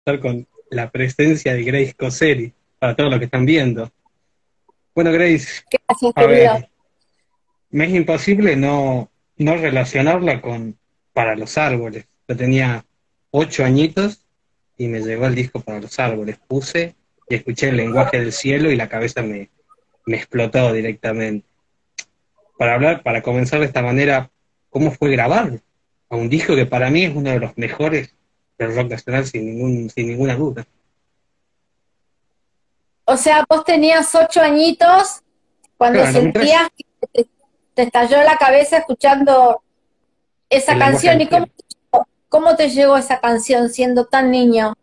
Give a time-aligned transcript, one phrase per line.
[0.00, 3.92] estar con la presencia de Grace Coseri, para todos los que están viendo.
[4.94, 5.62] Bueno, Grace,
[6.14, 6.68] a ver,
[7.70, 10.76] me es imposible no, no relacionarla con
[11.12, 12.06] Para los Árboles.
[12.26, 12.84] Yo tenía
[13.30, 14.24] ocho añitos
[14.78, 16.38] y me llegó el disco Para los Árboles.
[16.48, 16.94] Puse
[17.28, 19.50] y escuché el lenguaje del cielo y la cabeza me,
[20.06, 21.46] me explotó directamente.
[22.58, 24.30] Para hablar, para comenzar de esta manera,
[24.70, 25.60] ¿cómo fue grabar
[26.08, 28.14] a un disco que para mí es uno de los mejores
[28.60, 30.66] del rock nacional sin, ningún, sin ninguna duda?
[33.04, 35.22] O sea, vos tenías ocho añitos
[35.76, 36.68] cuando sentías
[37.12, 37.24] que
[37.74, 39.62] te, estalló la cabeza escuchando
[40.50, 41.20] esa canción.
[41.20, 41.46] ¿Y cómo,
[42.28, 44.74] cómo te llegó esa canción siendo tan niño?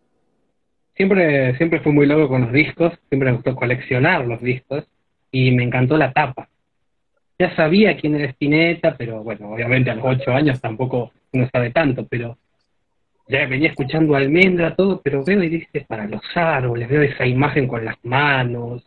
[0.96, 4.84] Siempre, siempre fui muy loco con los discos, siempre me gustó coleccionar los discos
[5.32, 6.50] y me encantó la tapa.
[7.38, 11.70] Ya sabía quién era Spinetta, pero bueno, obviamente a los ocho años tampoco uno sabe
[11.70, 12.38] tanto, pero
[13.30, 17.68] ya venía escuchando almendra, todo, pero veo y dice para los árboles, veo esa imagen
[17.68, 18.84] con las manos,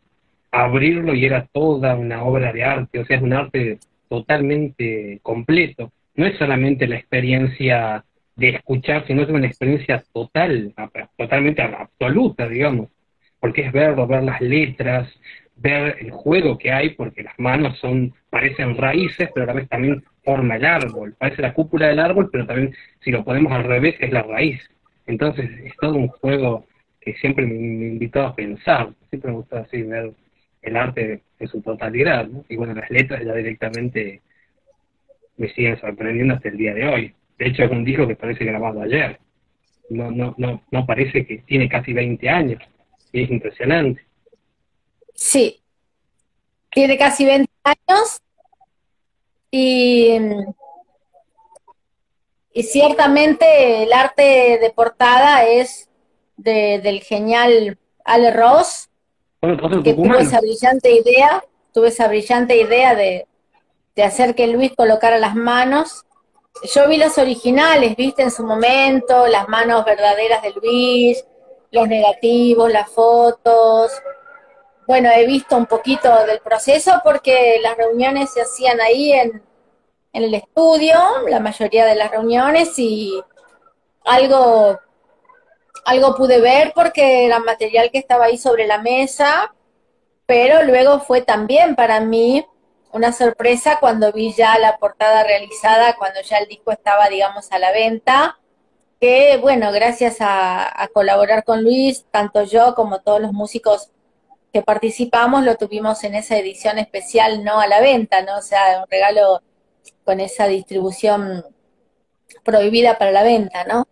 [0.50, 5.92] abrirlo y era toda una obra de arte, o sea, es un arte totalmente completo.
[6.16, 8.04] No es solamente la experiencia
[8.36, 10.74] de escuchar, sino es una experiencia total,
[11.16, 12.88] totalmente absoluta, digamos,
[13.38, 15.08] porque es verlo, ver las letras,
[15.56, 19.68] ver el juego que hay, porque las manos son, parecen raíces, pero a la vez
[19.68, 23.64] también forma el árbol, parece la cúpula del árbol, pero también si lo ponemos al
[23.64, 24.60] revés es la raíz.
[25.06, 26.66] Entonces es todo un juego
[27.00, 30.12] que siempre me, invitó a pensar, siempre me gustó así ver
[30.62, 34.20] el arte en su totalidad, y bueno, las letras ya directamente
[35.38, 37.14] me siguen sorprendiendo hasta el día de hoy.
[37.38, 39.18] De hecho, es un disco que parece grabado ayer.
[39.88, 42.62] No, no, no, no parece que tiene casi 20 años.
[43.10, 44.04] Y es impresionante.
[45.14, 45.60] Sí.
[46.70, 48.20] Tiene casi 20 años.
[49.50, 50.18] Y,
[52.52, 55.88] y ciertamente el arte de portada es
[56.36, 58.88] del genial Ale Ross,
[59.84, 63.26] que tuvo esa brillante idea, tuvo esa brillante idea de,
[63.94, 66.06] de hacer que Luis colocara las manos
[66.74, 71.24] yo vi los originales, viste, en su momento, las manos verdaderas de Luis,
[71.70, 73.90] los negativos, las fotos.
[74.86, 79.42] Bueno, he visto un poquito del proceso porque las reuniones se hacían ahí en,
[80.12, 80.98] en el estudio,
[81.28, 83.22] la mayoría de las reuniones, y
[84.04, 84.78] algo,
[85.84, 89.54] algo pude ver porque era material que estaba ahí sobre la mesa,
[90.26, 92.46] pero luego fue también para mí
[92.92, 97.58] una sorpresa cuando vi ya la portada realizada, cuando ya el disco estaba, digamos, a
[97.58, 98.38] la venta,
[99.00, 103.90] que bueno, gracias a, colaborar con Luis, tanto yo como todos los músicos
[104.52, 108.38] que participamos, lo tuvimos en esa edición especial, no a la venta, ¿no?
[108.38, 109.42] O sea, un regalo
[110.10, 111.44] con esa distribución
[112.44, 113.86] prohibida para la venta, ¿no?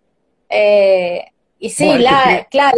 [0.50, 1.24] Eh,
[1.58, 2.76] y sí, la, claro.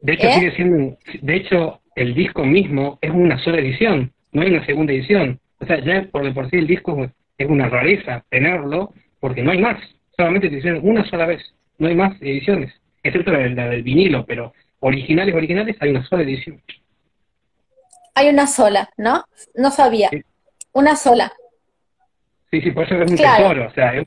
[0.00, 0.32] De hecho, ¿eh?
[0.34, 4.92] sigue siendo, de hecho, el disco mismo es una sola edición no hay una segunda
[4.92, 5.38] edición.
[5.60, 7.08] O sea, ya por de por sí el disco
[7.38, 9.78] es una rareza tenerlo, porque no hay más.
[10.16, 11.42] Solamente te hicieron una sola vez.
[11.78, 16.60] No hay más ediciones, excepto la, del vinilo, pero originales, originales, hay una sola edición.
[18.14, 19.24] Hay una sola, ¿no?
[19.54, 20.10] No sabía.
[20.72, 21.32] Una sola.
[22.52, 24.04] Sí, sí, por eso es un tesoro, o sea.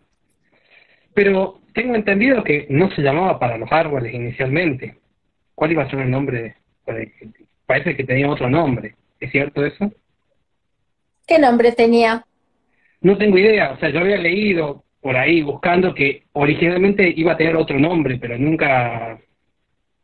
[1.16, 4.98] Pero tengo entendido que no se llamaba para los árboles inicialmente.
[5.56, 6.56] ¿Cuál iba a ser el nombre?
[7.66, 8.94] Parece que tenía otro nombre.
[9.20, 9.92] ¿Es cierto eso?
[11.26, 12.24] ¿Qué nombre tenía?
[13.02, 17.38] No tengo idea, o sea, yo había leído por ahí buscando que originalmente iba a
[17.38, 19.20] tener otro nombre, pero nunca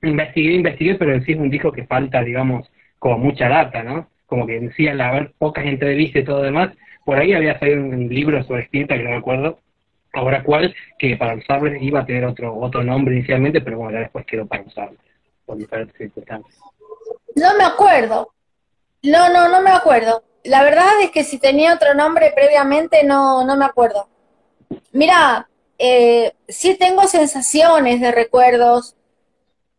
[0.02, 4.10] investigué, investigué, pero en sí es un disco que falta, digamos, como mucha data, ¿no?
[4.26, 6.72] Como que sí al haber pocas entrevistas y todo demás,
[7.06, 9.60] por ahí había salido un libro sobre Spinetta, que no me acuerdo
[10.14, 14.00] ahora cuál, que para usarlo iba a tener otro otro nombre inicialmente, pero bueno, ya
[14.00, 14.98] después quedó para usarlo,
[15.46, 16.58] por diferentes circunstancias.
[17.36, 18.34] No me acuerdo.
[19.04, 23.44] No, no, no me acuerdo la verdad es que si tenía otro nombre previamente no,
[23.46, 24.08] no me acuerdo.
[24.92, 28.96] Mira, eh, sí tengo sensaciones de recuerdos,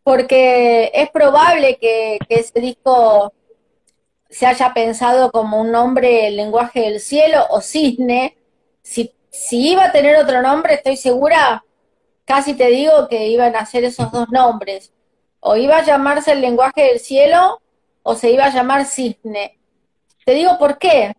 [0.02, 3.32] porque es probable que, ese disco
[4.32, 8.36] se haya pensado como un nombre el lenguaje del cielo o cisne.
[8.82, 9.14] Si,
[9.52, 11.64] iba a tener otro nombre, estoy segura,
[12.24, 14.92] casi te digo que iban a ser esos dos nombres.
[15.38, 17.62] O iba a llamarse el lenguaje del cielo
[18.02, 19.62] o se iba a llamar cisne
[20.24, 21.14] te digo por qué.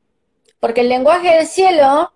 [0.59, 2.11] Porque el lenguaje del cielo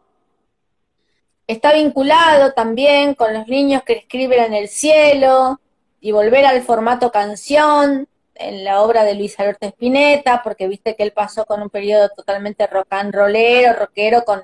[1.47, 5.59] está vinculado también con los niños que escriben en el cielo
[5.99, 8.07] y volver al formato canción
[8.39, 12.09] en la obra de Luis Alberto Spinetta, porque viste que él pasó con un periodo
[12.09, 14.41] totalmente rock and rollero, rockero con,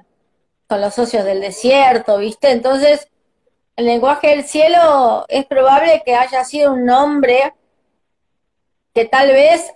[0.68, 2.52] con los socios del desierto, ¿viste?
[2.52, 3.08] Entonces,
[3.76, 7.54] el lenguaje del cielo es probable que haya sido un nombre
[8.94, 9.74] que tal vez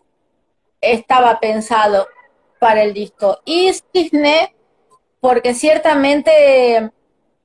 [0.81, 2.07] estaba pensado
[2.59, 3.39] para el disco.
[3.45, 4.55] Y cisne,
[5.19, 6.91] porque ciertamente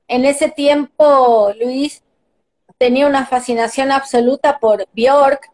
[0.07, 2.03] en ese tiempo Luis
[2.77, 5.52] tenía una fascinación absoluta por Bjork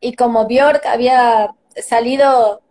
[0.00, 2.62] y como Bjork había salido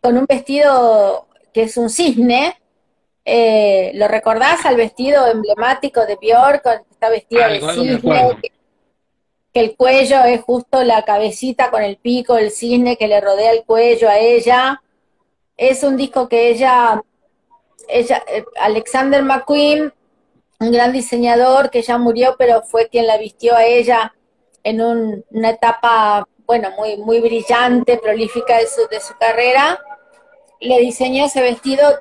[0.00, 2.60] con un vestido que es un cisne,
[3.24, 6.64] eh, ¿lo recordás al vestido emblemático de Bjork?
[6.90, 8.52] Está vestida de cisne, que,
[9.60, 13.64] el cuello es justo la cabecita con el pico del cisne que le rodea el
[13.64, 14.82] cuello a ella.
[15.56, 17.02] Es un disco que ella,
[17.88, 19.94] ella eh, Alexander McQueen,
[20.60, 24.14] un gran diseñador que ya murió, pero fue quien la vistió a ella
[24.62, 29.78] en una etapa bueno, muy, muy brillante, prolífica de su, de su carrera,
[30.60, 31.98] le diseñó ese vestido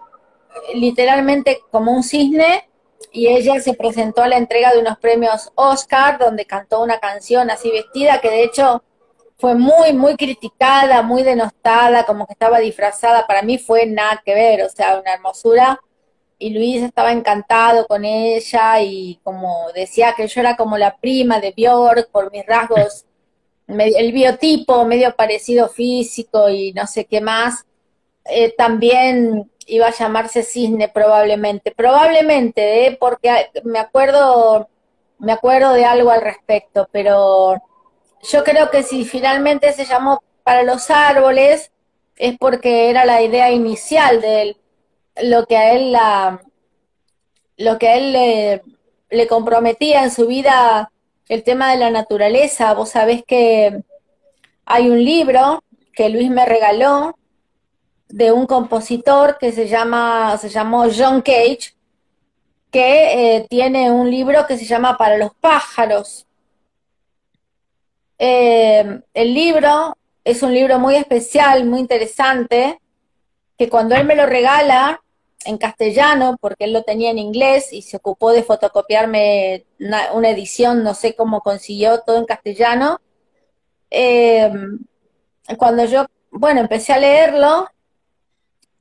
[0.73, 2.69] literalmente como un cisne
[3.11, 7.49] y ella se presentó a la entrega de unos premios Oscar donde cantó una canción
[7.49, 8.83] así vestida que de hecho
[9.37, 13.27] fue muy, muy criticada, muy denostada, como que estaba disfrazada.
[13.27, 15.79] Para mí fue nada que ver, o sea, una hermosura.
[16.37, 21.39] Y Luis estaba encantado con ella y como decía que yo era como la prima
[21.39, 23.05] de Björk por mis rasgos
[23.67, 27.65] el biotipo medio parecido físico y no sé qué más,
[28.25, 32.97] eh, también iba a llamarse cisne probablemente, probablemente, ¿eh?
[32.99, 34.69] porque me acuerdo,
[35.17, 37.61] me acuerdo de algo al respecto, pero
[38.21, 41.71] yo creo que si finalmente se llamó para los árboles
[42.17, 44.57] es porque era la idea inicial de
[45.23, 46.41] lo que a él la,
[47.57, 48.61] lo que a él
[49.09, 50.91] le comprometía en su vida
[51.29, 52.73] el tema de la naturaleza.
[52.73, 53.83] Vos sabés que
[54.65, 55.63] hay un libro
[55.93, 57.17] que Luis me regaló
[58.07, 61.75] de un compositor que se llama, se llamó John Cage,
[62.71, 66.27] que eh, tiene un libro que se llama Para los pájaros.
[68.17, 72.79] Eh, el libro es un libro muy especial, muy interesante,
[73.57, 75.01] que cuando él me lo regala,
[75.45, 80.83] en castellano, porque él lo tenía en inglés y se ocupó de fotocopiarme una, edición,
[80.83, 82.99] no sé cómo consiguió todo en castellano.
[83.91, 84.51] Eh,
[85.57, 87.67] cuando yo, bueno, empecé a leerlo,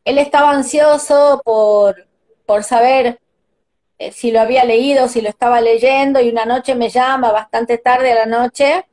[0.04, 2.08] él estaba ansioso por,
[2.46, 3.20] por saber
[3.98, 7.78] eh, si lo había leído, si lo estaba leyendo, y una noche me llama, bastante
[7.78, 8.86] tarde a la noche,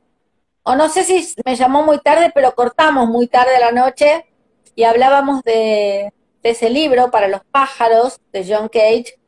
[0.62, 4.26] o no sé si me llamó muy tarde, pero cortamos muy tarde a la noche
[4.74, 6.12] y hablábamos de,
[6.42, 9.18] de ese libro para los pájaros de John Cage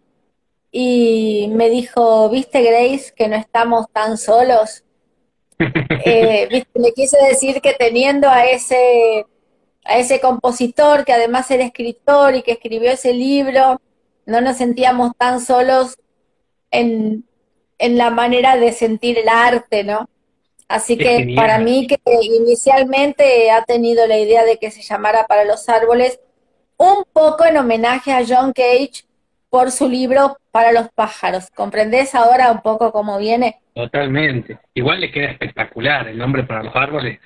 [0.71, 4.83] y me dijo, viste Grace, que no estamos tan solos.
[6.05, 6.81] eh, ¿viste?
[6.81, 9.25] Le quise decir que teniendo a ese,
[9.85, 13.81] a ese compositor que además era escritor y que escribió ese libro,
[14.27, 15.97] no nos sentíamos tan solos
[16.73, 17.25] en,
[17.79, 20.09] en la manera de sentir el arte, ¿no?
[20.67, 25.45] Así que para mí que inicialmente ha tenido la idea de que se llamara para
[25.45, 26.19] los árboles,
[26.77, 29.05] un poco en homenaje a John Cage
[29.51, 31.51] por su libro Para los pájaros.
[31.51, 33.57] ¿Comprendés ahora un poco cómo viene?
[33.75, 34.59] Totalmente.
[34.75, 37.21] Igual le queda espectacular el nombre para los árboles.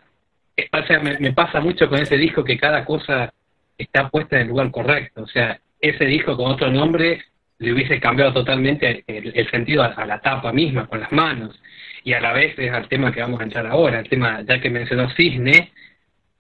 [0.57, 3.33] Eh, o sea, me, pasa mucho con ese disco que cada cosa
[3.77, 5.23] está puesta en el lugar correcto.
[5.23, 7.23] O sea, ese disco con otro nombre
[7.59, 11.61] le hubiese cambiado totalmente el, sentido a, la tapa misma, con las manos.
[12.05, 14.61] Y a la vez es al tema que vamos a entrar ahora, el tema, ya
[14.61, 15.73] que mencionó Cisne,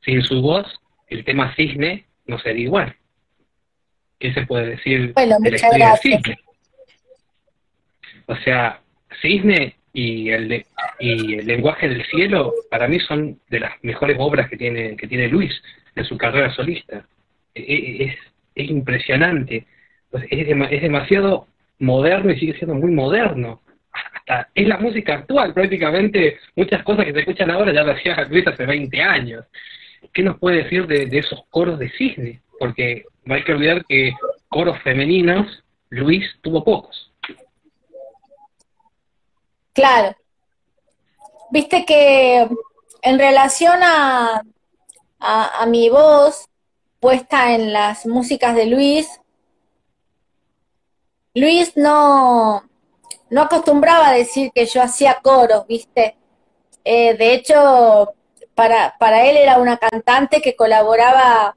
[0.04, 0.66] sin su voz,
[1.08, 2.94] el tema Cisne no sería igual.
[4.18, 6.38] ¿Qué se puede decir bueno, de la cisne?
[8.26, 8.80] O sea,
[9.20, 10.64] cisne y el,
[11.00, 15.08] y el lenguaje del cielo para mí son de las mejores obras que tiene, que
[15.08, 15.60] tiene Luis
[15.96, 17.06] en su carrera solista.
[17.54, 18.16] E, e, es,
[18.54, 19.66] es impresionante.
[20.10, 21.46] Pues es, es demasiado
[21.78, 23.62] moderno y sigue siendo muy moderno.
[23.92, 28.24] Hasta es la música actual, prácticamente muchas cosas que se escuchan ahora ya las hacía
[28.28, 29.44] Luis hace 20 años.
[30.12, 32.42] ¿Qué nos puede decir de, esos coros de cisne?
[32.58, 34.12] Porque no hay que olvidar que
[34.48, 35.46] coros femeninos,
[35.90, 37.12] Luis tuvo pocos.
[39.72, 40.16] Claro.
[41.50, 42.48] Viste que
[43.02, 44.42] en relación a,
[45.20, 46.48] a, mi voz
[47.00, 49.20] puesta en las músicas de Luis,
[51.34, 52.68] Luis no,
[53.30, 56.16] no acostumbraba a decir que yo hacía coros, ¿viste?
[56.84, 58.12] Eh, de hecho,
[58.58, 61.56] para, para él era una cantante que colaboraba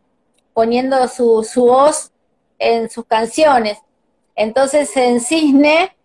[0.53, 2.11] poniendo su, su voz
[2.59, 3.79] en sus canciones.
[4.35, 5.97] Entonces en Cisne,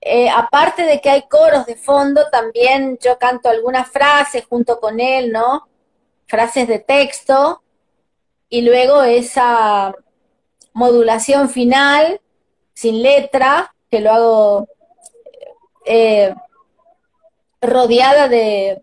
[0.00, 5.00] eh, aparte de que hay coros de fondo, también yo canto algunas frases junto con
[5.00, 5.68] él, ¿no?
[6.26, 7.62] Frases de texto,
[8.48, 9.94] y luego esa
[10.72, 12.22] modulación final,
[12.72, 14.68] sin letra, que lo hago
[15.84, 16.34] eh,
[17.60, 18.80] rodeada de,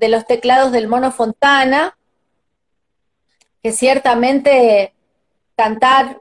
[0.00, 1.98] de los teclados del Mono Fontana,
[3.62, 4.94] que ciertamente
[5.54, 6.18] cantar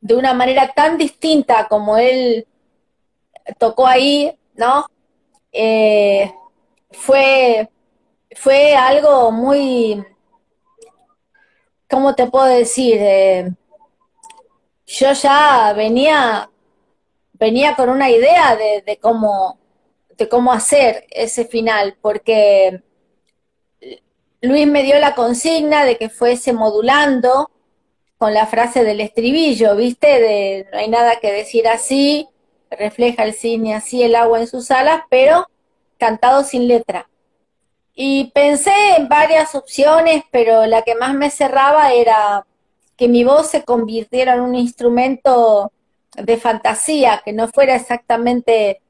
[0.00, 2.48] de una manera tan distinta como él
[3.58, 4.86] tocó ahí, ¿no?
[5.52, 6.34] Eh,
[6.90, 7.70] fue,
[8.34, 10.04] fue algo muy,
[11.88, 12.96] ¿cómo te puedo decir?
[12.98, 13.52] Eh,
[14.84, 16.50] yo ya venía,
[17.34, 19.59] venía con una idea de, de, cómo,
[20.28, 22.82] cómo hacer ese final, porque
[24.40, 27.50] Luis me dio la consigna de que fuese modulando
[28.16, 30.06] con la frase del estribillo, ¿viste?
[30.20, 32.28] De no hay nada que decir así,
[32.70, 35.46] refleja el cine así el agua en sus alas, pero
[35.98, 37.08] cantado sin letra.
[37.94, 42.46] Y pensé en varias opciones, pero la que más me cerraba era
[42.96, 45.72] que mi voz se convirtiera en un instrumento
[46.14, 48.80] de fantasía, que no fuera exactamente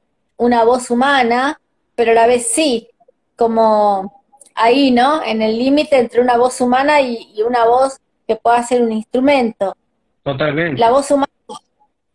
[0.41, 1.61] una voz humana,
[1.95, 2.89] pero a la vez sí,
[3.37, 5.23] como ahí, ¿no?
[5.23, 9.77] En el límite entre una voz humana y, una voz que pueda ser un instrumento.
[10.23, 10.81] Totalmente.
[10.81, 11.31] La voz humana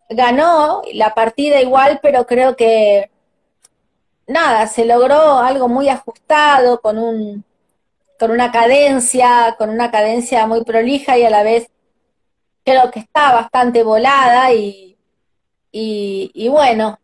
[0.10, 3.12] ganó la partida igual, pero creo que
[4.26, 7.44] nada, se logró algo muy ajustado, con un
[8.18, 11.70] con una cadencia, con una cadencia muy prolija y a la vez
[12.64, 14.98] creo que está bastante volada y,
[15.72, 16.98] y, bueno,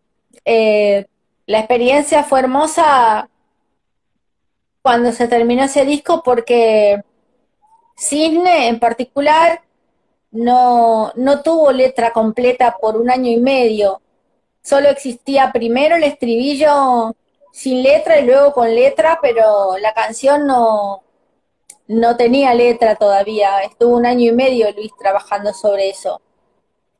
[0.45, 1.05] eh,
[1.51, 3.29] la experiencia fue hermosa
[4.81, 7.03] cuando se terminó ese disco porque
[7.97, 9.61] Cisne en particular
[10.31, 14.01] no, no tuvo letra completa por un año y medio.
[14.63, 17.15] Solo existía primero el estribillo
[17.51, 21.03] sin letra y luego con letra, pero la canción no,
[21.87, 23.61] no tenía letra todavía.
[23.63, 26.21] Estuvo un año y medio Luis trabajando sobre eso.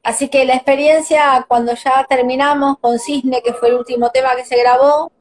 [0.03, 4.46] Así que la experiencia cuando ya terminamos con Cisne, que fue el último tema que
[4.46, 5.12] se grabó,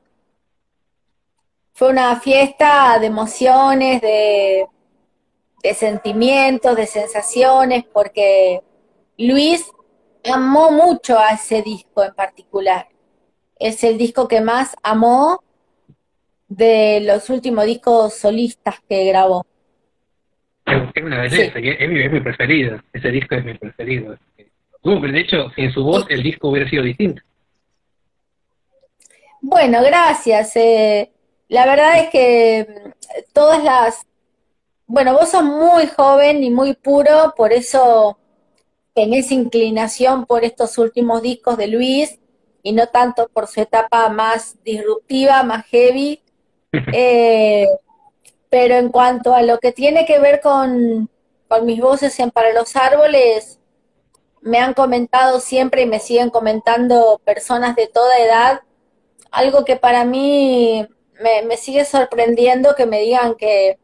[1.72, 4.66] fue una fiesta de emociones, de,
[5.62, 8.62] de sentimientos, de sensaciones, porque
[9.18, 9.70] Luis
[10.30, 12.88] amó mucho a ese disco en particular.
[13.58, 15.42] Es el disco que más amó
[16.49, 19.46] de los últimos discos solistas que grabó.
[20.94, 24.16] Es una belleza, es, mi, preferido, ese disco es mi preferido.
[24.82, 27.22] De hecho, sin su voz el disco hubiera sido distinto.
[29.40, 30.56] Bueno, gracias.
[30.56, 31.10] Eh,
[31.49, 32.92] la verdad es que
[33.32, 34.06] todas las
[34.92, 38.18] bueno, vos sos muy joven y muy puro, por eso
[38.92, 42.18] tenés inclinación por estos últimos discos de Luis
[42.64, 46.22] y no tanto por su etapa más disruptiva, más heavy.
[46.92, 47.66] Eh,
[48.49, 51.08] pero en cuanto a lo que tiene que ver con,
[51.46, 53.59] con mis voces en Para los Árboles,
[54.42, 58.61] me han comentado siempre y me siguen comentando personas de toda edad,
[59.30, 60.87] algo que para mí
[61.20, 63.78] me, sigue sorprendiendo que me digan que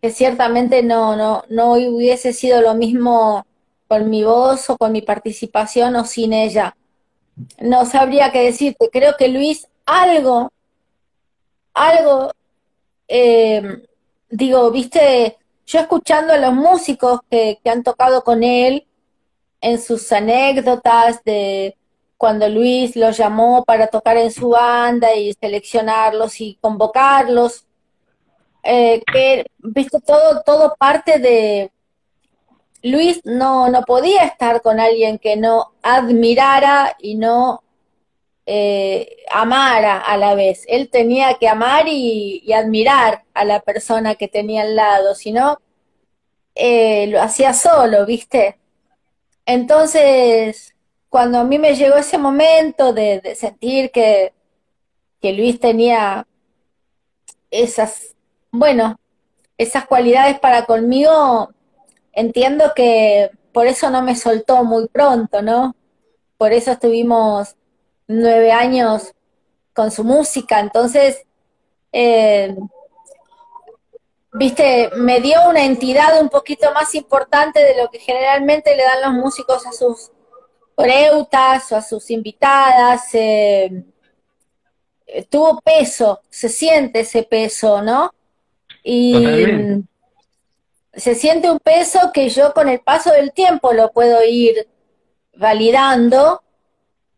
[0.00, 3.46] que ciertamente no, no, no hubiese sido lo mismo
[3.86, 6.76] con mi voz o con mi participación o sin ella.
[7.60, 8.88] No sabría qué decirte.
[8.90, 10.52] Creo que Luis algo,
[11.74, 12.32] algo,
[13.08, 13.82] eh,
[14.30, 18.86] digo, viste, yo escuchando a los músicos que, que han tocado con él
[19.60, 21.76] en sus anécdotas de
[22.16, 27.64] cuando Luis los llamó para tocar en su banda y seleccionarlos y convocarlos,
[28.62, 31.72] eh, que, viste, todo, todo parte de...
[32.82, 37.62] Luis no, no podía estar con alguien que no admirara y no
[38.46, 40.64] eh, amara a la vez.
[40.68, 45.58] Él tenía que amar y, admirar a la persona que tenía al lado, si no,
[46.54, 48.59] eh, lo hacía solo, ¿viste?
[49.46, 50.74] Entonces,
[51.08, 54.32] cuando a mí me llegó ese momento de, sentir que,
[55.20, 56.26] que Luis tenía
[57.50, 58.14] esas
[58.50, 58.98] bueno,
[59.58, 61.50] esas cualidades para conmigo,
[62.12, 65.76] entiendo que por eso no me soltó muy pronto, ¿no?
[66.36, 67.56] Por eso estuvimos
[68.08, 69.12] nueve años
[69.74, 71.22] con su música, entonces,
[71.92, 72.56] eh,
[74.32, 79.02] viste, me dio una entidad un poquito más importante de lo que generalmente le dan
[79.02, 80.10] los músicos a sus
[80.74, 83.02] coreutas o a sus invitadas.
[83.12, 83.84] Eh,
[85.28, 88.12] tuvo peso, se siente ese peso, ¿no?
[88.82, 89.84] Y
[90.94, 94.68] se siente un peso que yo con el paso del tiempo lo puedo ir
[95.34, 96.42] validando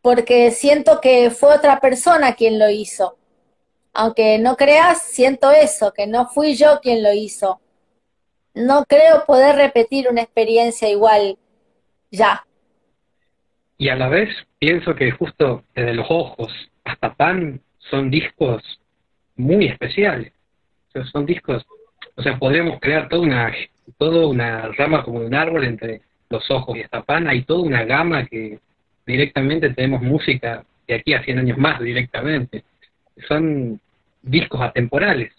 [0.00, 3.16] porque siento que fue otra persona quien lo hizo.
[3.92, 7.60] Aunque no creas, siento eso, que no fui yo quien lo hizo.
[8.54, 11.38] No creo poder repetir una experiencia igual
[12.10, 12.44] ya.
[13.78, 14.28] y a la vez
[14.60, 16.52] pienso que justo desde los ojos
[16.84, 18.62] hasta Pan son discos
[19.36, 20.32] muy especiales.
[21.10, 21.66] Son discos,
[22.14, 23.52] o sea, podríamos crear toda una,
[23.98, 27.26] toda una rama como un árbol entre los ojos y hasta Pan.
[27.28, 28.60] Hay toda una gama que
[29.06, 32.62] directamente tenemos música de aquí a 100 años más directamente.
[33.28, 33.80] Son
[34.22, 35.32] discos atemporales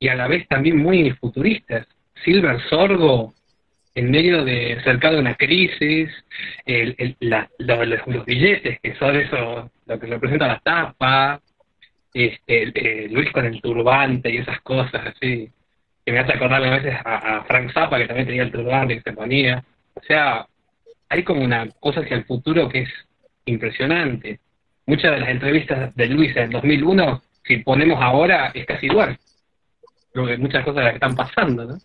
[0.00, 1.86] y a la vez también muy futuristas.
[2.24, 3.34] Silver Sorgo
[3.94, 6.08] en medio de cercado de una crisis,
[7.20, 11.40] los, billetes que son eso, lo que representa la tapa,
[12.14, 15.50] este, Luis con el turbante y esas cosas así,
[16.04, 19.10] que me hace acordar a veces a, Frank Zappa que también tenía el turbante que
[19.10, 19.62] se ponía.
[19.94, 20.46] O sea,
[21.08, 22.90] hay como una cosa hacia el futuro que es
[23.44, 24.40] impresionante.
[24.90, 29.16] Muchas de las entrevistas de Luis en 2001, si ponemos ahora, es casi igual.
[30.14, 31.78] Lo que muchas cosas que están pasando, ¿no?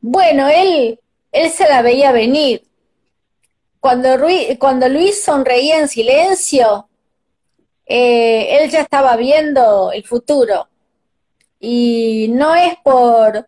[0.00, 0.98] Bueno, él,
[1.30, 2.62] él se la veía venir.
[3.80, 4.16] Cuando,
[4.58, 6.88] cuando Luis sonreía en silencio,
[7.84, 10.66] eh, él ya estaba viendo el futuro.
[11.60, 13.46] Y no es por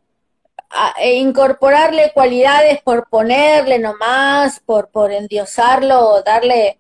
[0.99, 6.77] e incorporarle cualidades, por ponerle nomás, por, por endiosarlo, darle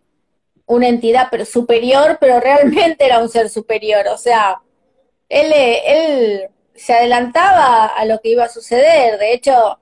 [0.66, 4.06] una entidad superior, pero realmente era un ser superior.
[4.08, 4.61] O sea,
[5.28, 9.18] él, él se adelantaba a lo que iba a suceder.
[9.18, 9.78] De hecho,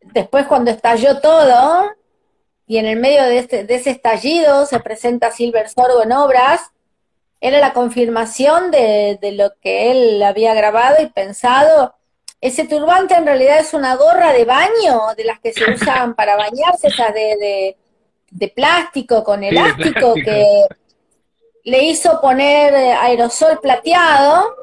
[0.00, 1.90] después cuando estalló todo,
[2.66, 6.70] y en el medio de, este, de ese estallido se presenta Silver Sorgo en obras,
[7.40, 11.94] era la confirmación de, de, lo que él había grabado y pensado.
[12.40, 16.36] Ese turbante en realidad es una gorra de baño, de las que se usan para
[16.36, 17.76] bañarse, esas de,
[18.54, 20.66] plástico con elástico, que
[21.64, 24.54] le hizo poner aerosol plateado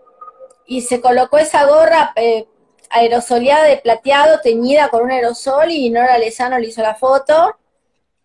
[0.65, 2.47] y se colocó esa gorra eh,
[2.89, 7.55] aerosoleada de plateado, teñida con un aerosol, y Nora Lezano le hizo la foto.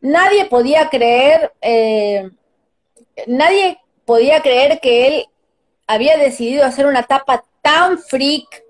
[0.00, 2.30] Nadie podía creer, eh,
[3.26, 5.26] nadie podía creer que él
[5.87, 8.64] había decidido hacer una tapa tan freak,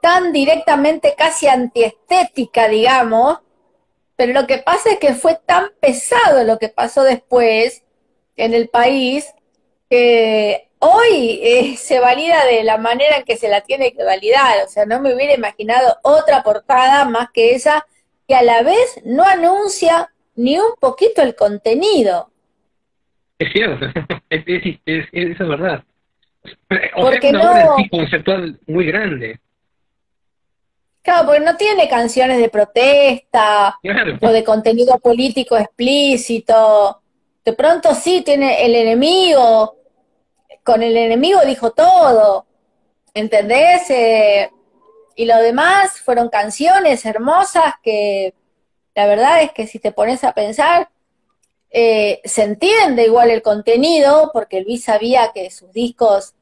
[0.00, 3.38] tan directamente casi antiestética, digamos,
[4.22, 7.82] pero lo que pasa es que fue tan pesado lo que pasó después
[8.36, 9.26] en el país
[9.90, 14.64] que hoy eh, se valida de la manera en que se la tiene que validar.
[14.64, 17.84] O sea, no me hubiera imaginado otra portada más que esa
[18.28, 22.30] que a la vez no anuncia ni un poquito el contenido.
[23.40, 23.86] Es cierto,
[24.30, 24.42] es,
[24.86, 25.82] eso es verdad.
[26.94, 29.40] O porque sea, una no, obra conceptual muy grande.
[31.02, 33.78] Claro, porque no tiene canciones de protesta
[34.20, 37.02] o de contenido político explícito.
[37.44, 39.76] De pronto sí tiene el enemigo,
[40.62, 42.46] con el enemigo dijo todo,
[43.14, 43.90] ¿entendés?
[43.90, 44.48] Eh,
[45.16, 48.34] y lo demás fueron canciones hermosas que
[48.94, 50.88] la verdad es que si te pones a pensar,
[51.70, 56.34] eh, se entiende igual el contenido, porque Luis sabía que sus discos,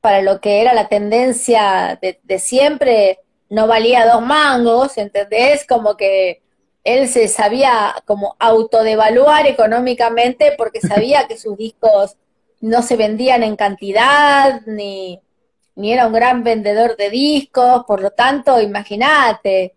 [0.00, 5.66] para lo que era la tendencia de, de siempre, no valía dos mangos, ¿entendés?
[5.66, 6.42] Como que
[6.84, 12.16] él se sabía como autodevaluar económicamente porque sabía que sus discos
[12.60, 15.20] no se vendían en cantidad, ni,
[15.74, 19.74] ni era un gran vendedor de discos, por lo tanto, imagínate,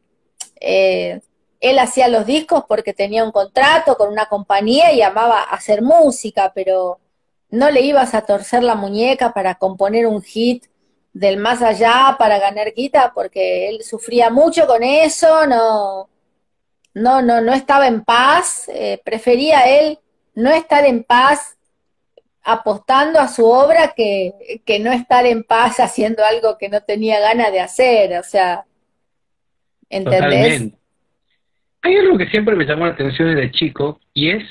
[0.60, 1.20] eh,
[1.60, 6.52] él hacía los discos porque tenía un contrato con una compañía y amaba hacer música,
[6.56, 7.00] pero
[7.50, 10.66] no le ibas a torcer la muñeca para componer un hit
[11.20, 16.08] del más allá para ganar guita, porque él sufría mucho con eso, no,
[16.94, 20.00] no, no, no estaba en paz, eh, prefería él
[20.34, 21.58] no estar en paz
[22.42, 24.34] apostando a su obra que,
[24.80, 28.64] no estar en paz haciendo algo que no tenía ganas de hacer, o sea,
[29.90, 30.72] ¿entendés?
[31.82, 34.44] Hay algo que siempre me llamó la atención desde chico y es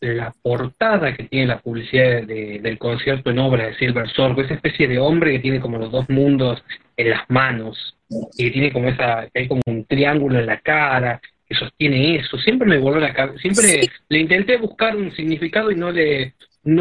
[0.00, 4.86] la portada que tiene la publicidad del concierto en obra de Silver Sorgo, esa especie
[4.86, 6.62] de hombre que tiene como los dos mundos
[6.96, 7.96] en las manos
[8.36, 12.16] y que tiene como esa, que hay como un triángulo en la cara, que sostiene
[12.16, 16.34] eso, siempre me voló la cabeza, siempre le intenté buscar un significado y no le,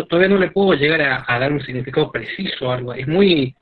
[0.10, 2.94] todavía no le puedo llegar a, dar un significado preciso algo.
[2.94, 3.56] Es muy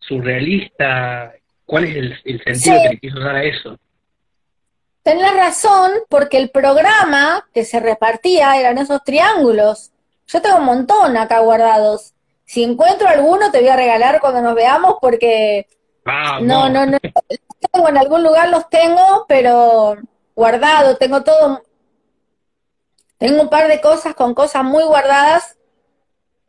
[0.00, 1.32] surrealista.
[1.64, 3.78] ¿Cuál es el, sentido que le quiso dar a eso?
[5.08, 9.90] Tenés razón, porque el programa que se repartía eran esos triángulos.
[10.26, 12.12] Yo tengo un montón acá guardados.
[12.44, 15.66] Si encuentro alguno, te voy a regalar cuando nos veamos, porque.
[16.04, 16.98] no, no, no.
[17.72, 19.96] Tengo, en algún lugar los tengo, pero
[20.36, 20.98] guardado.
[20.98, 21.62] Tengo todo.
[23.16, 25.56] Tengo un par de cosas con cosas muy guardadas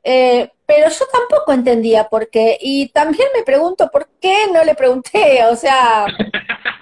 [0.03, 2.57] eh, pero yo tampoco entendía por qué.
[2.59, 5.45] Y también me pregunto por qué no le pregunté.
[5.45, 6.05] O sea,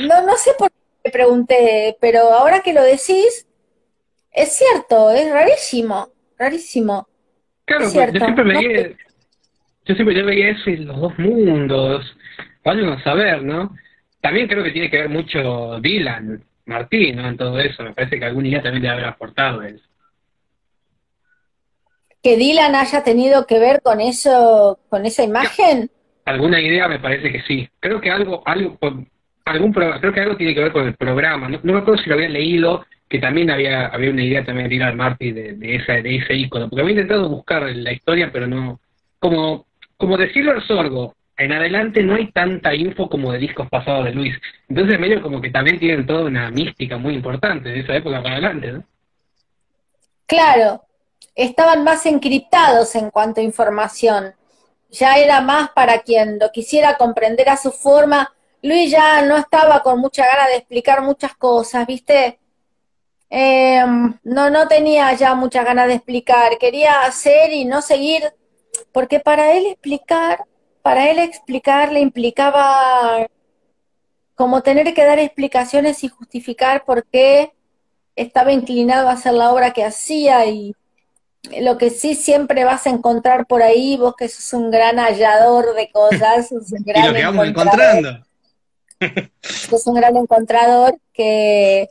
[0.00, 0.70] no, no sé por
[1.02, 3.46] qué pregunté, pero ahora que lo decís,
[4.32, 7.08] es cierto, es rarísimo, rarísimo.
[7.64, 8.90] Claro, yo siempre veía,
[9.84, 12.16] yo siempre veía eso en los dos mundos,
[12.64, 13.74] vayan a saber, ¿no?
[14.20, 17.28] También creo que tiene que ver mucho Dylan, Martín, ¿no?
[17.28, 19.84] En todo eso, me parece que algún día también debe haber aportado eso.
[22.22, 25.90] ¿Que Dylan haya tenido que ver con eso, con esa imagen?
[26.24, 27.68] Alguna idea me parece que sí.
[27.80, 28.76] Creo que algo, algo,
[29.50, 31.48] algún creo que algo tiene que ver con el programa.
[31.48, 34.74] No, me acuerdo si lo había leído, que también había, había una idea también de
[34.74, 38.46] Dylan Martín de, de, esa, de ese icono, porque había intentado buscar la historia, pero
[38.46, 38.80] no,
[39.18, 44.06] como, como decirlo al sordo, en adelante no hay tanta info como de discos pasados
[44.06, 44.34] de Luis.
[44.68, 48.34] Entonces medio como que también tienen toda una mística muy importante de esa época para
[48.34, 48.84] adelante, ¿no?
[50.26, 50.82] Claro,
[51.34, 54.34] estaban más encriptados en cuanto a información.
[54.90, 58.32] Ya era más para quien lo quisiera comprender a su forma.
[58.62, 62.38] Luis ya no estaba con mucha gana de explicar muchas cosas, ¿viste?
[63.30, 66.58] Em, no, no tenía ya mucha ganas de explicar.
[66.58, 68.22] Quería hacer y no seguir,
[68.92, 70.44] porque para él explicar
[70.88, 73.26] para él explicarle implicaba
[74.34, 77.52] como tener que dar explicaciones y justificar por qué
[78.16, 80.74] estaba inclinado a hacer la obra que hacía y
[81.60, 85.74] lo que sí siempre vas a encontrar por ahí, vos que sos un gran hallador
[85.74, 88.24] de cosas, un gran y lo que vamos encontrando.
[89.42, 91.90] Sos un gran encontrador que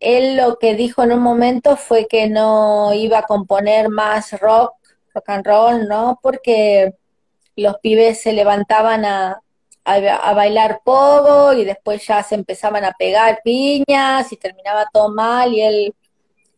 [0.00, 4.74] él lo que dijo en un momento fue que no iba a componer más rock,
[5.14, 6.18] rock and roll, ¿no?
[6.22, 6.94] Porque
[7.56, 9.40] los pibes se levantaban a,
[9.84, 15.52] a, bailar pogo y después ya se empezaban a pegar piñas y terminaba todo mal
[15.52, 15.94] y él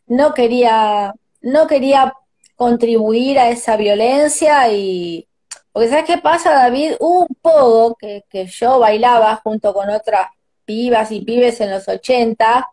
[0.06, 2.14] no quería, no quería
[2.54, 5.28] contribuir a esa violencia y
[5.76, 6.94] porque ¿sabes qué pasa, David?
[7.00, 10.28] un pogo que, que yo bailaba junto con otras
[10.64, 12.66] pibas y pibes en los 80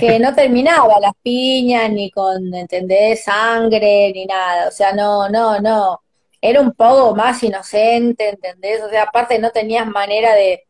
[0.00, 3.22] que no terminaba las piñas ni con, ¿entendés?
[3.22, 6.02] Sangre ni nada, o sea, no, no, no
[6.40, 8.82] era un poco más inocente, ¿entendés?
[8.82, 10.64] O sea, aparte no tenías manera de,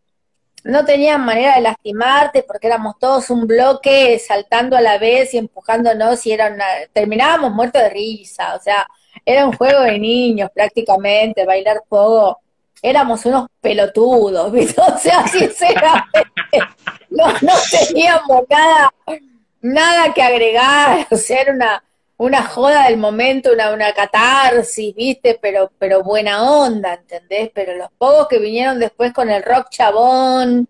[0.64, 5.38] no tenías manera de lastimarte porque éramos todos un bloque saltando a la vez y
[5.38, 6.54] empujándonos y era
[6.92, 8.86] terminábamos muertos de risa, o sea,
[9.24, 12.40] era un juego de niños prácticamente, bailar poco,
[12.82, 14.80] éramos unos pelotudos, ¿viste?
[14.94, 16.28] O sea, sinceramente,
[17.10, 18.94] no, no teníamos nada,
[19.60, 21.84] nada que agregar, o sea, era una,
[22.16, 25.38] una joda del momento, una, una catarsis, ¿viste?
[25.40, 27.50] Pero, pero buena onda, ¿entendés?
[27.54, 30.68] Pero los pocos que vinieron después con el rock chabón,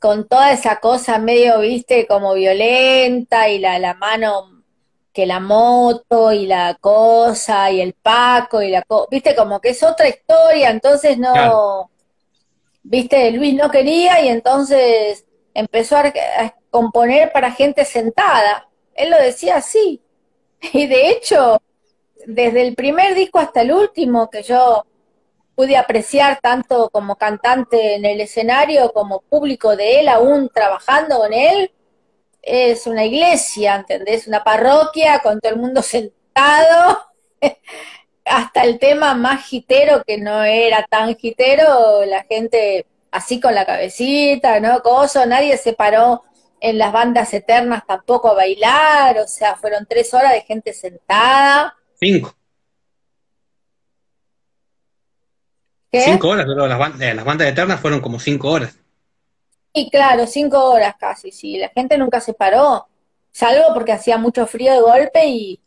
[0.00, 2.06] con toda esa cosa medio, ¿viste?
[2.06, 4.59] Como violenta y la, la mano
[5.12, 9.34] que la moto y la cosa y el Paco y la cosa, ¿viste?
[9.34, 11.90] Como que es otra historia, entonces no,
[12.82, 13.30] ¿viste?
[13.32, 16.12] Luis no quería y entonces empezó a
[16.70, 18.68] componer para gente sentada.
[18.94, 20.02] Él lo decía así
[20.72, 21.62] Y de hecho,
[22.26, 24.84] desde el primer disco hasta el último que yo
[25.54, 31.32] pude apreciar tanto como cantante en el escenario como público de él, aún trabajando con
[31.32, 31.70] él,
[32.42, 34.26] es una iglesia, ¿entendés?
[34.26, 36.98] Una parroquia con todo el mundo sentado,
[38.24, 43.66] hasta el tema más gitero que no era tan gitero, la gente así con la
[43.66, 44.82] cabecita, ¿no?
[44.82, 46.22] Coso, nadie se paró
[46.60, 51.74] en las bandas eternas tampoco a bailar, o sea, fueron tres horas de gente sentada.
[51.98, 52.34] Cinco.
[55.90, 56.02] ¿Qué?
[56.02, 58.76] Cinco horas, pero las, eh, las bandas eternas fueron como cinco horas.
[59.74, 61.58] Sí, claro, cinco horas casi, sí.
[61.58, 62.88] La gente nunca se paró,
[63.30, 65.60] salvo porque hacía mucho frío de golpe y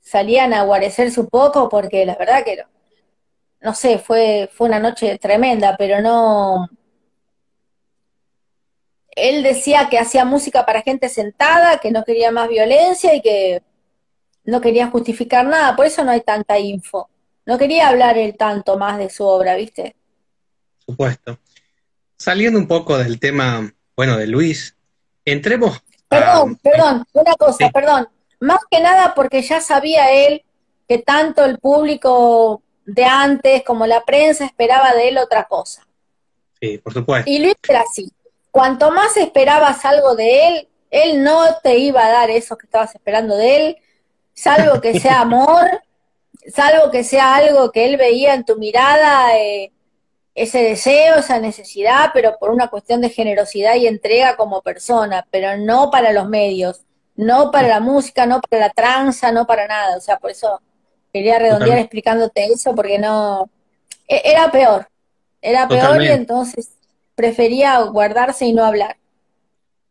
[0.00, 2.64] salían a guarecerse un poco, porque la verdad que no,
[3.60, 6.68] no sé, fue, fue una noche tremenda, pero no,
[9.16, 13.62] él decía que hacía música para gente sentada, que no quería más violencia y que
[14.44, 17.08] no quería justificar nada, por eso no hay tanta info.
[17.46, 19.96] No quería hablar él tanto más de su obra, ¿viste?
[20.84, 21.38] Supuesto.
[22.18, 24.76] Saliendo un poco del tema, bueno, de Luis,
[25.24, 25.82] entremos.
[26.08, 28.08] Perdón, perdón, una cosa, perdón.
[28.40, 30.42] Más que nada porque ya sabía él
[30.88, 35.86] que tanto el público de antes como la prensa esperaba de él otra cosa.
[36.60, 37.30] Sí, por supuesto.
[37.30, 38.10] Y Luis era así
[38.56, 42.94] cuanto más esperabas algo de él, él no te iba a dar eso que estabas
[42.94, 43.76] esperando de él,
[44.32, 45.66] salvo que sea amor,
[46.54, 49.72] salvo que sea algo que él veía en tu mirada, eh,
[50.36, 55.56] ese deseo, esa necesidad, pero por una cuestión de generosidad y entrega como persona, pero
[55.56, 56.82] no para los medios,
[57.16, 59.96] no para la música, no para la tranza, no para nada.
[59.96, 60.60] O sea, por eso
[61.10, 63.50] quería redondear explicándote eso, porque no.
[64.06, 64.86] E-, era peor,
[65.40, 66.68] era peor y entonces
[67.14, 68.98] prefería guardarse y no hablar.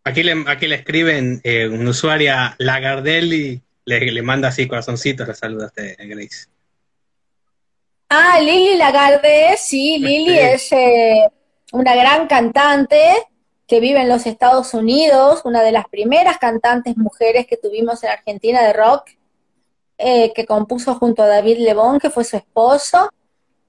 [0.03, 5.33] Aquí le, aquí le escriben eh, un usuaria Lagardelli, le, le manda así corazoncitos, le
[5.33, 6.54] saluda a Grace.
[8.09, 11.27] Ah, Lili Lagarde, sí, Lili es eh,
[11.73, 12.99] una gran cantante
[13.67, 18.11] que vive en los Estados Unidos, una de las primeras cantantes mujeres que tuvimos en
[18.11, 19.09] Argentina de rock,
[19.97, 23.09] eh, que compuso junto a David Lebón, que fue su esposo,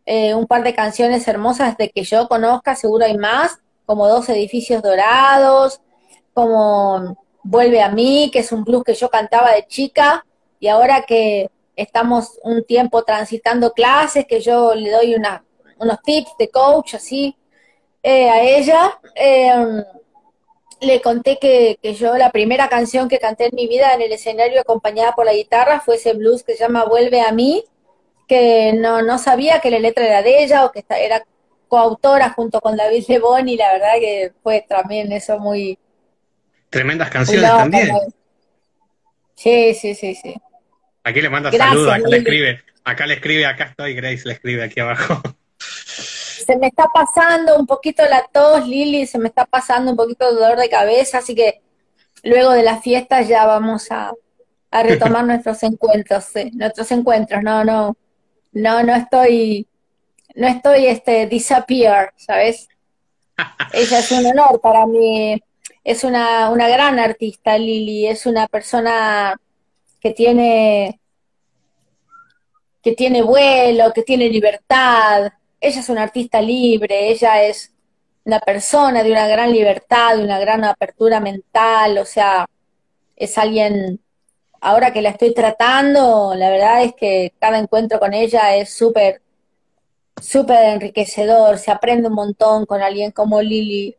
[0.08, 4.82] un par de canciones hermosas de que yo conozca, seguro hay más, como Dos Edificios
[4.82, 5.80] Dorados,
[6.32, 10.26] como Vuelve a mí, que es un blues que yo cantaba de chica,
[10.60, 16.50] y ahora que estamos un tiempo transitando clases, que yo le doy unos tips de
[16.50, 17.36] coach así
[18.02, 19.84] eh, a ella, em,
[20.80, 24.12] le conté que, que, yo la primera canción que canté en mi vida en el
[24.12, 27.64] escenario acompañada por la guitarra fue ese blues que se llama Vuelve a mí,
[28.28, 31.24] que no, no sabía que la letra era de ella o que era
[31.68, 35.78] coautora junto con David Lebón y la verdad que fue también eso muy...
[36.70, 37.90] Tremendas canciones también.
[39.34, 40.34] Sí, sí, sí, sí.
[41.06, 44.64] Aquí le manda saludos, acá le escribe, acá le escribe, acá estoy, Grace le escribe
[44.64, 45.22] aquí abajo.
[45.56, 50.26] Se me está pasando un poquito la tos, Lili, se me está pasando un poquito
[50.26, 51.62] de dolor de cabeza, así que
[52.24, 54.14] luego de la fiesta ya vamos a,
[54.72, 57.96] a retomar nuestros encuentros, sí, nuestros encuentros, no, no,
[58.50, 59.68] no, no estoy
[60.34, 62.68] no estoy este disappear, ¿sabes?
[63.72, 65.40] Ella es un honor para mí.
[65.84, 68.08] Es una, una gran artista, Lili.
[68.08, 69.40] Es una persona
[70.06, 71.00] que tiene
[72.80, 75.32] que tiene vuelo, que tiene libertad.
[75.60, 77.72] Ella es una artista libre, ella es
[78.22, 82.46] una persona de una gran libertad, de una gran apertura mental, o sea,
[83.16, 83.98] es alguien,
[84.60, 89.22] ahora que la estoy tratando, la verdad es que cada encuentro con ella es súper
[90.22, 93.96] súper enriquecedor, se aprende un montón con alguien como Lili.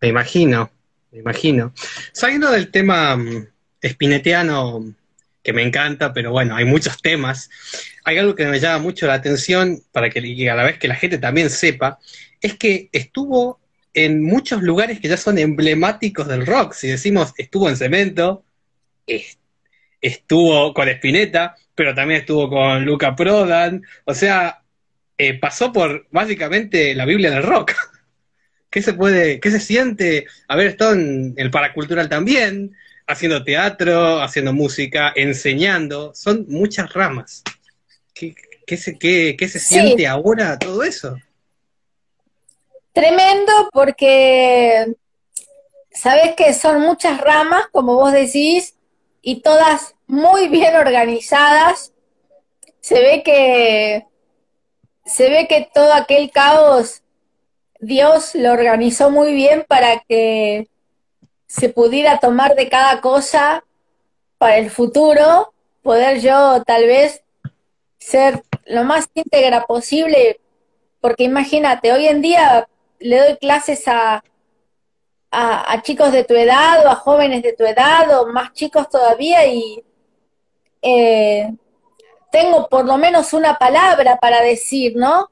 [0.00, 0.68] Me imagino,
[1.12, 1.72] me imagino.
[2.12, 3.51] Saliendo del tema mm,
[3.82, 4.94] espineteano,
[5.42, 7.50] que me encanta, pero bueno, hay muchos temas,
[8.04, 10.88] hay algo que me llama mucho la atención para que y a la vez que
[10.88, 11.98] la gente también sepa,
[12.40, 13.60] es que estuvo
[13.94, 16.72] en muchos lugares que ya son emblemáticos del rock.
[16.72, 18.44] Si decimos estuvo en Cemento,
[20.00, 24.62] estuvo con Spinetta, pero también estuvo con Luca Prodan, o sea,
[25.18, 27.72] eh, pasó por básicamente la Biblia del rock.
[28.70, 32.74] ¿Qué se puede, qué se siente haber estado en el paracultural también,
[33.12, 36.12] haciendo teatro, haciendo música, enseñando?
[36.14, 37.42] Son muchas ramas.
[38.14, 38.34] ¿Qué,
[38.76, 41.16] se, qué, se siente ahora todo eso?
[42.92, 44.94] Tremendo porque
[45.90, 48.76] sabes que son muchas ramas, como vos decís,
[49.20, 51.92] y todas muy bien organizadas.
[52.80, 54.06] Se ve que
[55.04, 57.02] se ve que todo aquel caos
[57.80, 60.68] Dios lo organizó muy bien para que
[61.52, 63.62] se pudiera tomar de cada cosa
[64.38, 67.22] para el futuro, poder yo tal vez
[67.98, 70.40] ser lo más íntegra posible,
[71.02, 72.66] porque imagínate, hoy en día
[73.00, 74.24] le doy clases a,
[75.30, 79.44] a, chicos de tu edad o a jóvenes de tu edad o más chicos todavía
[79.44, 79.84] y
[80.80, 81.52] eh,
[82.30, 85.28] tengo por lo menos una palabra para decir, ¿no?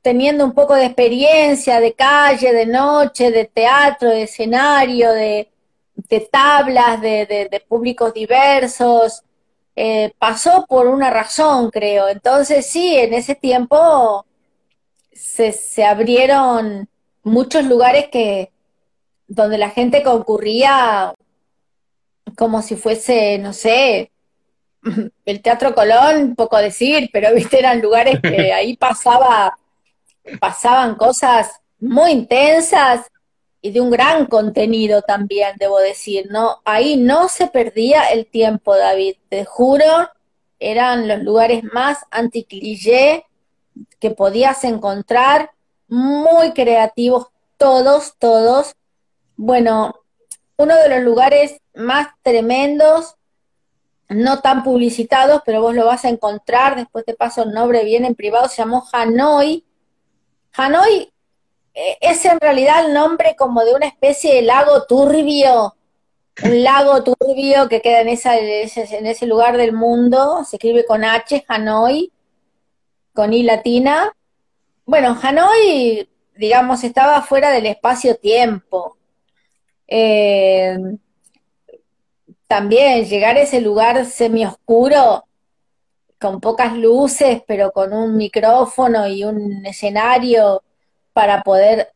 [0.00, 5.50] Teniendo un poco de experiencia de calle, de noche, de teatro, de escenario, de,
[6.30, 9.22] tablas, de, públicos diversos,
[9.74, 12.08] eh, pasó por una razón, creo.
[12.08, 14.24] Entonces sí, en ese tiempo
[15.12, 16.88] se, se abrieron
[17.22, 18.50] muchos lugares que,
[19.26, 21.14] donde la gente concurría
[22.36, 24.10] como si fuese, no sé,
[25.24, 29.58] el Teatro Colón, poco decir, pero viste, eran lugares que ahí pasaba,
[30.40, 33.06] pasaban cosas muy intensas
[33.66, 36.62] y de un gran contenido también, debo decir, ¿no?
[36.64, 40.08] Ahí no se perdía el tiempo, David, te juro,
[40.60, 43.26] eran los lugares más anticlillé
[43.98, 45.50] que podías encontrar,
[45.88, 47.26] muy creativos,
[47.56, 48.76] todos, todos,
[49.36, 49.96] bueno,
[50.56, 53.16] uno de los lugares más tremendos,
[54.08, 58.04] no tan publicitados, pero vos lo vas a encontrar, después te paso el nombre bien
[58.04, 59.64] en privado, se llamó Hanoi.
[60.52, 61.12] Hanoi
[62.00, 65.76] es en realidad el nombre como de una especie de lago turbio,
[66.42, 71.04] un lago turbio que queda en, esa, en ese lugar del mundo, se escribe con
[71.04, 72.10] H, Hanoi,
[73.12, 74.10] con I latina.
[74.86, 78.96] Bueno, Hanoi, digamos, estaba fuera del espacio-tiempo,
[79.86, 80.78] eh,
[82.46, 85.24] también llegar a ese lugar semioscuro,
[86.18, 90.62] con pocas luces, pero con un micrófono y un escenario
[91.16, 91.88] para poder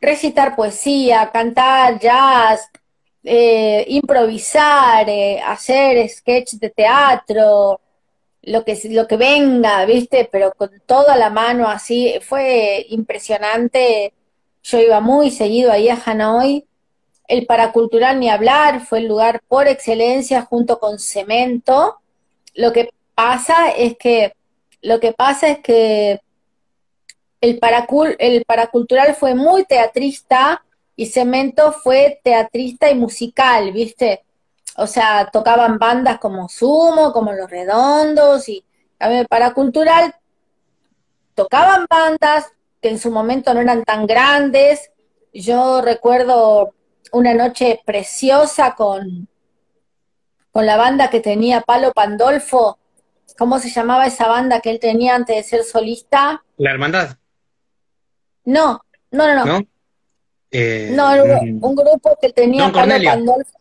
[0.00, 2.68] recitar poesía, cantar jazz,
[3.22, 7.80] eh, improvisar, eh, hacer sketch de teatro,
[8.42, 10.28] lo que, lo que venga, ¿viste?
[10.30, 14.12] Pero con toda la mano así, fue impresionante.
[14.64, 16.66] Yo iba muy seguido ahí a Hanoi.
[17.28, 22.00] El paracultural ni hablar, fue el lugar por excelencia junto con Cemento.
[22.54, 24.34] Lo que pasa es que,
[24.82, 26.23] lo que pasa es que
[27.44, 27.60] el,
[28.18, 30.64] el paracultural fue muy teatrista
[30.96, 34.24] y Cemento fue teatrista y musical, ¿viste?
[34.76, 38.64] O sea, tocaban bandas como Sumo, como Los Redondos, y
[38.98, 40.14] a paracultural
[41.34, 44.90] tocaban bandas que en su momento no eran tan grandes.
[45.32, 46.74] Yo recuerdo
[47.12, 49.28] una noche preciosa con,
[50.52, 52.78] con la banda que tenía Palo Pandolfo.
[53.36, 56.44] ¿Cómo se llamaba esa banda que él tenía antes de ser solista?
[56.56, 57.16] La Hermandad.
[58.44, 59.44] No, no, no, no.
[59.44, 59.66] No,
[60.50, 63.58] eh, no un, un, grupo que tenía Palo Pandolfo.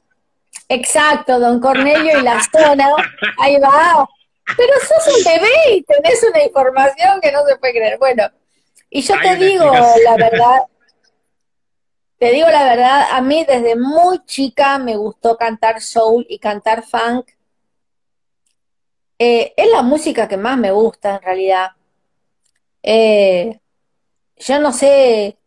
[0.69, 2.89] Exacto, don Cornelio y la zona,
[3.39, 4.08] ahí va.
[4.58, 7.98] Pero sos un bebé y tenés una información que no se puede creer.
[7.98, 8.30] Bueno,
[8.89, 10.62] y yo te digo la verdad,
[12.19, 16.84] te digo la verdad, a mí desde muy chica me gustó cantar soul y cantar
[16.84, 17.32] funk.
[19.17, 21.72] Eh, es la música que más me gusta en realidad.
[22.82, 23.60] Eh,
[24.38, 25.38] yo no sé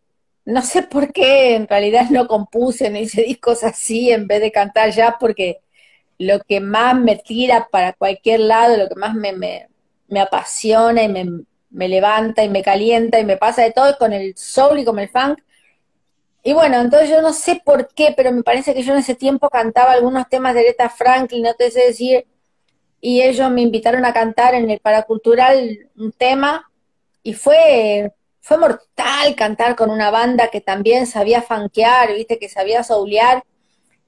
[0.47, 4.53] no sé por qué en realidad no compuse ni hice discos así en vez de
[4.53, 5.59] cantar ya, porque
[6.19, 9.69] lo que más me tira para cualquier lado, lo que más me, me,
[10.09, 11.27] me apasiona y me,
[11.71, 14.85] me, levanta y me calienta y me pasa de todo es con el soul y
[14.85, 15.41] con el funk.
[16.45, 19.17] Y bueno, entonces yo no sé por qué, pero me parece que yo en ese
[19.17, 22.25] tiempo cantaba algunos temas de Aretha Franklin, no te sé decir,
[23.01, 26.71] y ellos me invitaron a cantar en el Paracultural un tema,
[27.25, 28.13] y fue
[28.47, 33.43] fue mortal cantar con una banda que también sabía fanquear, viste, que sabía soulear.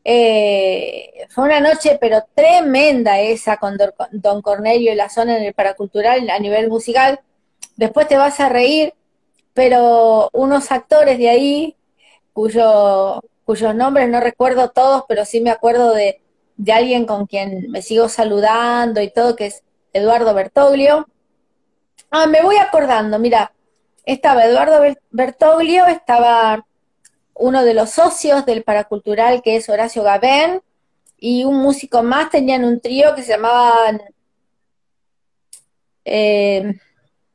[0.04, 3.76] Eh, fue una noche, pero tremenda esa con
[4.12, 7.18] Don Cornelio y la zona en el paracultural a nivel musical.
[7.74, 8.94] Después te vas a reír,
[9.54, 11.76] pero unos actores de ahí,
[12.32, 16.22] cuyo, cuyos nombres no recuerdo todos, pero sí me acuerdo de,
[16.56, 21.08] de alguien con quien me sigo saludando y todo, que es Eduardo Bertoglio.
[22.12, 23.52] Ah, me voy acordando, mira,
[24.12, 26.66] estaba Eduardo Bertoglio, estaba
[27.34, 30.62] uno de los socios del Paracultural, que es Horacio Gabén,
[31.18, 34.00] y un músico más, tenían un trío que se llamaban...
[36.04, 36.74] Eh,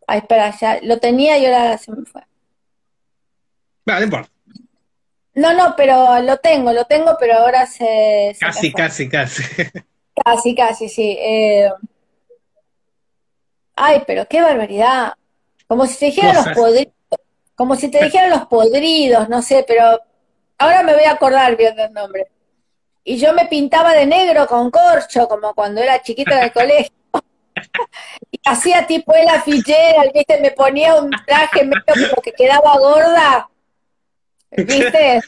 [0.08, 2.24] ay, espera, ya lo tenía y ahora se me fue.
[3.86, 4.32] no importa.
[5.36, 8.36] No, no, pero lo tengo, lo tengo, pero ahora se...
[8.40, 9.44] casi, casi, casi.
[10.26, 11.18] Casi, casi, sí.
[11.20, 11.72] Eh,
[13.76, 15.14] ay, pero qué barbaridad.
[15.74, 16.94] Como si te dijeran los podridos,
[17.56, 20.00] como si te dijeran los podridos, no sé, pero
[20.60, 22.28] ahora me voy a acordar bien del nombre.
[23.04, 26.94] Y yo me pintaba de negro con corcho, como cuando era chiquita en el colegio.
[28.32, 30.40] y hacía tipo el afichera, ¿viste?
[30.42, 31.82] Me ponía un traje medio
[32.12, 33.50] como que quedaba gorda,
[34.52, 35.22] ¿viste?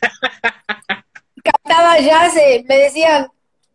[1.43, 3.31] Cantaba jazz, me decían,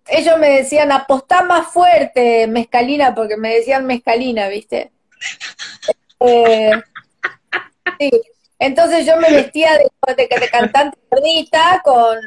[0.07, 4.93] ellos me decían, apostá más fuerte, mezcalina, porque me decían mezcalina, ¿viste?
[6.21, 6.73] Eh,
[7.99, 8.11] sí.
[8.59, 12.19] Entonces yo me vestía de, de, cantante gordita, con,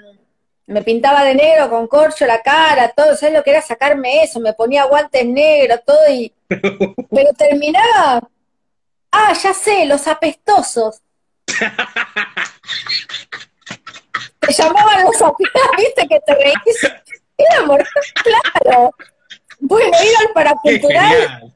[0.66, 4.40] me pintaba de negro, con corcho la cara, todo, ¿sabes lo que era sacarme eso?
[4.40, 8.28] Me ponía guantes negros, todo, y, pero terminaba,
[9.12, 11.02] ah, ya sé, los apestosos.
[14.42, 16.92] Se llamaban los apestosos, viste que te reís.
[17.38, 18.92] Era mortal, claro.
[19.60, 21.54] Bueno, ir al paracultural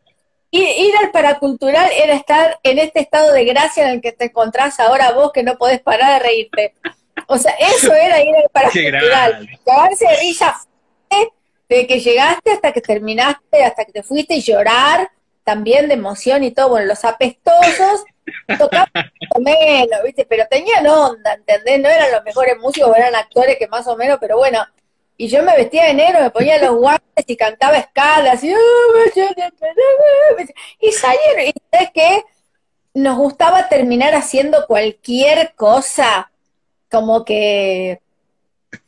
[0.49, 4.79] Ir, al paracultural era estar en este estado de gracia en el que te encontrás
[4.79, 6.73] ahora vos que no podés parar de reírte.
[7.27, 9.49] O sea, eso era ir al paracultural.
[9.65, 10.57] Cagarse de risa
[11.69, 15.09] de que llegaste hasta que terminaste, hasta que te fuiste y llorar
[15.43, 16.69] también de emoción y todo.
[16.69, 18.05] Bueno, los apestosos
[18.57, 18.89] tocaban
[19.39, 20.25] menos, ¿viste?
[20.25, 21.79] Pero tenían onda, ¿entendés?
[21.79, 24.65] No eran los mejores músicos, eran actores que más o menos, pero bueno,
[25.17, 28.53] y yo me vestía de negro, me ponía los guantes y cantaba escalas y,
[30.79, 31.45] y salieron.
[31.45, 32.23] Y es que
[32.93, 36.31] nos gustaba terminar haciendo cualquier cosa,
[36.89, 37.99] como que,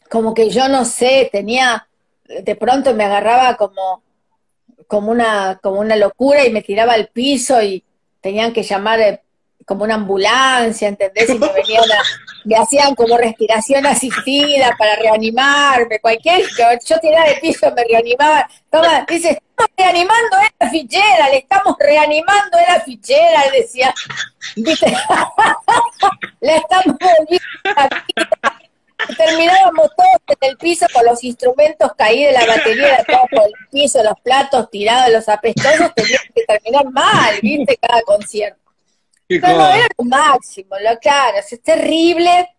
[0.10, 1.88] como que yo no sé, tenía,
[2.26, 4.04] de pronto me agarraba como,
[4.88, 7.84] como una, como una locura y me tiraba al piso y
[8.22, 9.24] tenían que llamar,
[9.70, 11.30] como una ambulancia, ¿entendés?
[11.30, 11.84] Y me venían
[12.44, 16.42] me hacían como respiración asistida para reanimarme, cualquier,
[16.88, 21.76] yo tiraba de piso, me reanimaban, toma, dice, estamos reanimando a la fichera, le estamos
[21.78, 23.94] reanimando a la fichera, decía,
[24.56, 24.88] ¿viste?
[26.42, 27.50] le estamos volviendo
[29.16, 34.04] terminábamos todos en el piso con los instrumentos caídos la batería, todos por el piso,
[34.04, 37.78] los platos tirados, los apestosos, teníamos que terminar mal, ¿viste?
[37.78, 38.59] Cada concierto.
[39.30, 42.50] Pero no era lo máximo, lo claro, es terrible.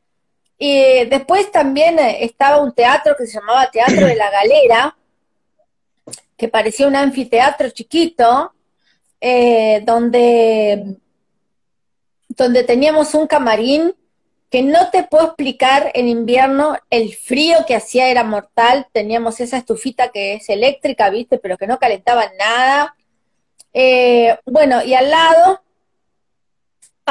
[0.56, 4.96] Y después también eh, estaba un teatro que se llamaba Teatro de la Galera,
[6.36, 8.52] que parecía un anfiteatro chiquito,
[9.20, 10.96] eh, donde,
[12.28, 13.94] donde teníamos un camarín
[14.48, 19.58] que no te puedo explicar en invierno, el frío que hacía era mortal, teníamos esa
[19.58, 22.96] estufita que es eléctrica, viste, pero que no calentaba nada.
[23.72, 25.62] Eh, bueno, y al lado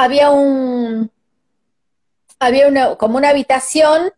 [0.00, 1.10] había un,
[2.38, 4.12] había una, como una habitación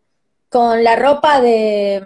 [0.49, 2.05] con la ropa de,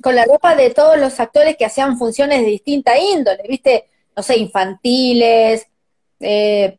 [0.00, 4.22] con la ropa de todos los actores que hacían funciones de distinta índole, viste, no
[4.22, 5.66] sé, infantiles,
[6.20, 6.78] eh,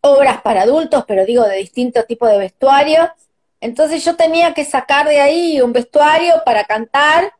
[0.00, 3.10] obras para adultos, pero digo de distintos tipos de vestuario.
[3.60, 7.32] Entonces yo tenía que sacar de ahí un vestuario para cantar,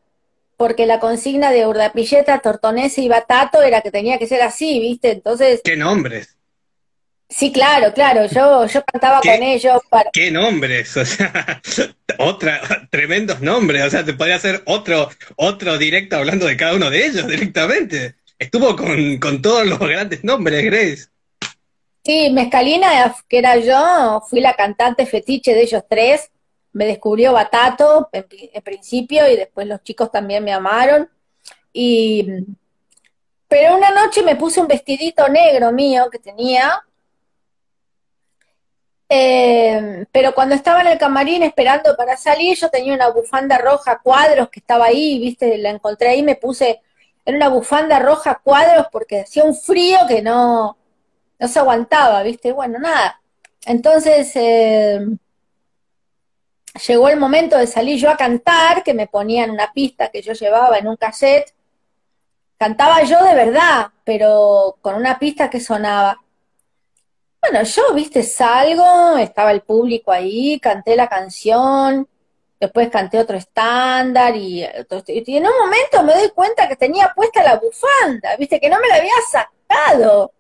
[0.57, 5.11] porque la consigna de Urdapilleta, Tortonese y Batato era que tenía que ser así, ¿viste?
[5.11, 5.61] Entonces...
[5.62, 6.36] ¿Qué nombres?
[7.28, 10.10] Sí, claro, claro, yo, yo cantaba con ellos para...
[10.12, 10.96] ¿Qué nombres?
[10.96, 11.60] O sea,
[12.18, 12.60] otra,
[12.90, 17.04] tremendos nombres, o sea, te podría hacer otro, otro directo hablando de cada uno de
[17.04, 18.14] ellos directamente.
[18.38, 21.08] Estuvo con, con todos los grandes nombres, Grace.
[22.06, 26.30] Sí, Mezcalina, que era yo, fui la cantante fetiche de ellos tres.
[26.72, 31.10] Me descubrió Batato en, principio y después los chicos también me amaron.
[31.72, 32.28] Y,
[33.48, 36.80] pero una noche me puse un vestidito negro mío que tenía.
[39.09, 44.00] Eh, pero cuando estaba en el camarín esperando para salir, yo tenía una bufanda roja
[44.02, 46.80] cuadros que estaba ahí, viste, la encontré ahí, me puse,
[47.26, 50.76] en una bufanda roja cuadros porque hacía un frío que no,
[51.38, 52.52] no se aguantaba, ¿viste?
[52.52, 53.20] Bueno, nada.
[53.66, 55.00] Entonces eh,
[56.86, 60.32] llegó el momento de salir yo a cantar, que me ponían una pista que yo
[60.32, 61.52] llevaba en un cassette.
[62.59, 66.22] Cantaba yo de verdad, pero con una pista que sonaba.
[67.49, 72.09] Bueno, yo, viste, salgo, estaba el público ahí, canté la canción,
[72.59, 77.44] después canté otro estándar y, y en un momento me doy cuenta que tenía puesta
[77.44, 80.32] la bufanda, viste, que no me la había sacado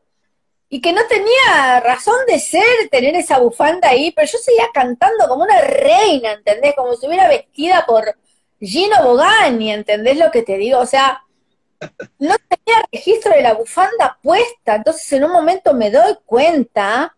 [0.68, 5.28] y que no tenía razón de ser tener esa bufanda ahí, pero yo seguía cantando
[5.28, 6.74] como una reina, ¿entendés?
[6.74, 8.16] Como si hubiera vestida por
[8.60, 10.80] Gino Bogani, ¿entendés lo que te digo?
[10.80, 11.22] O sea,
[12.18, 17.16] no tenía registro de la bufanda puesta, entonces en un momento me doy cuenta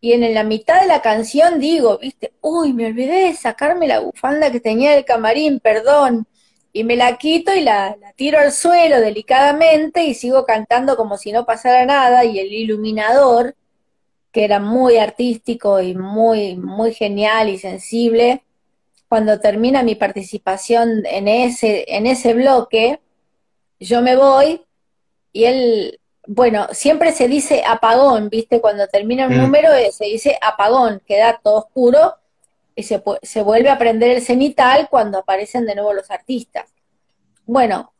[0.00, 4.00] y en la mitad de la canción digo, viste, uy, me olvidé de sacarme la
[4.00, 6.26] bufanda que tenía del camarín, perdón
[6.72, 11.32] y me la quito y la, tiro al suelo delicadamente y sigo cantando como si
[11.32, 13.56] no pasara nada y el iluminador,
[14.32, 18.44] que era muy artístico y muy, muy genial y sensible,
[19.08, 23.00] cuando termina mi participación en ese, en ese bloque,
[23.80, 24.62] yo me voy
[25.32, 28.60] y él, bueno, siempre se dice apagón, ¿viste?
[28.60, 29.40] Cuando termina un mm.
[29.40, 32.14] número eh, se dice apagón, queda todo oscuro
[32.74, 36.72] y se, se vuelve a prender el cenital cuando aparecen de nuevo los artistas.
[37.44, 37.92] Bueno,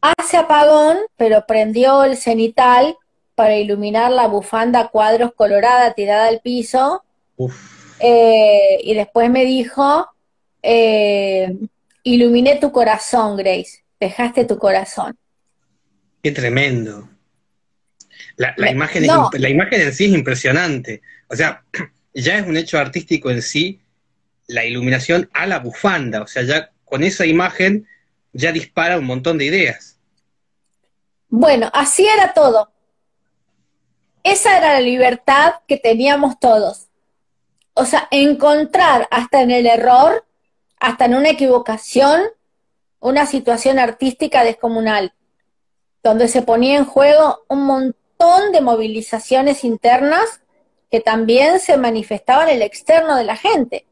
[0.00, 2.96] hace apagón, pero prendió el cenital
[3.34, 7.02] para iluminar la bufanda cuadros colorada tirada al piso.
[8.00, 10.06] Eh, y después me dijo,
[10.62, 11.56] eh,
[12.02, 15.16] iluminé tu corazón, Grace, dejaste tu corazón.
[16.22, 17.08] Qué tremendo.
[18.36, 21.02] La, imagen la imagen en sí es impresionante.
[21.28, 21.62] O sea,
[22.14, 23.80] ya es un hecho artístico en sí
[24.46, 27.86] la iluminación a la bufanda, o sea, ya con esa imagen
[28.32, 29.98] ya dispara un montón de ideas.
[31.28, 32.72] Bueno, así era todo.
[34.24, 36.88] Esa era la libertad que teníamos todos.
[37.74, 40.26] O sea, encontrar hasta en el error,
[40.78, 42.22] hasta en una equivocación,
[43.00, 45.12] una situación artística descomunal,
[46.02, 50.40] donde se ponía en juego un montón de movilizaciones internas
[50.90, 53.86] que también se manifestaban en el externo de la gente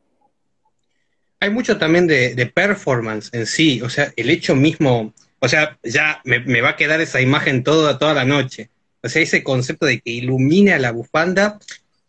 [1.40, 6.20] hay mucho también de, performance en sí, o sea, el hecho mismo, o sea, ya
[6.24, 8.70] me, va a quedar esa imagen toda, toda la noche.
[9.02, 11.58] O sea, ese concepto de que ilumine a la bufanda,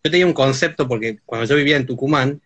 [0.03, 2.41] yo tenía un concepto porque cuando yo vivía en Tucumán,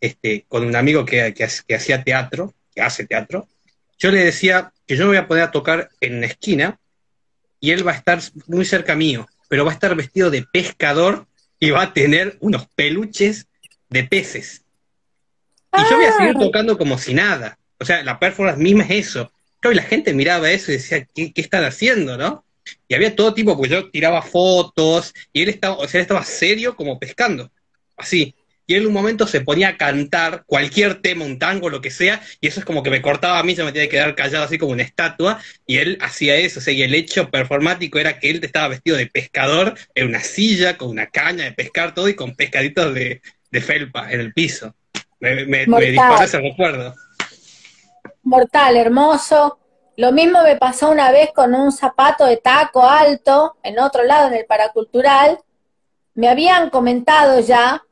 [0.00, 3.48] este, con un amigo que, que, hacía teatro, que hace teatro,
[3.98, 6.78] yo le decía que yo me voy a poner a tocar en la esquina
[7.60, 9.28] y él va a estar muy cerca mío.
[9.48, 11.26] pero va a estar vestido de pescador
[11.58, 13.46] y va a tener unos peluches
[13.88, 14.62] de peces.
[15.72, 17.58] Y yo voy a seguir tocando como si nada.
[17.78, 19.32] O sea, la performance misma es eso.
[19.64, 22.44] y la gente miraba eso y decía, ¿qué, qué están haciendo, no?
[22.86, 26.24] Y había todo tipo, porque yo tiraba fotos y él estaba, o sea, él estaba
[26.24, 27.50] serio como pescando.
[27.96, 28.34] Así
[28.68, 31.90] y él en un momento se ponía a cantar cualquier tema, un tango, lo que
[31.90, 34.14] sea, y eso es como que me cortaba a mí, yo me tenía que quedar
[34.14, 37.98] callado así como una estatua, y él hacía eso, o sea, y el hecho performático
[37.98, 41.94] era que él estaba vestido de pescador en una silla, con una caña de pescar
[41.94, 43.22] todo y con pescaditos de,
[43.62, 44.74] felpa en el piso.
[45.18, 46.94] Me, me, disparó ese recuerdo.
[48.22, 49.58] Mortal, hermoso.
[49.96, 54.28] Lo mismo me pasó una vez con un zapato de taco alto en otro lado,
[54.28, 55.38] en el paracultural.
[56.14, 57.82] Me habían comentado ya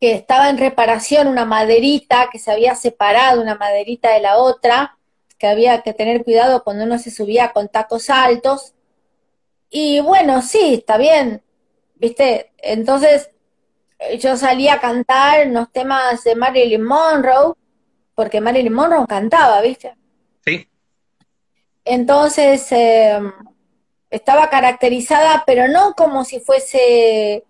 [0.00, 4.96] que estaba en reparación una maderita que se había separado una maderita de la otra,
[5.38, 8.74] que había que tener cuidado cuando uno se subía con tacos altos.
[9.68, 11.42] Y bueno, sí, está bien,
[11.96, 12.50] ¿viste?
[12.58, 13.30] Entonces
[14.18, 17.54] yo salí a cantar unos temas de Marilyn Monroe,
[18.14, 19.94] porque Marilyn Monroe cantaba, ¿viste?
[20.44, 20.66] Sí.
[21.84, 23.32] Entonces em,
[24.08, 27.44] estaba caracterizada, pero no como si fuese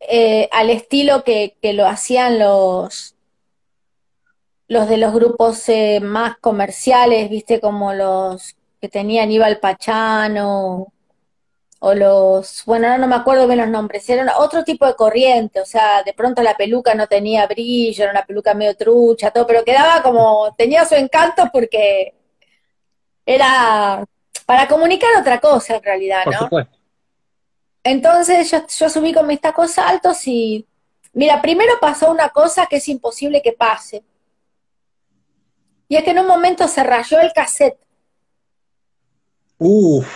[0.00, 3.14] eh, al estilo que, lo hacían los,
[4.68, 10.92] los de los grupos eh, más comerciales, viste, como los que tenían Ival Pachano,
[11.80, 15.64] o los, bueno, no me acuerdo bien los nombres, era otro tipo de corriente, o
[15.66, 19.64] sea, de pronto la peluca no tenía brillo, era una peluca medio trucha, todo, pero
[19.64, 22.14] quedaba como, tenía su encanto porque
[23.24, 24.04] era
[24.46, 26.48] para comunicar otra cosa en realidad, ¿no?
[27.82, 30.66] Entonces yo, subí con mis tacos altos y,
[31.12, 34.04] mira, primero pasó una cosa que es imposible que pase.
[35.88, 37.78] Y es que en un momento se rayó el cassette.
[39.58, 40.06] Uf.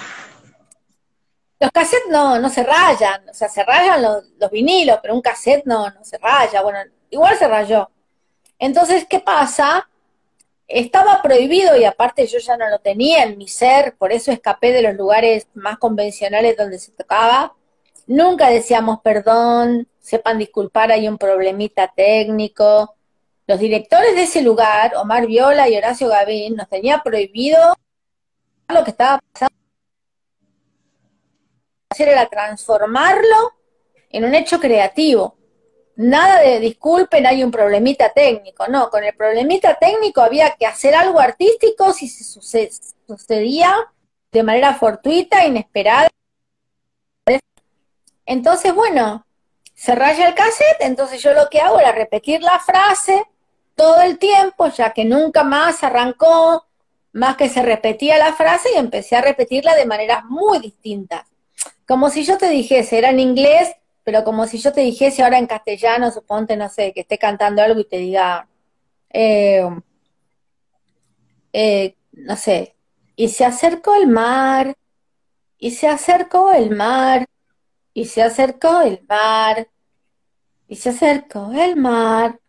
[1.58, 5.22] Los cassettes no, no se rayan, o sea, se rayan los, los, vinilos, pero un
[5.22, 6.60] cassette no, no se raya.
[6.60, 7.88] Bueno, igual se rayó.
[8.58, 9.88] Entonces, ¿qué pasa?
[10.74, 14.72] Estaba prohibido y aparte yo ya no lo tenía en mi ser, por eso escapé
[14.72, 17.54] de los lugares más convencionales donde se tocaba.
[18.06, 22.94] Nunca decíamos perdón, sepan disculpar, hay un problemita técnico.
[23.46, 27.74] Los directores de ese lugar, Omar Viola y Horacio Gavín, nos tenía prohibido
[28.68, 29.54] lo que estaba pasando.
[31.90, 33.52] Hacer era transformarlo
[34.08, 35.36] en un hecho creativo.
[35.96, 38.66] Nada de disculpen, hay un problemita técnico.
[38.68, 42.24] No, con el problemita técnico había que hacer algo artístico si se
[43.06, 43.74] sucedía
[44.30, 46.08] de manera fortuita, inesperada
[48.26, 49.26] entonces, bueno,
[49.74, 53.24] se raya el cassette, entonces yo lo que hago era repetir la frase
[53.74, 56.66] todo el tiempo, ya que nunca más arrancó,
[57.12, 61.26] más que se repetía la frase y empecé a repetirla de maneras muy distintas.
[61.86, 63.74] Como si yo te dijese, era en inglés,
[64.04, 67.62] pero como si yo te dijese ahora en castellano, suponte, no sé, que esté cantando
[67.62, 68.48] algo y te diga,
[69.10, 69.68] eh,
[71.52, 72.74] eh, no sé,
[73.16, 74.76] y se acercó el mar,
[75.58, 77.26] y se acercó el mar,
[77.94, 79.68] y se acercó el mar,
[80.66, 82.40] y se acercó el mar,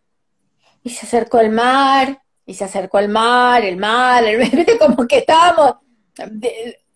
[0.82, 5.06] y se acercó el mar, y se acercó el mar, el mar, el mar, como
[5.06, 5.76] que estábamos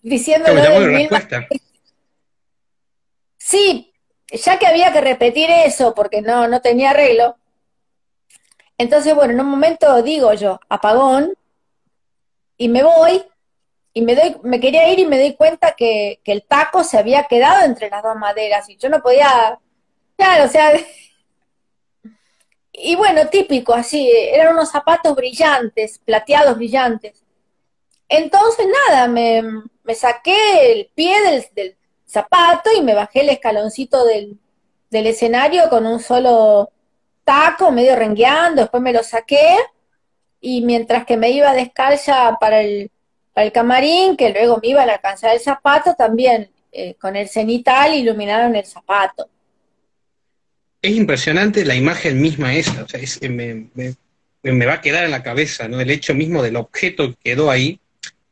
[0.03, 0.61] diciéndolo
[3.37, 3.88] Sí,
[4.31, 7.37] ya que había que repetir eso porque no, no tenía arreglo.
[8.77, 11.35] Entonces, bueno, en un momento digo yo, apagón,
[12.57, 13.25] y me voy,
[13.93, 17.25] y me doy, me quería ir y me doy cuenta que, el taco se había
[17.25, 19.59] quedado entre las dos maderas y yo no podía,
[20.17, 20.73] claro, o sea,
[22.73, 27.25] y bueno, típico, así, eran unos zapatos brillantes, plateados brillantes.
[28.09, 31.78] Entonces, nada, me, saqué el pie del,
[32.09, 34.39] zapato y me bajé el escaloncito del,
[34.91, 36.71] del escenario con un solo
[37.25, 39.57] taco, medio rengueando, después me lo saqué
[40.41, 42.91] y mientras que me iba descalza para el,
[43.35, 47.95] el camarín, que luego me iba a alcanzar el zapato, también eh, con el cenital
[47.95, 49.29] iluminaron el zapato.
[50.81, 55.23] Es impresionante la imagen misma esa, o sea, me, me, va a quedar en la
[55.23, 55.81] cabeza, ¿no?
[55.81, 57.81] El hecho mismo del objeto que quedó ahí,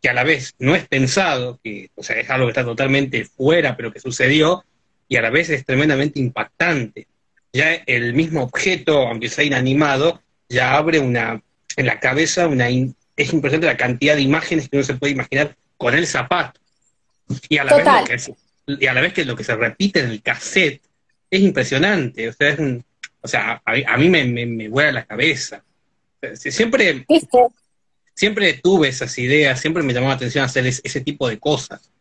[0.00, 3.24] que a la vez no es pensado, que, o sea, es algo que está totalmente
[3.24, 4.64] fuera, pero que sucedió,
[5.08, 7.06] y a la vez es tremendamente impactante.
[7.52, 11.42] Ya el mismo objeto, aunque sea inanimado, ya abre una,
[11.76, 15.56] en la cabeza una, es impresionante la cantidad de imágenes que uno se puede imaginar
[15.76, 16.60] con el zapato.
[17.48, 18.36] Y a la, vez, lo
[18.76, 20.82] que, y a la vez que lo que se repite en el cassette
[21.30, 22.28] es impresionante.
[22.28, 22.58] O sea, es
[23.20, 25.64] o sea a, mí me, me, vuela la cabeza.
[26.34, 27.04] Siempre,
[28.16, 31.92] siempre tuve esas ideas, siempre me llamó la atención hacer ese tipo de cosas.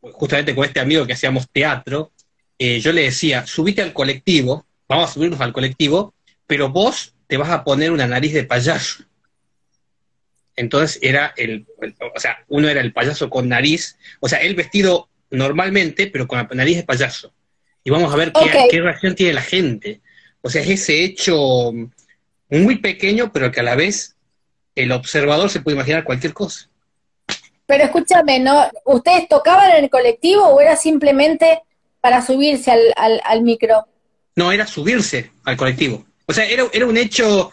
[0.00, 2.12] justamente con este amigo que hacíamos teatro,
[2.58, 6.12] eh, yo le decía, subite al colectivo, vamos a subirnos al colectivo,
[6.46, 9.04] pero vos te vas a poner una nariz de payaso.
[10.56, 11.66] Entonces era el,
[12.14, 16.38] o sea, uno era el payaso con nariz, o sea, él vestido normalmente, pero con
[16.38, 17.32] la nariz de payaso.
[17.82, 20.02] Y vamos a ver qué, qué reacción tiene la gente.
[20.42, 21.72] O sea, es ese hecho
[22.50, 24.13] muy pequeño, pero que a la vez
[24.74, 26.68] el observador se puede imaginar cualquier cosa.
[27.66, 28.68] Pero escúchame, ¿no?
[28.84, 31.62] ¿Ustedes tocaban en el colectivo o era simplemente
[32.00, 33.86] para subirse al, al, micro?
[34.36, 36.04] No, era subirse al colectivo.
[36.26, 37.50] O sea, era, era un hecho,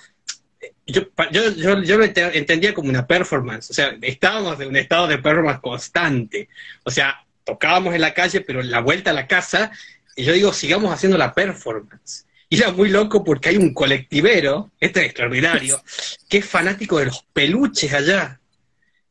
[0.86, 3.70] yo, yo, yo, lo entendía como una performance.
[3.70, 6.50] O sea, estábamos en un estado de performance constante.
[6.84, 9.72] O sea, tocábamos en la calle, pero la vuelta a la casa,
[10.16, 12.26] y yo digo, sigamos haciendo la performance.
[12.52, 15.82] Y era muy loco porque hay un colectivero, este es extraordinario,
[16.30, 18.41] que es fanático de los peluches allá.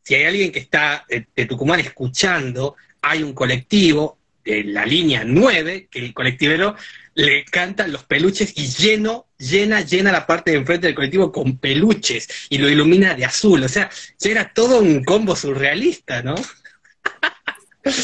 [0.03, 5.89] Si hay alguien que está de, Tucumán escuchando, hay un colectivo de la línea 9,
[5.91, 6.77] que el colectivero
[7.15, 11.57] le cantan los peluches y lleno, llena, llena la parte de enfrente del colectivo con
[11.57, 13.65] peluches y lo ilumina de azul.
[13.65, 13.89] O sea,
[14.19, 16.35] ya era todo un combo surrealista, ¿no?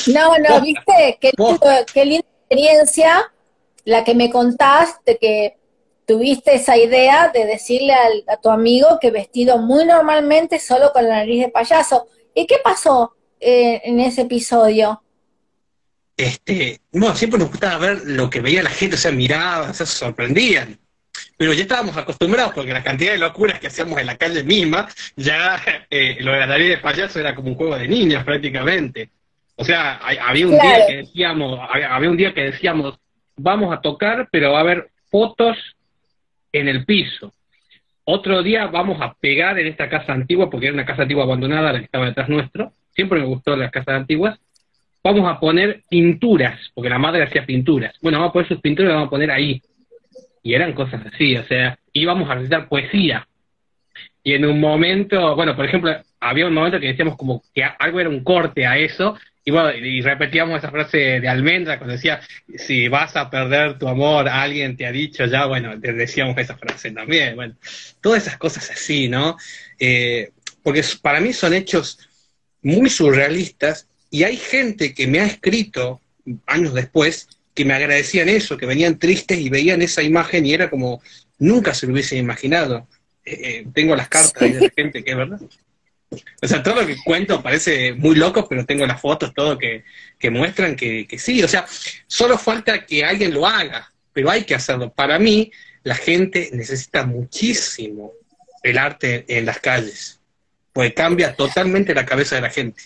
[0.07, 1.32] No, no, viste, qué,
[1.93, 3.30] qué linda experiencia
[3.87, 5.57] la que me contaste que
[6.07, 7.95] tuviste esa idea de decirle
[8.26, 12.07] a tu amigo que vestido muy normalmente solo con la nariz de payaso.
[12.34, 15.03] ¿Y qué pasó eh, en ese episodio?
[16.16, 19.87] Este, bueno, siempre nos gustaba ver lo que veía la gente, o sea, miraban, se
[19.87, 20.78] sorprendían.
[21.37, 24.89] Pero ya estábamos acostumbrados porque la cantidad de locuras que hacíamos en la calle misma,
[25.14, 29.11] ya eh, lo de la nariz de payaso era como un juego de niños prácticamente.
[29.55, 32.99] O sea, había un día que decíamos, había un día que decíamos,
[33.37, 35.57] vamos a tocar, pero va a haber fotos
[36.53, 37.32] en el piso.
[38.05, 41.72] Otro día vamos a pegar en esta casa antigua, porque era una casa antigua abandonada,
[41.72, 42.72] la que estaba detrás nuestro.
[42.95, 44.39] Siempre me gustó las casas antiguas.
[45.03, 47.95] Vamos a poner pinturas, porque la madre hacía pinturas.
[48.01, 49.61] Bueno, vamos a poner sus pinturas y vamos a poner ahí.
[50.43, 53.26] Y eran cosas así, o sea, íbamos a recitar poesía.
[54.22, 58.01] Y en un momento, bueno, por ejemplo, había un momento que decíamos como que algo
[58.01, 59.16] era un corte a eso,
[59.49, 62.20] y bueno, y repetíamos esa frase de Almendra cuando decía,
[62.57, 66.57] si vas a perder tu amor, alguien te ha dicho ya, bueno, te decíamos esa
[66.57, 67.55] frase también, bueno,
[68.01, 69.36] todas esas cosas así, ¿no?
[69.78, 70.32] Eh,
[70.64, 72.01] porque para mí son hechos
[72.61, 76.01] muy surrealistas y hay gente que me ha escrito
[76.47, 80.68] años después que me agradecían eso, que venían tristes y veían esa imagen y era
[80.68, 81.01] como,
[81.38, 82.88] nunca se lo hubiesen imaginado.
[83.24, 85.40] Eh, eh, tengo las cartas de la gente que es verdad.
[86.11, 89.85] O sea, todo lo que cuento parece muy loco, pero tengo las fotos, todo que,
[90.31, 91.43] muestran que, sí.
[91.43, 91.67] O sea,
[92.07, 94.93] solo falta que alguien lo haga, pero hay que hacerlo.
[94.93, 95.51] Para mí,
[95.83, 98.13] la gente necesita muchísimo
[98.63, 100.21] el arte en las calles,
[100.73, 102.83] porque cambia totalmente la cabeza de la gente.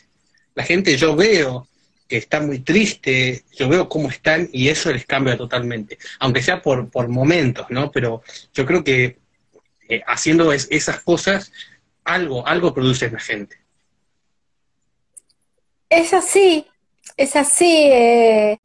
[0.54, 1.68] La gente, yo veo
[2.08, 6.60] que está muy triste, yo veo cómo están y eso les cambia totalmente, aunque sea
[6.60, 7.92] por, por momentos, ¿no?
[7.92, 9.18] Pero yo creo que
[9.88, 11.52] eh, haciendo esas cosas
[12.12, 13.56] algo, algo produce en la gente.
[15.88, 16.66] Es así,
[17.16, 17.88] es así.
[17.90, 18.58] Eh,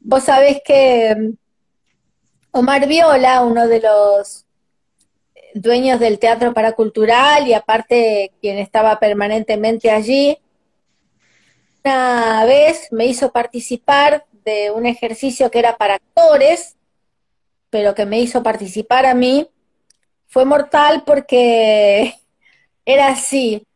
[0.00, 1.32] vos sabés que mm,
[2.52, 4.46] Omar Viola, uno de los
[5.54, 10.38] dueños del Teatro Paracultural y aparte quien estaba permanentemente allí,
[11.84, 16.76] una vez me hizo participar de un ejercicio que era para actores,
[17.70, 19.48] pero que me hizo participar a mí.
[20.26, 22.14] Fue mortal porque
[22.84, 23.66] era así.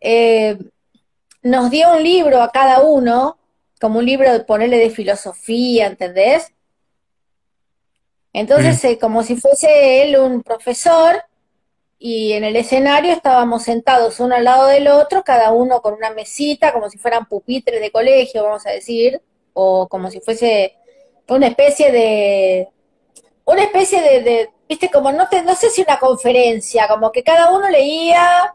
[0.00, 0.58] Eh,
[1.42, 3.38] nos dio un libro a cada uno,
[3.80, 6.52] como un libro de ponerle de filosofía, ¿entendés?
[8.32, 11.22] Entonces, eh, como si fuese él un profesor,
[12.02, 16.10] y en el escenario estábamos sentados uno al lado del otro, cada uno con una
[16.10, 19.20] mesita, como si fueran pupitres de colegio, vamos a decir,
[19.52, 20.76] o como si fuese
[21.28, 22.68] una especie de,
[23.44, 27.50] una especie de, viste, como no, te, no sé si una conferencia, como que cada
[27.50, 28.54] uno leía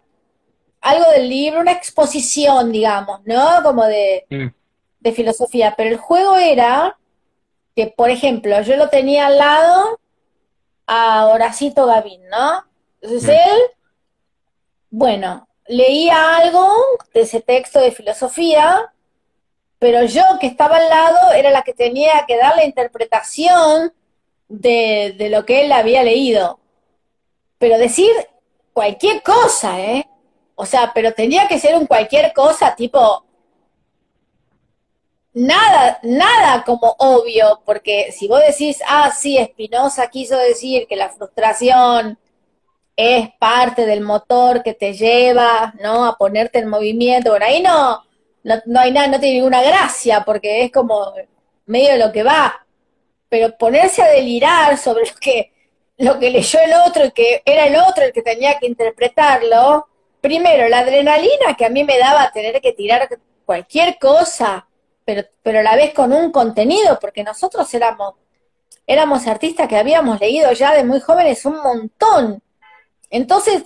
[0.79, 3.61] algo del libro, una exposición, digamos, ¿no?
[3.61, 4.47] Como de, mm.
[5.01, 5.73] de filosofía.
[5.75, 6.97] Pero el juego era
[7.75, 9.99] que, por ejemplo, yo lo tenía al lado
[10.87, 12.63] a Horacito Gavín, ¿no?
[13.01, 13.49] Entonces mm.
[13.49, 13.61] él,
[14.91, 16.71] bueno, leía algo
[17.13, 18.93] de ese texto de filosofía,
[19.79, 23.93] pero yo que estaba al lado era la que tenía que dar la interpretación
[24.47, 26.59] de, de lo que él había leído.
[27.57, 28.11] Pero decir
[28.73, 30.07] cualquier cosa, ¿eh?
[30.55, 33.25] O sea, pero tenía que ser un cualquier cosa, tipo,
[35.33, 41.09] nada, nada como obvio, porque si vos decís, ah, sí, Espinosa quiso decir que la
[41.09, 42.17] frustración
[42.95, 46.05] es parte del motor que te lleva, ¿no?
[46.05, 48.01] A ponerte en movimiento, por ahí no,
[48.43, 51.13] no, hay nada, no tiene ninguna gracia, porque es como
[51.65, 52.64] medio lo que va.
[53.35, 55.51] Pero ponerse a delirar sobre lo que,
[55.97, 59.89] lo que leyó el otro y que era el otro el que tenía que interpretarlo,
[60.21, 63.09] primero, la adrenalina que a mí me daba tener que tirar
[63.43, 64.69] cualquier cosa,
[65.03, 68.13] pero, pero a la vez con un contenido, porque nosotros éramos,
[68.87, 72.41] éramos artistas que habíamos leído ya de muy jóvenes un montón.
[73.09, 73.65] Entonces,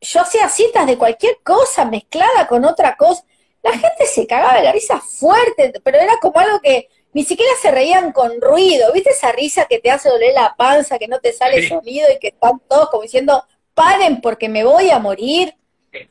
[0.00, 3.22] yo hacía citas de cualquier cosa mezclada con otra cosa.
[3.62, 7.52] La gente se cagaba de la risa fuerte, pero era como algo que ni siquiera
[7.62, 8.92] se reían con ruido.
[8.92, 12.18] ¿Viste esa risa que te hace doler la panza, que no te sale sonido y
[12.18, 13.42] que están todos como diciendo,
[13.72, 15.54] paren porque me voy a morir?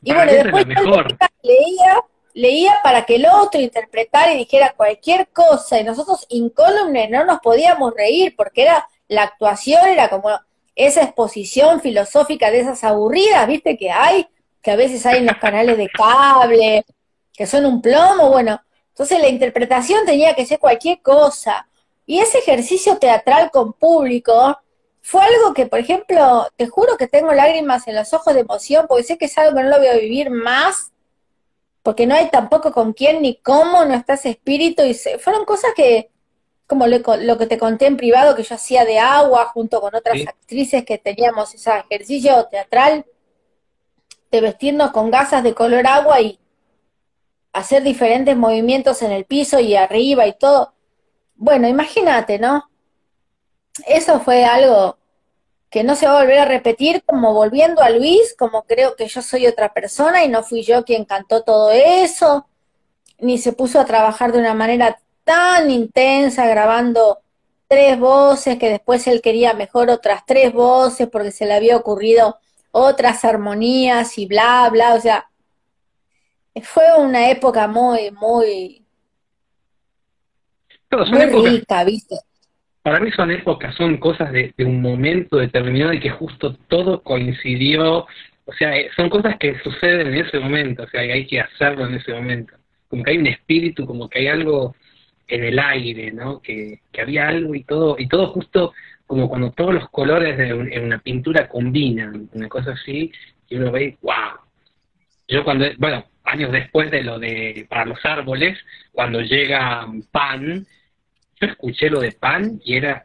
[0.02, 0.66] Y bueno, después
[1.42, 2.02] leía,
[2.34, 5.78] leía para que el otro interpretara y dijera cualquier cosa.
[5.78, 10.30] Y nosotros incólumes no nos podíamos reír porque era la actuación era como
[10.74, 14.26] esa exposición filosófica de esas aburridas, viste, que hay,
[14.60, 16.84] que a veces hay en los canales de cable,
[17.32, 18.60] que son un plomo, bueno,
[18.96, 21.68] entonces la interpretación tenía que ser cualquier cosa.
[22.06, 24.58] Y ese ejercicio teatral con público
[25.02, 28.86] fue algo que, por ejemplo, te juro que tengo lágrimas en los ojos de emoción,
[28.88, 30.92] porque sé que es algo que no lo voy a vivir más,
[31.82, 35.72] porque no hay tampoco con quién ni cómo, no está ese espíritu, y fueron cosas
[35.76, 36.08] que,
[36.66, 37.02] como lo,
[37.36, 40.96] que te conté en privado que yo hacía de agua junto con otras actrices que
[40.96, 43.04] teníamos ese ejercicio teatral
[44.30, 46.40] de vestirnos con gasas de color agua y
[47.56, 50.74] hacer diferentes movimientos en el piso y arriba y todo.
[51.36, 52.68] Bueno, imagínate, ¿no?
[53.86, 54.98] Eso fue algo
[55.70, 59.08] que no se va a volver a repetir, como volviendo a Luis, como creo que
[59.08, 62.46] yo soy otra persona y no fui yo quien cantó todo eso,
[63.18, 67.20] ni se puso a trabajar de una manera tan intensa grabando
[67.68, 72.38] tres voces que después él quería mejor otras tres voces porque se le había ocurrido
[72.70, 75.30] otras armonías y bla, bla, o sea,
[76.62, 78.84] fue una época muy, muy,
[80.90, 82.16] muy rica, ¿viste?
[82.82, 87.02] Para mí son épocas, son cosas de, de, un momento determinado y que justo todo
[87.02, 88.06] coincidió,
[88.44, 91.86] o sea, eh, son cosas que suceden en ese momento, o sea, hay que hacerlo
[91.86, 92.54] en ese momento,
[92.88, 94.76] como que hay un espíritu, como que hay algo
[95.28, 96.40] en el aire, ¿no?
[96.40, 98.72] Que, había algo y todo, y todo justo
[99.06, 103.12] como cuando todos los colores de en una pintura combinan, una cosa así,
[103.48, 104.40] y uno ve, wow.
[105.28, 108.58] Yo cuando, bueno, años después de lo de para los árboles,
[108.92, 110.66] cuando llega Pan,
[111.40, 113.04] yo escuché lo de Pan y era,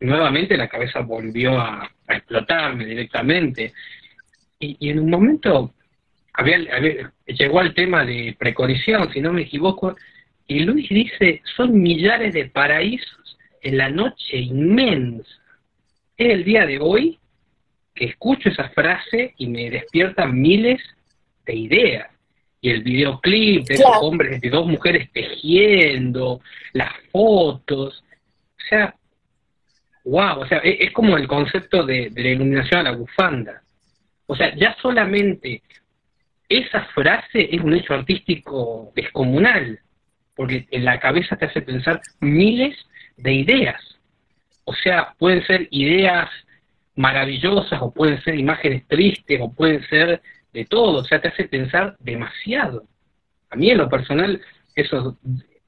[0.00, 3.72] nuevamente la cabeza volvió a, explotarme directamente.
[4.60, 5.74] Y, en un momento
[6.32, 6.58] había,
[7.26, 9.96] llegó al tema de preconición, si no me equivoco,
[10.46, 15.28] y Luis dice, son millares de paraísos en la noche inmensa.
[16.16, 17.18] Es el día de hoy
[17.94, 20.80] que escucho esa frase y me despiertan miles
[21.44, 22.15] de ideas.
[22.66, 26.40] Y el videoclip de esos hombres, de dos mujeres tejiendo,
[26.72, 28.92] las fotos, o sea,
[30.04, 33.62] wow, o sea, es, es como el concepto de, de la iluminación a la bufanda.
[34.26, 35.62] O sea, ya solamente
[36.48, 39.78] esa frase es un hecho artístico descomunal
[40.34, 42.76] porque en la cabeza te hace pensar miles
[43.16, 43.80] de ideas.
[44.64, 46.28] O sea, pueden ser ideas
[46.96, 50.20] maravillosas o pueden ser imágenes tristes o pueden ser
[50.56, 52.84] de todo, o sea, te hace pensar demasiado.
[53.50, 54.40] A mí en lo personal,
[54.74, 55.18] eso,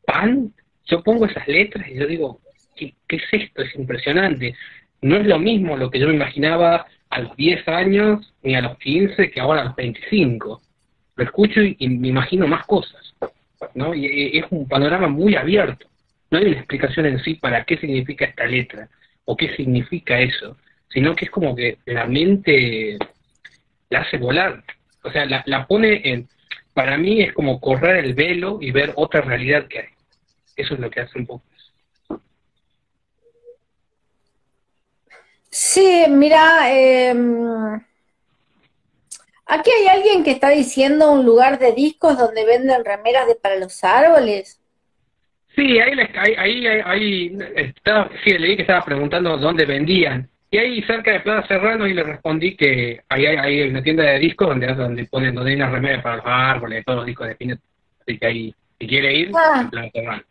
[0.07, 0.53] pan,
[0.87, 2.41] yo pongo esas letras y yo digo,
[2.75, 3.63] ¿qué, es esto?
[3.63, 4.55] Es impresionante.
[5.03, 8.63] No es lo mismo lo que yo me imaginaba a los 10 años ni a
[8.63, 10.63] los 15 que ahora a los 25.
[11.17, 13.15] Lo escucho y me imagino más cosas.
[13.75, 13.95] ¿no?
[13.95, 15.87] Y es un panorama muy abierto.
[16.31, 18.89] No hay una explicación en sí para qué significa esta letra
[19.27, 20.57] o qué significa eso,
[20.89, 22.97] sino que es como que la mente
[23.91, 24.65] la hace volar.
[25.09, 26.29] O sea, la, la pone en...
[26.75, 29.89] Para mí es como correr el velo y ver otra realidad que hay.
[30.57, 31.43] Eso es lo que hace un poco.
[35.51, 37.15] Sí, mira, eh,
[39.51, 43.57] Aquí hay alguien que está diciendo un lugar de discos donde venden remeras de para
[43.57, 44.61] los árboles.
[45.57, 45.99] Sí, ahí,
[46.37, 50.29] ahí, ahí, estaba, sí, leí que estaba preguntando dónde vendían.
[50.51, 54.19] Y ahí cerca de Plaza Serrano y le respondí que ahí hay, una tienda de
[54.19, 57.35] discos donde, donde ponen donde hay una remera para los árboles, todos los discos de
[57.35, 57.61] Pinet.
[58.01, 59.61] Así que ahí, si quiere ir, ah.
[59.61, 60.23] en Plaza Serrano.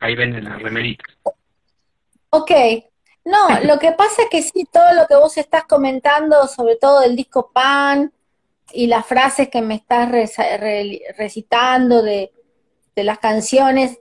[0.00, 1.06] Ahí venden las remeritas.
[2.30, 2.50] Ok.
[3.24, 7.02] No, lo que pasa es que sí, todo lo que vos estás comentando, sobre todo
[7.02, 8.12] el disco Pan,
[8.72, 10.10] y las frases que me estás
[11.16, 12.32] recitando de,
[12.96, 13.98] las canciones,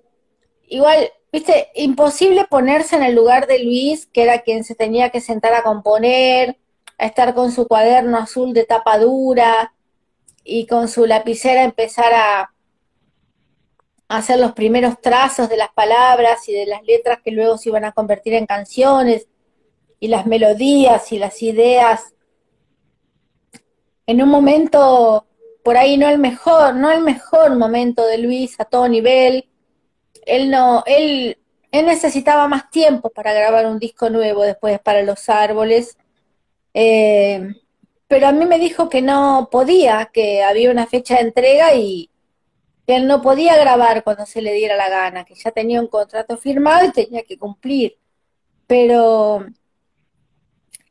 [0.67, 5.21] igual, viste, imposible ponerse en el lugar de Luis, que era quien se tenía que
[5.21, 6.57] sentar a componer,
[6.97, 9.73] a estar con su cuaderno azul de tapa dura
[10.43, 12.53] y con su lapicera empezar a,
[14.07, 17.85] hacer los primeros trazos de las palabras y de las letras que luego se iban
[17.85, 19.27] a convertir en canciones,
[20.01, 22.13] y las melodías y las ideas.
[24.07, 25.27] En un momento,
[25.63, 29.47] por ahí no el mejor, no el mejor momento de Luis a todo nivel.
[30.31, 31.37] Él no, él,
[31.71, 35.97] él necesitaba más tiempo para grabar un disco nuevo después para los árboles.
[36.73, 37.53] Eh,
[38.07, 42.11] pero a mí me dijo que no podía, que había una fecha de entrega y,
[42.85, 45.87] que él no podía grabar cuando se le diera la gana, que ya tenía un
[45.87, 47.97] contrato firmado y tenía que cumplir.
[48.67, 49.45] Pero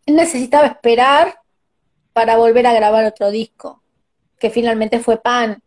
[0.06, 1.40] él necesitaba esperar
[2.12, 3.82] para volver a grabar otro disco,
[4.38, 5.62] que finalmente fue Pan,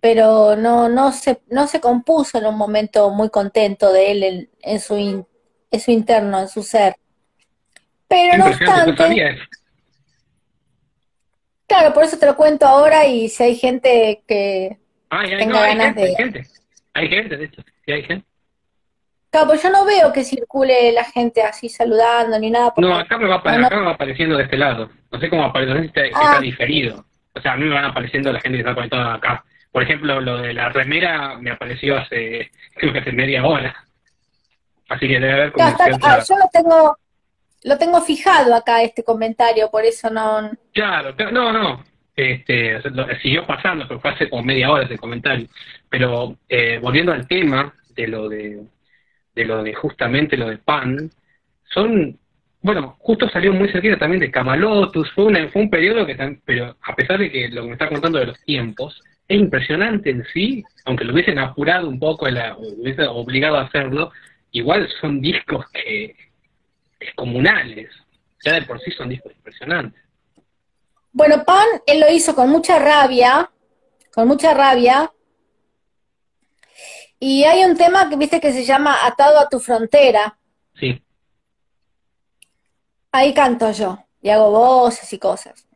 [0.00, 4.80] pero no, no, se, no se compuso en un momento muy contento de él en,
[4.80, 5.26] su,
[5.70, 6.96] en su interno, en su ser.
[8.06, 9.38] Pero no obstante...
[11.66, 14.78] Claro, por eso te lo cuento ahora y si hay gente que
[15.10, 16.46] hay, gente,
[16.94, 18.26] Hay gente, de hecho, sí hay gente.
[19.30, 22.72] Claro, pues yo no veo que circule la gente así saludando ni nada.
[22.78, 23.36] No, acá me, va,
[23.90, 24.90] apareciendo de este lado.
[25.10, 26.40] No sé cómo aparece, está, está ah.
[26.40, 27.04] diferido.
[27.34, 29.44] O sea, a mí me van apareciendo la gente que está conectada acá.
[29.72, 33.74] Por ejemplo, lo de la remera me apareció hace, creo que hace media hora.
[34.88, 36.98] Así que debe haber como ah, Yo lo tengo,
[37.64, 40.50] lo tengo fijado acá, este comentario, por eso no...
[40.72, 41.84] Claro, no, no,
[42.18, 42.80] este,
[43.22, 45.46] siguió pasando, pero fue hace como media hora ese comentario.
[45.88, 48.64] Pero eh, volviendo al tema de lo de,
[49.34, 51.10] de lo de justamente lo de Pan,
[51.64, 52.18] son,
[52.60, 56.96] bueno, justo salió muy cerquita también de Camalotus, fue, fue un periodo que, pero a
[56.96, 60.64] pesar de que lo que me está contando de los tiempos, es impresionante en sí,
[60.86, 64.10] aunque lo hubiesen apurado un poco, lo hubiesen obligado a hacerlo,
[64.52, 66.16] igual son discos que
[66.98, 67.90] descomunales,
[68.42, 70.02] ya de por sí son discos impresionantes.
[71.12, 73.50] Bueno, Pan, él lo hizo con mucha rabia,
[74.14, 75.12] con mucha rabia.
[77.20, 80.38] Y hay un tema que viste que se llama Atado a tu frontera.
[80.74, 81.02] Sí.
[83.12, 85.67] Ahí canto yo y hago voces y cosas.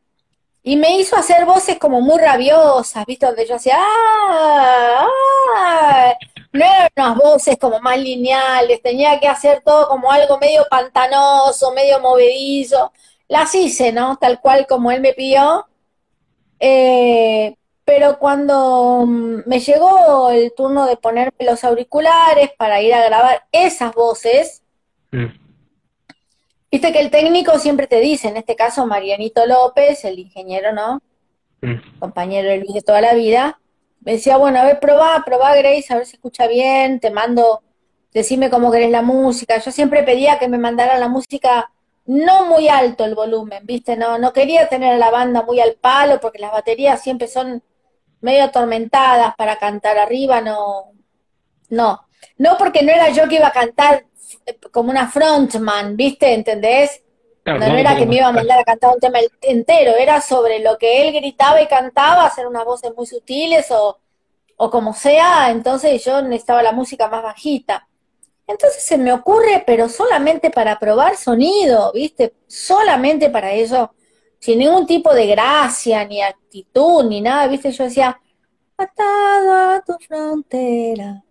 [0.62, 3.26] Y me hizo hacer voces como muy rabiosas, ¿viste?
[3.26, 5.08] Donde yo hacía, ¡ah!
[5.56, 6.14] ¡ah!
[6.52, 11.72] No eran unas voces como más lineales, tenía que hacer todo como algo medio pantanoso,
[11.72, 12.92] medio movedizo
[13.32, 14.18] las hice, ¿no?
[14.18, 15.66] Tal cual como él me pidió.
[16.60, 23.02] Eh, pero cuando mm, me llegó el turno de ponerme los auriculares para ir a
[23.02, 24.62] grabar esas voces,
[25.12, 25.26] mm.
[26.72, 31.02] Viste que el técnico siempre te dice, en este caso Marianito López, el ingeniero, ¿no?
[31.60, 31.98] Mm.
[32.00, 33.60] Compañero de Luis de toda la vida,
[34.00, 37.62] me decía, bueno, a ver, probá, probá Grace, a ver si escucha bien, te mando,
[38.12, 39.58] decime cómo querés la música.
[39.58, 41.70] Yo siempre pedía que me mandaran la música
[42.06, 43.96] no muy alto el volumen, ¿viste?
[43.96, 47.62] No, no quería tener a la banda muy al palo porque las baterías siempre son
[48.20, 50.92] medio atormentadas para cantar arriba, no,
[51.68, 52.00] no.
[52.38, 54.06] No porque no era yo que iba a cantar
[54.70, 56.33] como una frontman, ¿viste?
[56.33, 57.03] ¿Entendés?
[57.45, 60.78] no, era que me iba a mandar a cantar un tema entero, era sobre lo
[60.78, 63.99] que él gritaba y cantaba, hacer unas voces muy sutiles o,
[64.57, 67.89] o como sea, entonces yo necesitaba la música más bajita.
[68.47, 72.35] Entonces se me ocurre, pero solamente para probar sonido, ¿viste?
[72.47, 73.95] Solamente para eso,
[74.39, 77.72] sin ningún tipo de gracia, ni actitud, ni nada, ¿viste?
[77.72, 78.20] Yo decía,
[78.76, 81.22] atado a tu frontera,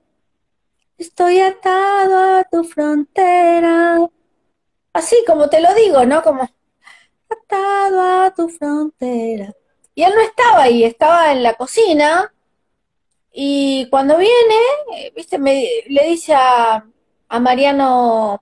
[1.01, 3.99] estoy atado a tu frontera.
[4.93, 6.21] Así como te lo digo, ¿no?
[6.23, 6.47] Como,
[7.29, 9.53] atado a tu frontera.
[9.95, 12.33] Y él no estaba ahí, estaba en la cocina.
[13.33, 14.55] Y cuando viene,
[14.97, 16.85] eh, viste, me, le dice a,
[17.39, 18.41] Mariano,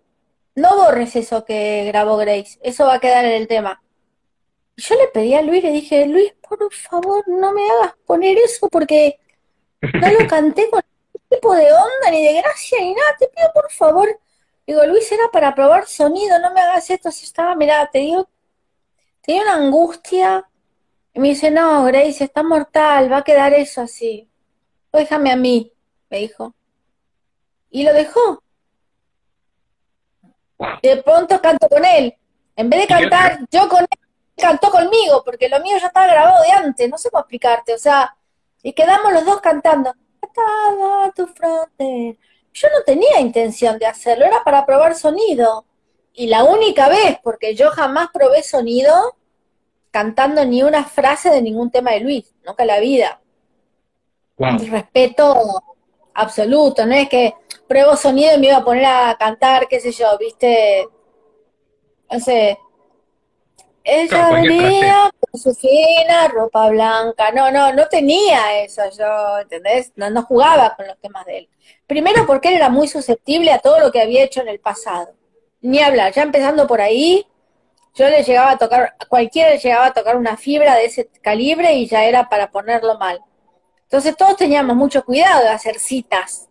[0.55, 3.81] no borres eso que grabó Grace, eso va a quedar en el tema.
[4.77, 8.67] Yo le pedí a Luis, le dije, Luis, por favor, no me hagas poner eso
[8.69, 9.19] porque
[9.81, 10.81] no lo canté con
[11.29, 14.19] tipo de onda, ni de gracia, ni nada, te pido por favor.
[14.65, 18.29] Digo, Luis, era para probar sonido, no me hagas esto, si estaba, mira, te digo,
[19.21, 20.49] tenía una angustia.
[21.13, 24.29] Y me dice, no, Grace, está mortal, va a quedar eso así.
[24.91, 25.71] Déjame a mí,
[26.09, 26.53] me dijo.
[27.69, 28.43] Y lo dejó.
[30.81, 32.15] De pronto canto con él.
[32.55, 33.99] En vez de cantar yo con él,
[34.35, 37.77] cantó conmigo, porque lo mío ya estaba grabado de antes, no sé cómo explicarte, o
[37.77, 38.15] sea,
[38.61, 39.93] y quedamos los dos cantando.
[40.21, 42.17] A tu frontera.
[42.53, 45.65] Yo no tenía intención de hacerlo, era para probar sonido.
[46.13, 49.15] Y la única vez, porque yo jamás probé sonido
[49.91, 53.21] cantando ni una frase de ningún tema de Luis, nunca en la vida.
[54.37, 55.63] Respeto
[56.13, 57.33] absoluto, no es que
[57.67, 60.87] pruebo sonido y me iba a poner a cantar, qué sé yo, viste,
[62.11, 62.57] no sé,
[63.83, 67.31] ella venía con su fina ropa blanca.
[67.31, 69.93] No, no, no tenía eso yo, ¿entendés?
[69.95, 71.49] No, no jugaba con los temas de él.
[71.87, 75.13] Primero porque él era muy susceptible a todo lo que había hecho en el pasado.
[75.61, 77.25] Ni hablar, ya empezando por ahí,
[77.95, 81.73] yo le llegaba a tocar, cualquiera le llegaba a tocar una fibra de ese calibre
[81.73, 83.19] y ya era para ponerlo mal.
[83.83, 86.47] Entonces todos teníamos mucho cuidado de hacer citas.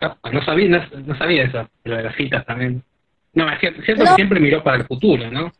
[0.00, 2.82] No, sabía, no, sabía eso, lo de las citas también.
[3.34, 5.52] No, es cierto, que siempre miró para el futuro, ¿no?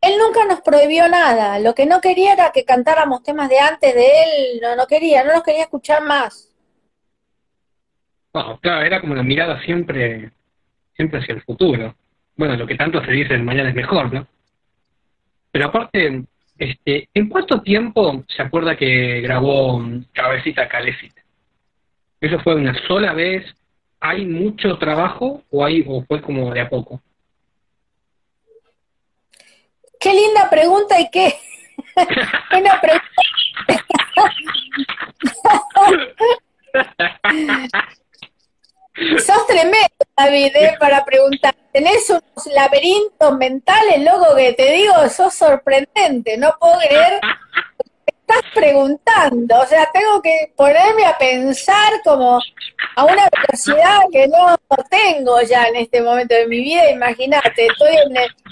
[0.00, 1.58] Él nunca nos prohibió nada.
[1.58, 4.60] Lo que no quería era que cantáramos temas de antes de él.
[4.62, 6.52] No, no quería, no nos quería escuchar más.
[8.32, 10.30] Bueno, claro, era como la mirada siempre,
[10.94, 11.94] siempre hacia el futuro.
[12.36, 14.26] Bueno, lo que tanto se dice, el mañana es mejor, ¿no?
[15.50, 16.24] Pero aparte,
[16.58, 19.82] este, ¿en cuánto tiempo se acuerda que grabó
[20.12, 21.22] Cabecita Calecita?
[22.20, 23.44] ¿Eso fue una sola vez?
[24.00, 27.00] ¿Hay mucho trabajo o, hay, o fue como de a poco?
[30.00, 31.38] Qué linda pregunta y qué.
[32.58, 33.22] Una pregunta.
[39.18, 40.76] Sos tremendo, David, ¿eh?
[40.78, 41.54] para preguntar.
[41.72, 46.36] Tenés unos laberintos mentales, loco, que te digo, sos sorprendente.
[46.38, 47.20] No puedo creer
[48.26, 49.60] estás preguntando.
[49.60, 52.40] O sea, tengo que ponerme a pensar como
[52.96, 54.56] a una velocidad que no
[54.90, 56.90] tengo ya en este momento de mi vida.
[56.90, 58.45] Imagínate, estoy en este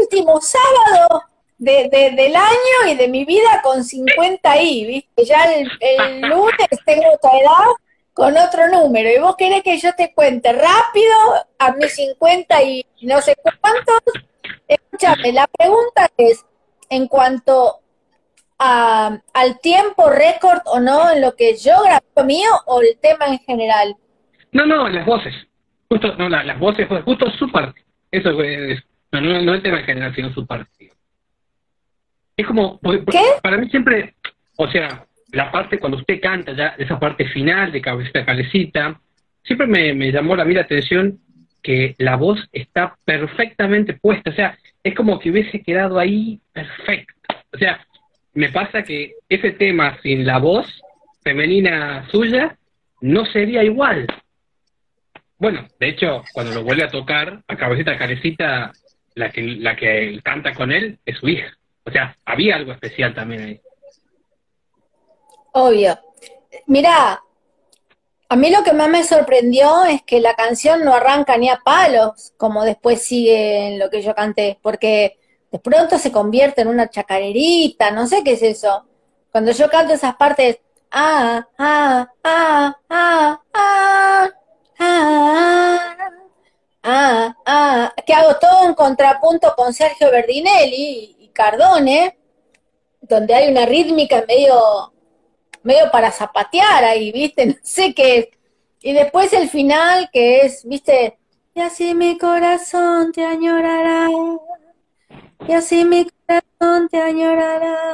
[0.00, 1.24] último sábado
[1.58, 5.24] de, del año y de mi vida con 50 ahí, ¿viste?
[5.24, 7.66] Ya el, el lunes tengo otra edad
[8.12, 9.10] con otro número.
[9.10, 11.14] Y vos querés que yo te cuente rápido
[11.58, 14.00] a mis 50 y no sé cuántos.
[14.68, 16.44] Escúchame, la pregunta es,
[16.88, 17.80] en cuanto
[18.58, 23.26] a, al tiempo récord o no en lo que yo grabo mío o el tema
[23.26, 23.96] en general?
[24.52, 25.34] No, no, las voces.
[25.88, 27.84] Justo, no, las voces, justo su parte.
[28.10, 28.80] Eso es,
[29.12, 30.92] no, no, el tema en general, sino su parte.
[32.36, 33.20] Es como, ¿Qué?
[33.42, 34.14] para mí siempre,
[34.56, 39.00] o sea, la parte cuando usted canta, ya esa parte final de cabecita calecita,
[39.42, 41.18] siempre me, me llamó la mí la atención
[41.62, 47.14] que la voz está perfectamente puesta, o sea, es como que hubiese quedado ahí perfecto.
[47.52, 47.86] O sea,
[48.34, 50.66] me pasa que ese tema sin la voz
[51.22, 52.56] femenina suya
[53.00, 54.06] no sería igual.
[55.38, 58.72] Bueno, de hecho, cuando lo vuelve a tocar, a cabecita calecita,
[59.14, 61.56] la que, la que canta con él es su hija.
[61.84, 63.60] O sea, había algo especial también ahí.
[65.52, 65.98] Obvio.
[66.66, 67.20] Mira,
[68.28, 71.60] a mí lo que más me sorprendió es que la canción no arranca ni a
[71.64, 75.18] palos, como después sigue en lo que yo canté, porque
[75.50, 78.84] de pronto se convierte en una chacarerita, no sé qué es eso.
[79.32, 80.60] Cuando yo canto esas partes,
[80.92, 84.30] ah, ah, ah, ah, ah, ah,
[84.78, 86.19] ah, ah,
[86.82, 92.18] que hago todo un contrapunto con Sergio Berdinelli y Cardone,
[93.00, 94.92] donde hay una rítmica medio
[95.62, 97.46] medio para zapatear ahí, ¿viste?
[97.46, 98.30] No sé qué.
[98.82, 101.18] Y después el final, que es, ¿viste?
[101.54, 104.08] Y así mi corazón te añorará.
[105.46, 107.92] Y así mi corazón te añorará.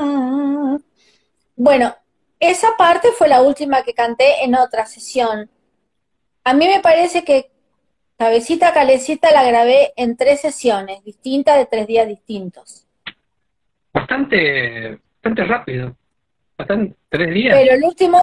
[1.56, 1.96] Bueno,
[2.38, 5.50] esa parte fue la última que canté en otra sesión.
[6.44, 7.50] A mí me parece que
[8.16, 12.86] Cabecita Calecita la grabé en tres sesiones distintas de tres días distintos.
[13.92, 15.96] Bastante, bastante rápido.
[16.56, 17.56] Pasan tres días.
[17.56, 18.22] Pero el último,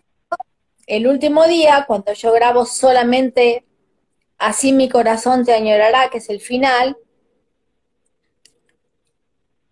[0.88, 3.66] el último día, cuando yo grabo solamente
[4.44, 6.98] Así mi corazón te añorará, que es el final,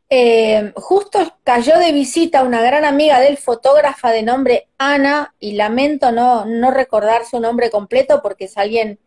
[0.10, 6.14] eh, justo cayó de visita una gran amiga del fotógrafa de nombre Ana, y lamento
[6.14, 8.98] no, no recordar su nombre completo porque es alguien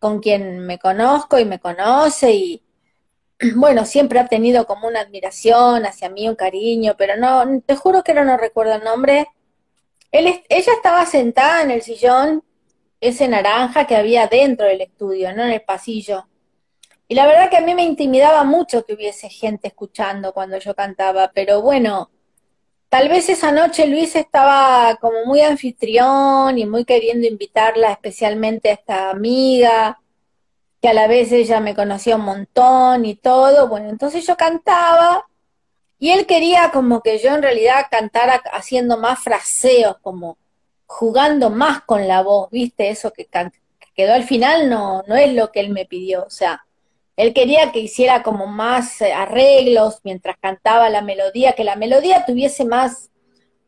[0.00, 2.62] con quien me conozco y me conoce y,
[3.56, 8.02] bueno, siempre ha tenido como una admiración hacia mí, un cariño, pero no, te juro
[8.02, 9.28] que no, recuerdo el nombre.
[10.10, 12.42] Él, ella estaba sentada en el sillón,
[13.00, 16.26] ese naranja que había dentro del estudio, no en el pasillo.
[17.06, 20.74] Y la verdad que a mí me intimidaba mucho que hubiese gente escuchando cuando yo
[20.74, 22.10] cantaba, pero bueno,
[22.90, 28.74] tal vez esa noche Luis estaba como muy anfitrión y muy queriendo invitarla especialmente a
[28.74, 29.98] esta amiga
[30.82, 35.26] que a la vez ella me conocía un montón y todo, bueno, entonces yo cantaba
[35.98, 40.38] y él quería como que yo en realidad cantara haciendo más fraseos, como
[40.86, 42.88] jugando más con la voz, ¿viste?
[42.88, 43.28] Eso que,
[43.94, 46.64] quedó al final no, no es lo que él me pidió, o sea,
[47.20, 52.24] él quería que hiciera como más eh, arreglos mientras cantaba la melodía, que la melodía
[52.24, 53.10] tuviese más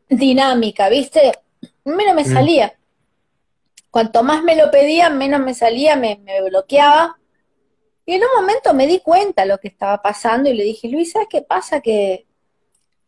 [0.09, 1.33] dinámica, ¿viste?
[1.85, 2.33] Menos me mm.
[2.33, 2.79] salía.
[3.91, 7.19] Cuanto más me lo pedía, menos me salía, me, bloqueaba.
[8.07, 11.11] Y en un momento me di cuenta lo que estaba pasando y le dije, Luis,
[11.11, 11.79] ¿sabes qué pasa?
[11.79, 12.25] Que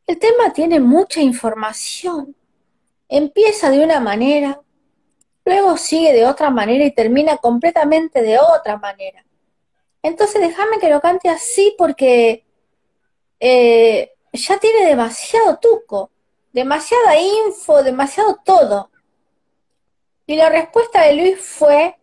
[0.06, 2.36] el tema tiene mucha información.
[3.10, 4.62] Empieza de una manera,
[5.44, 9.26] luego sigue de otra manera y termina completamente de otra manera.
[10.06, 12.46] Entonces déjame que lo cante así porque
[13.40, 16.12] eh, ya tiene demasiado tuco,
[16.54, 18.92] demasiada info, demasiado todo.
[20.28, 21.98] Y la respuesta de Luis fue,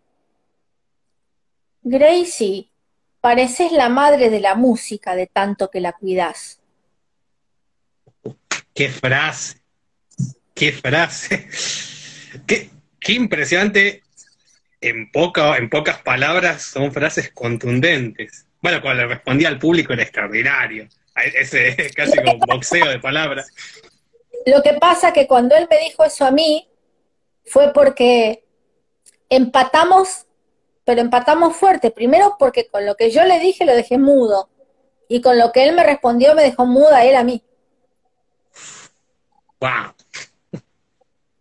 [1.83, 2.73] Gracie,
[3.21, 6.61] pareces la madre de la música de tanto que la cuidas.
[8.75, 9.63] Qué frase,
[10.55, 11.49] qué frase,
[12.49, 14.03] qué, qué impresionante.
[14.83, 18.47] En, poca, en pocas palabras son frases contundentes.
[18.61, 20.89] Bueno, cuando le respondía al público era extraordinario.
[21.15, 23.49] Ese es casi como boxeo de palabras.
[24.47, 26.69] Lo que pasa que cuando él me dijo eso a mí,
[27.47, 28.45] fue porque
[29.29, 30.27] empatamos,
[30.85, 31.91] pero empatamos fuerte.
[31.91, 34.49] Primero porque con lo que yo le dije lo dejé mudo.
[35.09, 37.43] Y con lo que él me respondió me dejó muda él a mí.
[39.61, 39.95] Wow.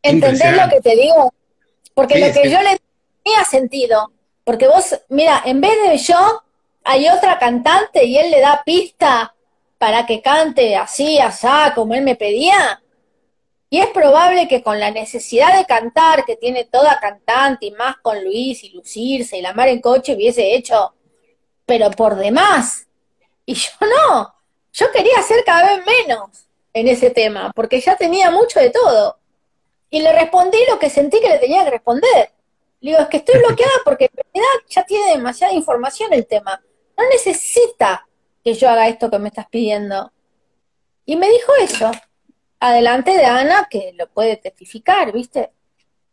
[0.04, 1.34] ¿Entendés lo que te digo?
[1.94, 2.80] Porque lo que yo le
[3.24, 4.12] tenía sentido.
[4.44, 6.44] Porque vos, mira, en vez de yo,
[6.84, 9.36] hay otra cantante y él le da pista
[9.78, 12.82] para que cante así, asá, como él me pedía.
[13.70, 17.96] Y es probable que con la necesidad de cantar que tiene toda cantante y más
[17.98, 20.94] con Luis y lucirse y la mar en coche hubiese hecho,
[21.66, 22.88] pero por demás.
[23.46, 23.72] Y yo
[24.10, 24.34] no,
[24.74, 29.18] yo quería hacer cada vez menos en ese tema, porque ya tenía mucho de todo.
[29.90, 32.32] Y le respondí lo que sentí que le tenía que responder.
[32.82, 36.62] Le digo, es que estoy bloqueada porque en realidad ya tiene demasiada información el tema.
[36.98, 38.08] No necesita
[38.44, 40.12] que yo haga esto que me estás pidiendo.
[41.06, 41.92] Y me dijo eso
[42.62, 45.52] adelante de Ana, que lo puede testificar, ¿viste?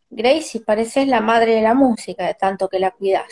[0.09, 3.31] Gracie, pareces la madre de la música, de tanto que la cuidas.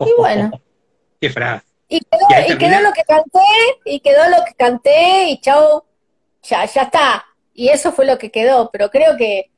[0.00, 0.50] Y bueno.
[1.20, 1.64] Qué frase.
[1.88, 3.38] Y quedó, lo que canté,
[3.84, 5.86] y quedó lo que canté, y chao,
[6.42, 7.24] ya, ya está.
[7.54, 9.52] Y eso fue lo que quedó, pero creo que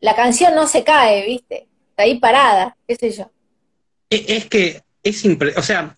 [0.00, 1.66] la canción no se cae, ¿viste?
[1.96, 3.30] Ahí parada, qué sé yo.
[4.10, 5.94] Es que es o sea,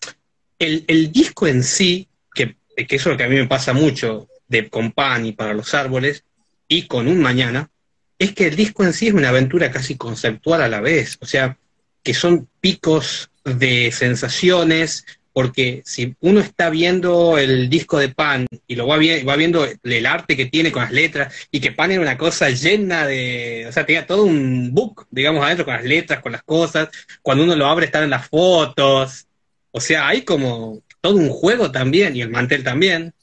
[0.57, 3.73] el, el, disco en sí, que, que eso es lo que a mí me pasa
[3.73, 6.25] mucho, de Company para los árboles
[6.67, 7.69] y con un mañana,
[8.17, 11.25] es que el disco en sí es una aventura casi conceptual a la vez, o
[11.25, 11.57] sea,
[12.03, 15.05] que son picos de sensaciones,
[15.39, 20.35] porque si uno está viendo el disco de Pan y lo va, viendo el arte
[20.35, 23.85] que tiene con las letras, y que Pan era una cosa llena de, o sea,
[23.85, 26.89] tenía todo un book, digamos, adentro con las letras, con las cosas,
[27.21, 29.27] cuando uno lo abre están en las fotos,
[29.71, 33.13] o sea, hay como todo un juego también, y el mantel también,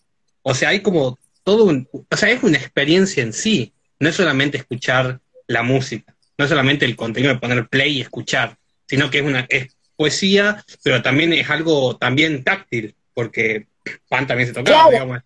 [0.41, 4.15] o sea, hay como todo un, o sea, es una experiencia en sí, no es
[4.15, 8.57] solamente escuchar la música, no es solamente el contenido de poner play y escuchar,
[8.87, 13.67] sino que es una es poesía, pero también es algo también táctil, porque
[14.09, 15.21] Pan también se tocaba, digamos.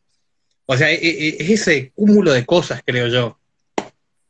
[0.66, 3.38] O sea, e, e, es, ese cúmulo de cosas, creo yo.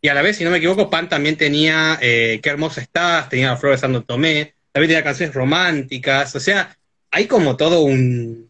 [0.00, 3.28] Y a la vez, si no me equivoco, Pan también tenía eh, Qué hermosa estás,
[3.28, 6.76] tenía La Flor de Santo Tomé, también tenía canciones románticas, o sea,
[7.10, 8.48] hay como todo un,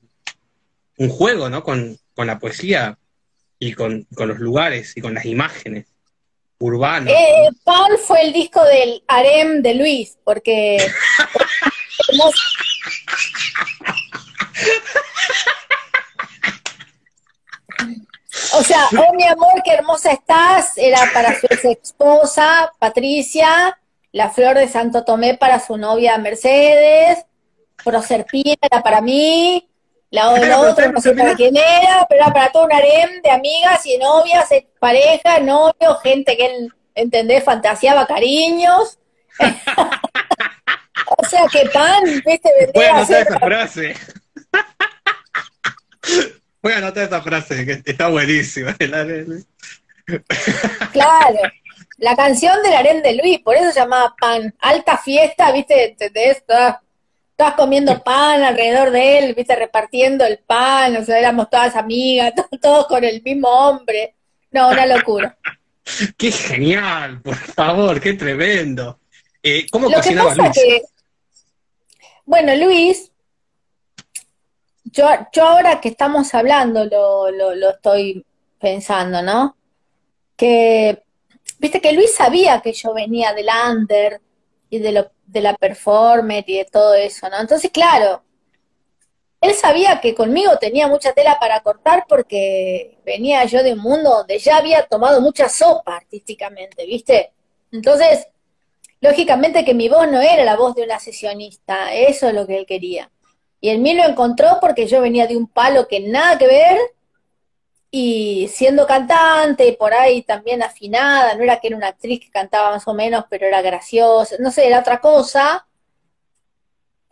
[0.99, 1.65] un juego, ¿no?
[1.65, 2.99] Con, con la poesía
[3.59, 5.87] y con, los lugares y con las imágenes
[6.59, 7.13] urbanas.
[7.13, 10.79] Eh, Paul fue el disco del harem de Luis, porque...
[18.53, 23.79] o sea, oh mi amor, qué hermosa estás, era para su ex esposa, Patricia,
[24.13, 27.25] la flor de Santo Tomé para su novia Mercedes,
[27.85, 29.69] Proserpina era para mí,
[30.11, 30.31] la,
[30.61, 33.97] otra no sé para quién era, pero era para todo un harem de amigas y
[33.97, 34.49] novias,
[34.81, 37.45] pareja, novio, gente que él, ¿entendés?
[37.45, 38.99] Fantaseaba cariños.
[41.17, 43.95] o sea, que pan, viste, Voy a anotar esa frase.
[46.63, 48.77] Voy a anotar esa frase, que está buenísima.
[50.93, 51.39] claro,
[51.99, 54.55] la canción del harem de Luis, por eso se llamaba pan.
[54.61, 56.39] Alta fiesta, viste, ¿entendés?
[56.39, 62.33] Estabas comiendo pan alrededor de él, viste, repartiendo el pan, o sea, éramos todas amigas,
[62.61, 64.15] todos con el mismo hombre.
[64.51, 65.37] No, una locura.
[66.19, 69.00] qué genial, por favor, qué tremendo.
[69.43, 70.53] Eh, ¿Cómo Lo cocinaba Luis?
[72.25, 73.11] bueno, Luis,
[74.85, 78.25] yo, yo ahora que estamos hablando lo, lo, lo estoy
[78.59, 79.57] pensando, ¿no?
[80.37, 81.03] Que,
[81.59, 84.21] viste que Luis sabía que yo venía del under
[84.69, 87.39] y de lo de la performance y de todo eso, ¿no?
[87.41, 88.23] Entonces, claro,
[89.41, 94.11] él sabía que conmigo tenía mucha tela para cortar porque venía yo de un mundo
[94.11, 97.33] donde ya había tomado mucha sopa artísticamente, ¿viste?
[97.71, 98.27] Entonces,
[99.01, 102.59] lógicamente que mi voz no era la voz de una sesionista, eso es lo que
[102.59, 103.11] él quería.
[103.61, 106.79] Y en mí lo encontró porque yo venía de un palo que nada que ver,
[107.91, 112.71] y siendo cantante, por ahí también afinada, no era que era una actriz que cantaba
[112.71, 115.67] más o menos, pero era graciosa, no sé, era otra cosa.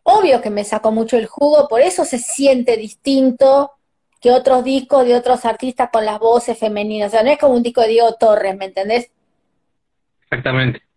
[0.04, 3.72] Obvio que me sacó mucho el jugo, por eso se siente distinto
[4.20, 7.08] que otros discos de otros artistas con las voces femeninas.
[7.08, 9.10] O sea, no es como un disco de Diego Torres, ¿me entendés?
[10.22, 10.87] Exactamente.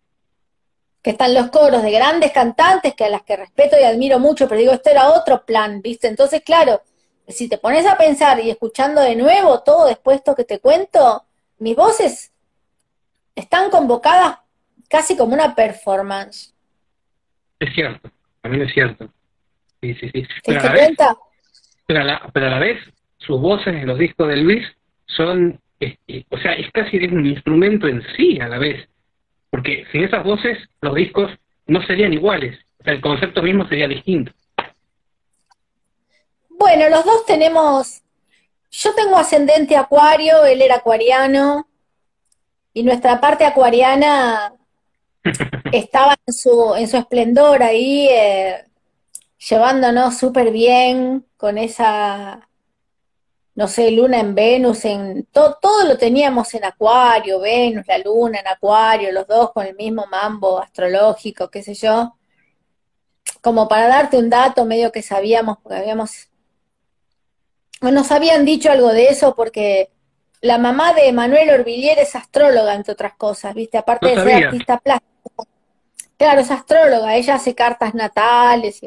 [1.02, 4.48] Que están los coros de grandes cantantes que a las que respeto y admiro mucho,
[4.48, 6.06] pero digo, esto era otro plan, ¿viste?
[6.06, 6.82] Entonces, claro,
[7.28, 11.24] si te pones a pensar y escuchando de nuevo todo después esto que te cuento,
[11.58, 12.32] mis voces
[13.34, 14.38] están convocadas
[14.88, 16.54] casi como una performance.
[17.58, 18.10] Es cierto,
[18.40, 19.08] también es cierto.
[19.80, 20.26] Sí, sí, sí.
[20.44, 20.90] Pero a, la vez,
[21.86, 22.78] pero, a la, pero a la vez,
[23.18, 24.66] sus voces en los discos de Luis
[25.06, 28.88] son, este, o sea, es casi un instrumento en sí a la vez.
[29.52, 31.30] Porque sin esas voces, los discos
[31.66, 32.58] no serían iguales.
[32.80, 34.32] O sea, el concepto mismo sería distinto.
[36.48, 38.00] Bueno, los dos tenemos,
[38.70, 41.68] yo tengo ascendente acuario, él era acuariano,
[42.72, 44.54] y nuestra parte acuariana
[45.72, 48.64] estaba en su, en su esplendor ahí, eh,
[49.50, 52.48] llevándonos súper bien con esa,
[53.54, 58.48] no sé, luna en Venus, en todo lo teníamos en acuario, Venus, la luna en
[58.48, 62.16] acuario, los dos con el mismo mambo astrológico, qué sé yo.
[63.42, 66.28] Como para darte un dato medio que sabíamos, porque habíamos
[67.90, 69.90] nos habían dicho algo de eso porque
[70.40, 73.78] la mamá de Manuel Orvillier es astróloga, entre otras cosas, ¿viste?
[73.78, 75.46] Aparte de ser artista plástico.
[76.16, 78.80] Claro, es astróloga, ella hace cartas natales.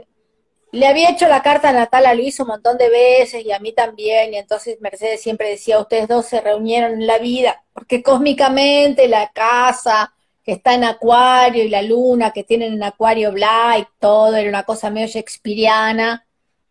[0.75, 3.73] Le había hecho la carta natal a Luis un montón de veces y a mí
[3.73, 9.07] también, y entonces Mercedes siempre decía, ustedes dos se reunieron en la vida, porque cósmicamente
[9.07, 14.35] la casa que está en Acuario y la luna que tienen en Acuario Black, todo
[14.35, 16.25] era una cosa medio shakespeariana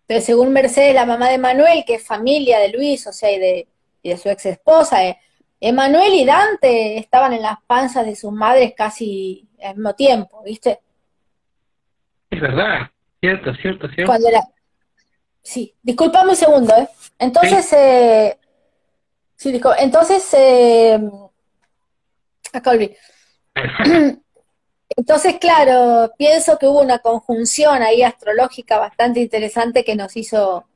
[0.07, 3.39] entonces, según Mercedes, la mamá de Manuel, que es familia de Luis, o sea, y
[4.03, 5.19] de, su ex esposa, eh,
[5.61, 10.81] Emanuel y Dante estaban en las panzas de sus madres casi al mismo tiempo, ¿viste?
[12.29, 12.91] Es verdad,
[13.25, 14.07] cierto, cierto, cierto.
[14.07, 14.29] Cuando
[15.43, 16.89] Sí, disculpame un segundo, ¿eh?
[17.19, 18.39] Entonces, sí, eh...
[19.37, 20.99] sí entonces, eh...
[22.53, 22.97] acá olvidé.
[24.97, 30.67] Entonces, claro, pienso que hubo una conjunción ahí astrológica bastante interesante que nos hizo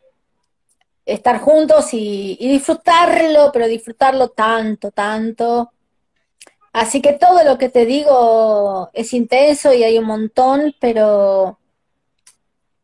[1.04, 5.72] estar juntos y, disfrutarlo, pero disfrutarlo tanto, tanto.
[6.72, 11.58] Así que todo lo que te digo es intenso y hay un montón, pero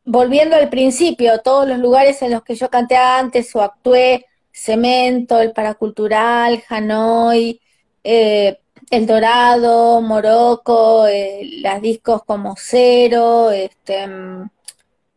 [0.05, 5.40] volviendo al principio, todos los lugares en los que yo canté antes o actué, Cemento,
[5.40, 7.60] el Paracultural, Hanoi,
[8.05, 8.59] eh,
[8.90, 14.51] el Dorado, Morocco, eh, las discos como Cero, este, mm,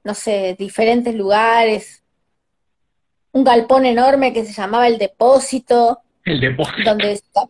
[0.03, 2.01] no sé, diferentes lugares.
[3.33, 5.99] Un galpón enorme que se llamaba El Depósito.
[6.23, 6.89] El Depósito.
[6.89, 7.47] Donde está,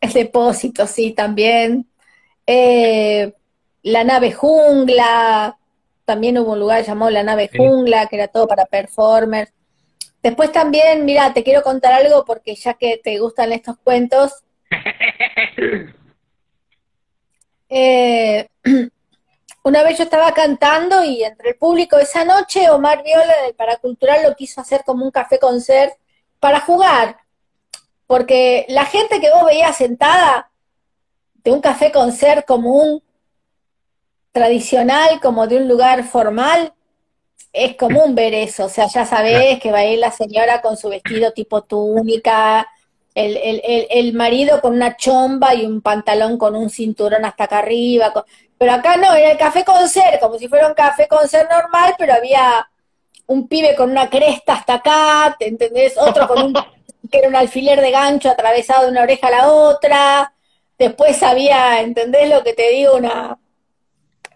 [0.00, 1.86] el Depósito, sí, también.
[2.46, 3.34] Eh,
[3.82, 5.58] la nave jungla,
[6.06, 9.52] también hubo un lugar llamado la nave jungla, que era todo para performers.
[10.22, 14.44] Después también, mira, te quiero contar algo porque ya que te gustan estos cuentos,
[17.68, 18.48] eh,
[19.64, 24.22] una vez yo estaba cantando y entre el público esa noche Omar Viola del Paracultural
[24.22, 25.92] lo quiso hacer como un café concert
[26.38, 27.16] para jugar,
[28.06, 30.52] porque la gente que vos veías sentada
[31.42, 33.02] de un café concert común,
[34.36, 36.74] tradicional, como de un lugar formal,
[37.54, 40.76] es común ver eso, o sea, ya sabés que va a ir la señora con
[40.76, 42.68] su vestido tipo túnica,
[43.14, 47.60] el, el, el, marido con una chomba y un pantalón con un cinturón hasta acá
[47.60, 48.12] arriba.
[48.58, 51.48] pero acá no, era el café con ser, como si fuera un café con ser
[51.48, 52.68] normal, pero había
[53.28, 55.94] un pibe con una cresta hasta acá, ¿te entendés?
[55.96, 56.52] Otro con un,
[57.10, 60.34] que era un alfiler de gancho atravesado de una oreja a la otra.
[60.78, 62.96] Después había, ¿entendés lo que te digo?
[62.96, 63.38] Una,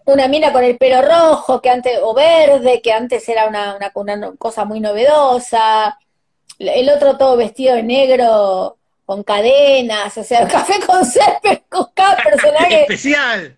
[0.05, 3.91] una mina con el pelo rojo, que antes, o verde, que antes era una, una,
[3.95, 5.97] una cosa muy novedosa
[6.69, 12.17] el otro todo vestido de negro con cadenas, o sea, café con césped con cada
[12.17, 12.81] personaje.
[12.81, 13.57] Especial.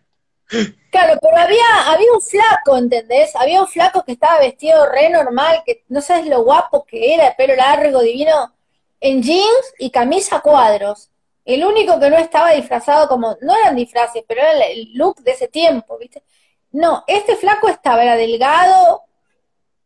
[0.92, 3.36] Claro, pero había, había un flaco, ¿entendés?
[3.36, 7.36] Había un flaco que estaba vestido re normal, que no sabes lo guapo que era,
[7.36, 8.54] pelo largo, divino,
[9.00, 11.10] en jeans y camisa cuadros.
[11.46, 15.32] El único que no estaba disfrazado como, no eran disfraces, pero era el look de
[15.32, 16.24] ese tiempo, ¿viste?
[16.72, 19.04] No, este flaco estaba, era delgado,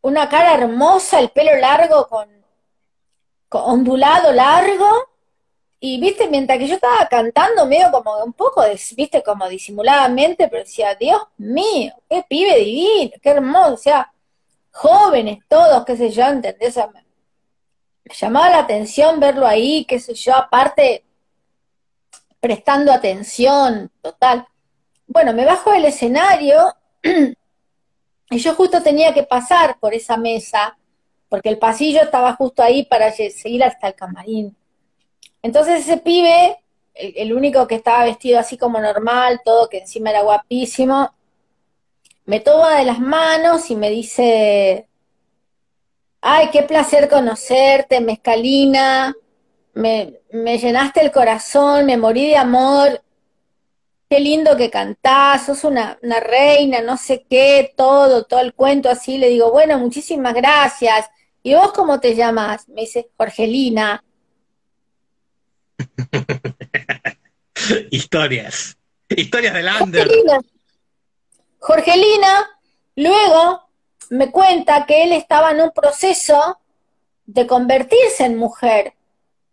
[0.01, 2.29] una cara hermosa, el pelo largo con
[3.49, 4.87] ondulado, largo,
[5.79, 8.63] y viste, mientras que yo estaba cantando, medio como un poco,
[8.95, 14.11] viste, como disimuladamente, pero decía, Dios mío, qué pibe divino, qué hermoso, o sea,
[14.71, 16.77] jóvenes todos, qué sé yo, ¿entendés?
[16.77, 21.03] Me llamaba la atención verlo ahí, qué sé yo, aparte
[22.47, 24.47] prestando atención, total.
[25.05, 26.73] Bueno, me bajo del escenario
[28.29, 30.77] y yo justo tenía que pasar por esa mesa,
[31.27, 34.55] porque el pasillo estaba justo ahí para seguir hasta el camarín.
[35.41, 36.57] Entonces ese pibe,
[36.93, 41.11] el, único que estaba vestido así como normal, todo que encima era guapísimo,
[42.23, 44.87] me toma de las manos y me dice,
[46.21, 49.13] ay, qué placer conocerte, mezcalina,
[49.77, 53.01] me, me llenaste el corazón, me morí de amor,
[54.09, 58.89] qué lindo que cantás, sos una, una, reina, no sé qué, todo, todo el cuento
[58.89, 59.17] así.
[59.17, 61.07] Le digo, bueno, muchísimas gracias.
[61.43, 62.67] ¿Y vos cómo te llamas?
[62.69, 64.03] Me dice, Jorgelina.
[67.91, 68.77] Historias.
[69.09, 70.07] Historias de Lander.
[70.07, 70.39] Jorgelina.
[71.59, 72.49] Jorgelina
[72.95, 73.69] luego
[74.09, 76.59] me cuenta que él estaba en un proceso
[77.25, 78.93] de convertirse en mujer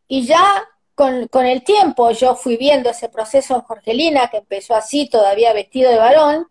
[0.08, 5.08] y ya con, el tiempo yo fui viendo ese proceso en Jorgelina, que empezó así,
[5.08, 6.48] todavía vestido de varón,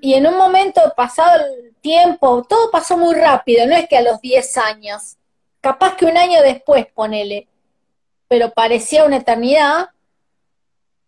[0.00, 4.02] y en un momento, pasado el tiempo, todo pasó muy rápido, no es que a
[4.02, 5.16] los 10 años,
[5.60, 7.48] capaz que un año después, ponele,
[8.28, 9.90] pero parecía una eternidad,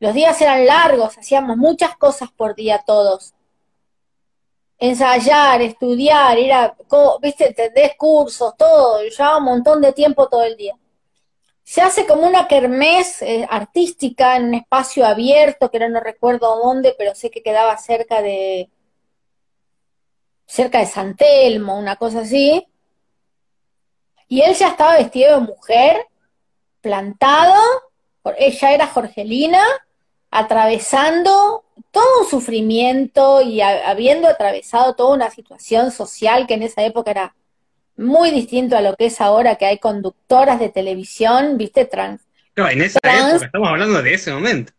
[0.01, 3.32] los días eran largos, hacíamos muchas cosas por día todos.
[4.78, 6.77] Ensayar, estudiar, ir a,
[7.23, 10.77] viste, entendés cursos, todo, llevaba un montón de tiempo todo el día
[11.66, 16.94] se hace como una kermés eh, artística en un espacio abierto, que no recuerdo dónde,
[16.97, 18.70] pero sé que quedaba cerca de
[20.47, 22.64] cerca de San Telmo, una cosa así.
[24.28, 26.06] Y él ya estaba vestido de mujer,
[26.80, 27.60] plantado,
[28.38, 29.64] ella era Jorgelina,
[30.30, 37.10] atravesando todo un sufrimiento y habiendo atravesado toda una situación social que en esa época
[37.10, 37.34] era
[37.97, 42.23] muy distinto a lo que es ahora que hay conductoras de televisión, viste, trans.
[42.55, 44.73] No, en esa época, estamos hablando de ese momento.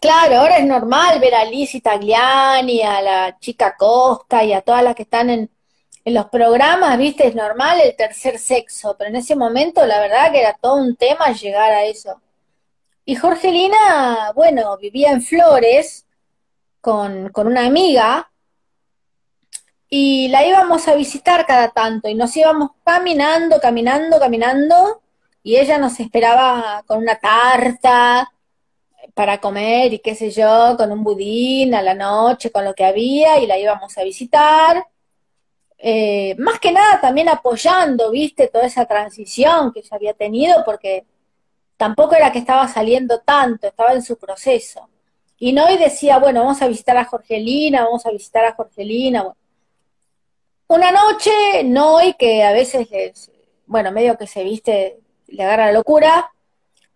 [0.00, 4.82] Claro, ahora es normal ver a Lizzie Tagliani, a la chica Cosca y a todas
[4.82, 5.50] las que están en,
[6.04, 10.32] en los programas, viste, es normal el tercer sexo, pero en ese momento la verdad
[10.32, 12.20] que era todo un tema llegar a eso.
[13.06, 16.06] Y Jorgelina, bueno, vivía en Flores
[16.80, 18.30] con, con una amiga
[19.88, 25.02] y la íbamos a visitar cada tanto y nos íbamos caminando, caminando, caminando
[25.42, 28.32] y ella nos esperaba con una tarta
[29.14, 32.84] para comer y qué sé yo, con un budín a la noche, con lo que
[32.84, 34.86] había y la íbamos a visitar.
[35.78, 41.04] Eh, más que nada también apoyando, viste, toda esa transición que ella había tenido porque
[41.76, 44.88] tampoco era que estaba saliendo tanto, estaba en su proceso.
[45.38, 49.22] Y no y decía, bueno, vamos a visitar a Jorgelina, vamos a visitar a Jorgelina.
[49.22, 49.36] Bueno,
[50.68, 53.30] una noche, no, y que a veces,
[53.66, 56.32] bueno, medio que se viste, le agarra la locura,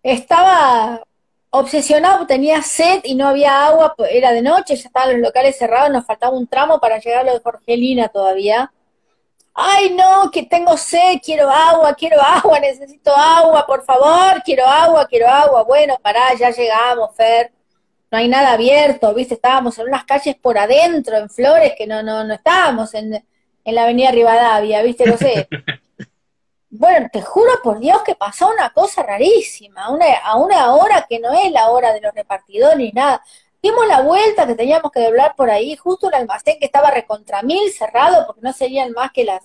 [0.03, 1.03] estaba
[1.51, 5.57] obsesionado, tenía sed y no había agua, pues, era de noche, ya estaban los locales
[5.59, 8.73] cerrados, nos faltaba un tramo para llegar a lo de Jorgelina todavía.
[9.55, 15.07] Ay, no, que tengo sed, quiero agua, quiero agua, necesito agua, por favor, quiero agua,
[15.09, 15.65] quiero agua.
[15.65, 17.53] Bueno, pará, ya llegamos, Fer.
[18.11, 19.35] No hay nada abierto, ¿viste?
[19.35, 23.23] Estábamos en unas calles por adentro, en Flores, que no, no, no estábamos en,
[23.65, 25.07] en la avenida Rivadavia, ¿viste?
[25.07, 25.49] No sé.
[26.71, 31.19] Bueno, te juro por Dios que pasó una cosa rarísima, una, a una hora que
[31.19, 33.23] no es la hora de los repartidores ni nada.
[33.63, 37.43] Dimos la vuelta que teníamos que doblar por ahí, justo el almacén que estaba recontra
[37.43, 39.43] mil cerrado porque no serían más que las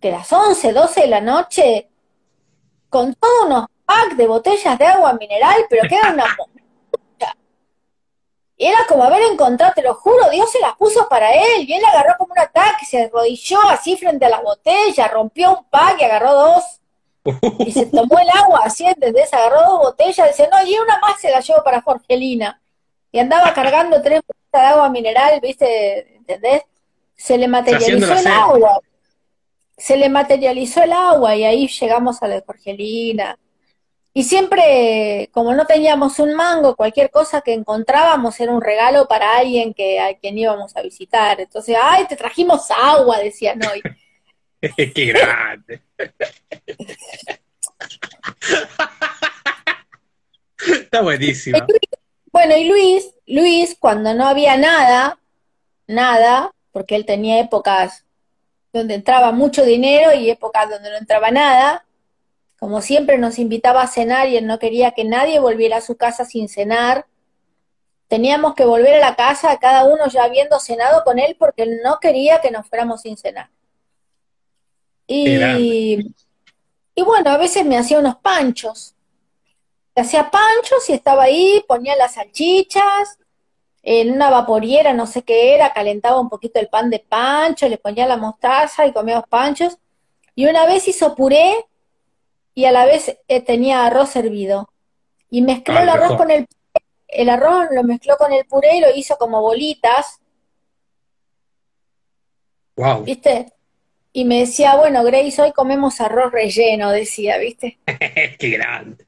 [0.00, 1.88] que las 11, 12 de la noche,
[2.88, 6.24] con todos unos packs de botellas de agua mineral, pero que era una
[8.66, 11.84] era como haber encontrado, te lo juro, Dios se las puso para él, y él
[11.84, 16.04] agarró como un ataque, se arrodilló así frente a las botellas, rompió un pack y
[16.04, 16.64] agarró dos.
[17.58, 19.32] Y se tomó el agua así, ¿entendés?
[19.32, 22.60] Agarró dos botellas, dice, no, y una más se la llevo para Jorgelina.
[23.10, 26.16] Y andaba cargando tres botellas de agua mineral, ¿viste?
[26.16, 26.62] ¿Entendés?
[27.16, 28.80] Se le materializó el agua.
[29.76, 33.38] Se le materializó el agua y ahí llegamos a la de Jorgelina.
[34.14, 39.38] Y siempre, como no teníamos un mango, cualquier cosa que encontrábamos era un regalo para
[39.38, 41.40] alguien que a quien íbamos a visitar.
[41.40, 43.80] Entonces, ay, te trajimos agua, decía Noy.
[44.76, 45.82] ¡Qué grande!
[50.58, 51.58] Está buenísimo.
[52.30, 55.18] Bueno, y Luis, Luis, cuando no había nada,
[55.86, 58.04] nada, porque él tenía épocas
[58.72, 61.84] donde entraba mucho dinero y épocas donde no entraba nada,
[62.62, 65.96] como siempre nos invitaba a cenar y él no quería que nadie volviera a su
[65.96, 67.06] casa sin cenar.
[68.06, 71.80] teníamos que volver a la casa, cada uno ya habiendo cenado con él, porque él
[71.82, 73.50] no quería que nos fuéramos sin cenar.
[75.08, 76.14] Y,
[76.94, 78.94] y bueno, a veces me hacía unos panchos.
[79.96, 83.18] Hacía panchos y estaba ahí, ponía las salchichas,
[83.82, 87.78] en una vaporiera, no sé qué era, calentaba un poquito el pan de pancho, le
[87.78, 89.78] ponía la mostaza y comíamos panchos.
[90.36, 91.66] Y una vez hizo puré
[92.54, 94.68] y a la vez eh, tenía arroz hervido.
[95.30, 96.46] Y mezcló el arroz con el
[97.12, 100.18] el arroz lo mezcló con el puré y lo hizo como bolitas.
[102.76, 103.04] Wow.
[103.04, 103.52] ¿Viste?
[104.14, 107.78] Y me decía, bueno, Grace, hoy comemos arroz relleno, decía, ¿viste?
[108.38, 109.06] Qué grande.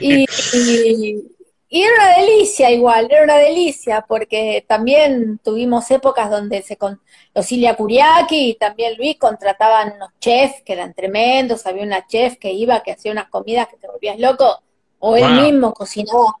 [0.00, 1.31] y, y
[1.80, 7.00] era una delicia igual, era una delicia, porque también tuvimos épocas donde se con
[7.34, 12.36] los Ilia Kuriaki y también Luis contrataban unos chefs que eran tremendos, había una chef
[12.36, 14.60] que iba, que hacía unas comidas que te volvías loco,
[14.98, 16.34] o él mismo cocinaba,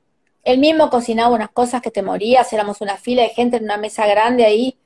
[0.44, 3.78] él mismo cocinaba unas cosas que te morías, éramos una fila de gente en una
[3.78, 4.76] mesa grande ahí,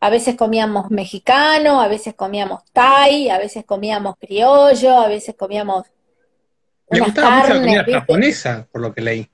[0.00, 5.86] a veces comíamos mexicano, a veces comíamos thai, a veces comíamos criollo, a veces comíamos...
[6.90, 9.30] Me gustaba mucho la comida japonesa, por lo que leí.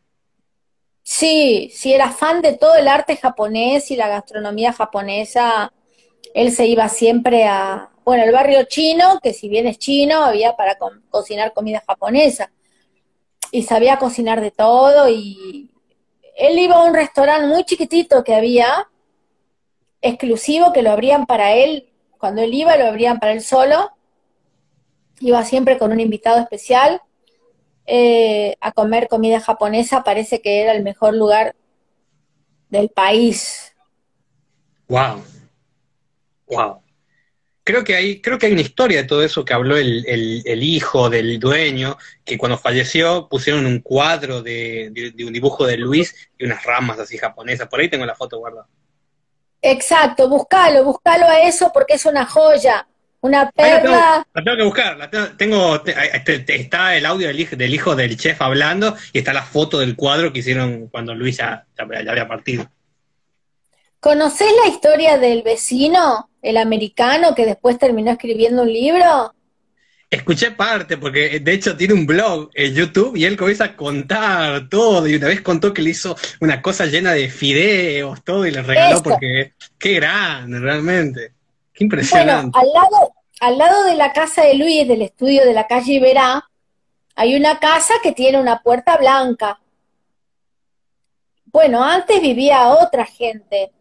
[1.02, 5.72] Sí, sí, era fan de todo el arte japonés y la gastronomía japonesa.
[6.34, 10.56] Él se iba siempre a, bueno, el barrio chino, que si bien es chino, había
[10.56, 10.78] para
[11.10, 12.52] cocinar comida japonesa.
[13.50, 15.70] Y sabía cocinar de todo y
[16.36, 18.88] él iba a un restaurante muy chiquitito que había,
[20.00, 21.90] exclusivo, que lo abrían para él.
[22.18, 23.90] Cuando él iba, lo abrían para él solo.
[25.20, 27.02] Iba siempre con un invitado especial
[27.94, 31.54] eh, a comer comida japonesa, parece que era el mejor lugar
[32.70, 33.74] del país.
[34.88, 35.22] Wow.
[36.46, 36.82] Wow.
[37.62, 41.10] Creo que hay, creo que hay una historia de todo eso que habló el, hijo
[41.10, 46.64] del dueño, que cuando falleció pusieron un cuadro de, un dibujo de Luis y unas
[46.64, 47.68] ramas así japonesas.
[47.68, 48.68] Por ahí tengo la foto guardada.
[49.60, 52.88] Exacto, búscalo, búscalo a eso porque es una joya.
[53.22, 54.26] Una perla.
[54.34, 54.98] La tengo, que buscar.
[54.98, 59.32] La tengo, este, está el audio del hijo, del hijo del chef hablando y está
[59.32, 62.68] la foto del cuadro que hicieron cuando Luis ya, había partido.
[64.00, 69.32] ¿Conocés la historia del vecino, el americano, que después terminó escribiendo un libro?
[70.10, 74.68] Escuché parte, porque de hecho tiene un blog en YouTube y él comienza a contar
[74.68, 75.06] todo.
[75.06, 78.62] Y una vez contó que le hizo una cosa llena de fideos, todo, y le
[78.62, 81.34] regaló porque qué grande, realmente.
[81.72, 82.58] Qué impresionante.
[82.58, 85.94] Bueno, al lado, al lado de la casa de Luis, del estudio de la calle
[85.94, 86.48] Iberá,
[87.14, 89.60] hay una casa que tiene una puerta blanca.
[91.46, 93.72] Bueno, antes vivía otra gente,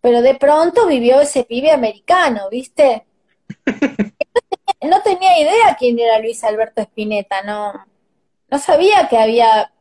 [0.00, 3.04] pero de pronto vivió ese pibe americano, ¿viste?
[4.80, 7.72] no, tenía, idea quién era Luis Alberto Spinetta, no,
[8.50, 9.72] no sabía que había,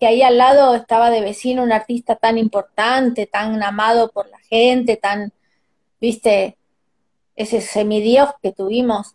[0.00, 4.38] que ahí al lado estaba de vecino un artista tan importante, tan amado por la
[4.40, 5.32] gente, tan,
[6.00, 6.56] viste,
[7.36, 9.14] ese semidios que tuvimos.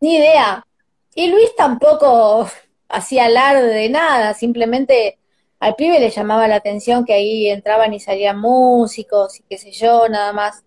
[0.00, 0.66] Ni idea.
[1.14, 2.48] Y Luis tampoco
[2.88, 5.18] hacía alarde de nada, simplemente
[5.60, 9.70] al pibe le llamaba la atención que ahí entraban y salían músicos y qué sé
[9.70, 10.64] yo, nada más.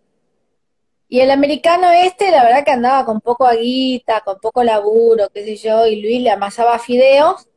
[1.10, 5.44] Y el americano este, la verdad que andaba con poco aguita, con poco laburo, qué
[5.44, 7.48] sé yo, y Luis le amasaba fideos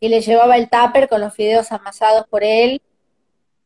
[0.00, 2.82] y le llevaba el tupper con los fideos amasados por él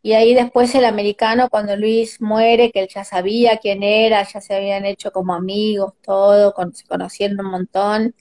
[0.02, 4.40] y ahí después el americano, cuando Luis muere, que él ya sabía quién era, ya
[4.40, 8.14] se habían hecho como amigos, todo, se conociendo un montón.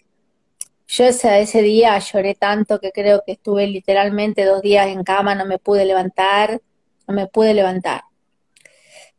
[0.88, 5.36] Yo ese, ese día lloré tanto que creo que estuve literalmente dos días en cama,
[5.36, 6.62] no me pude levantar,
[7.08, 8.04] no me pude levantar.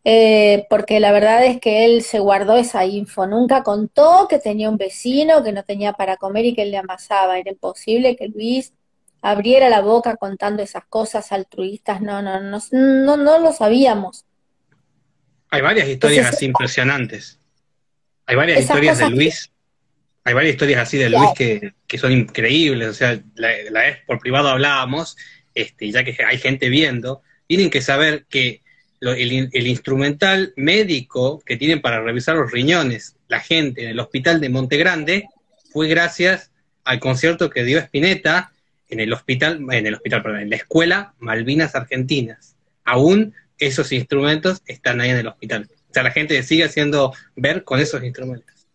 [0.04, 4.68] Eh, porque la verdad es que él se guardó esa info, nunca contó que tenía
[4.68, 8.28] un vecino que no tenía para comer y que él le amasaba, era imposible que
[8.28, 8.74] Luis
[9.22, 14.26] abriera la boca contando esas cosas altruistas, no, no, no, no, no lo sabíamos.
[15.50, 17.38] Hay varias historias así impresionantes.
[18.26, 19.50] Hay varias historias de Luis.
[20.24, 22.88] Hay varias historias así de Luis que, son increíbles.
[22.88, 25.16] O sea, la, vez por privado hablábamos,
[25.54, 28.60] este, ya que hay gente viendo, tienen que saber que
[29.00, 34.40] el, el, instrumental médico que tienen para revisar los riñones la gente en el hospital
[34.40, 35.26] de Monte Grande
[35.72, 36.52] fue gracias
[36.84, 38.52] al concierto que dio Spinetta
[38.92, 42.56] en el hospital, en el hospital, perdón, en la escuela Malvinas Argentinas.
[42.84, 45.68] Aún esos instrumentos están ahí en el hospital.
[45.88, 48.66] O sea, la gente sigue haciendo ver con esos instrumentos.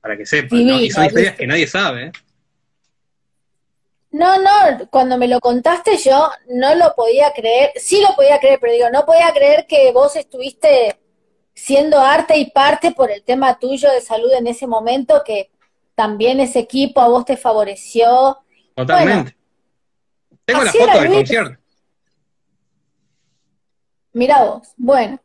[0.00, 0.80] Para que sepan, ¿no?
[0.80, 2.06] Y son historias que nadie sabe.
[2.06, 2.12] ¿eh?
[4.10, 8.58] No, no, cuando me lo contaste yo no lo podía creer, sí lo podía creer,
[8.60, 10.98] pero digo, no podía creer que vos estuviste
[11.54, 15.50] siendo arte y parte por el tema tuyo de salud en ese momento, que
[15.94, 18.38] también ese equipo a vos te favoreció,
[18.78, 19.36] Totalmente.
[20.44, 21.58] Tengo la foto del concierto.
[24.12, 25.20] Mira vos, bueno,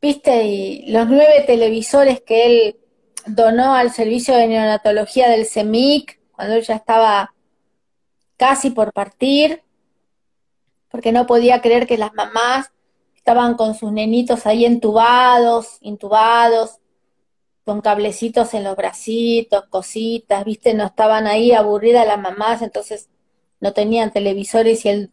[0.00, 2.76] viste, y los nueve televisores que él
[3.24, 7.34] donó al servicio de neonatología del CEMIC, cuando él ya estaba
[8.36, 9.62] casi por partir,
[10.90, 12.72] porque no podía creer que las mamás
[13.16, 16.78] estaban con sus nenitos ahí entubados, intubados,
[17.64, 23.08] con cablecitos en los bracitos, cositas, viste, no estaban ahí aburridas las mamás, entonces
[23.60, 25.10] no tenían televisores y él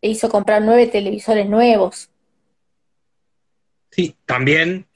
[0.00, 2.10] hizo comprar nueve televisores nuevos.
[3.90, 4.86] Sí, también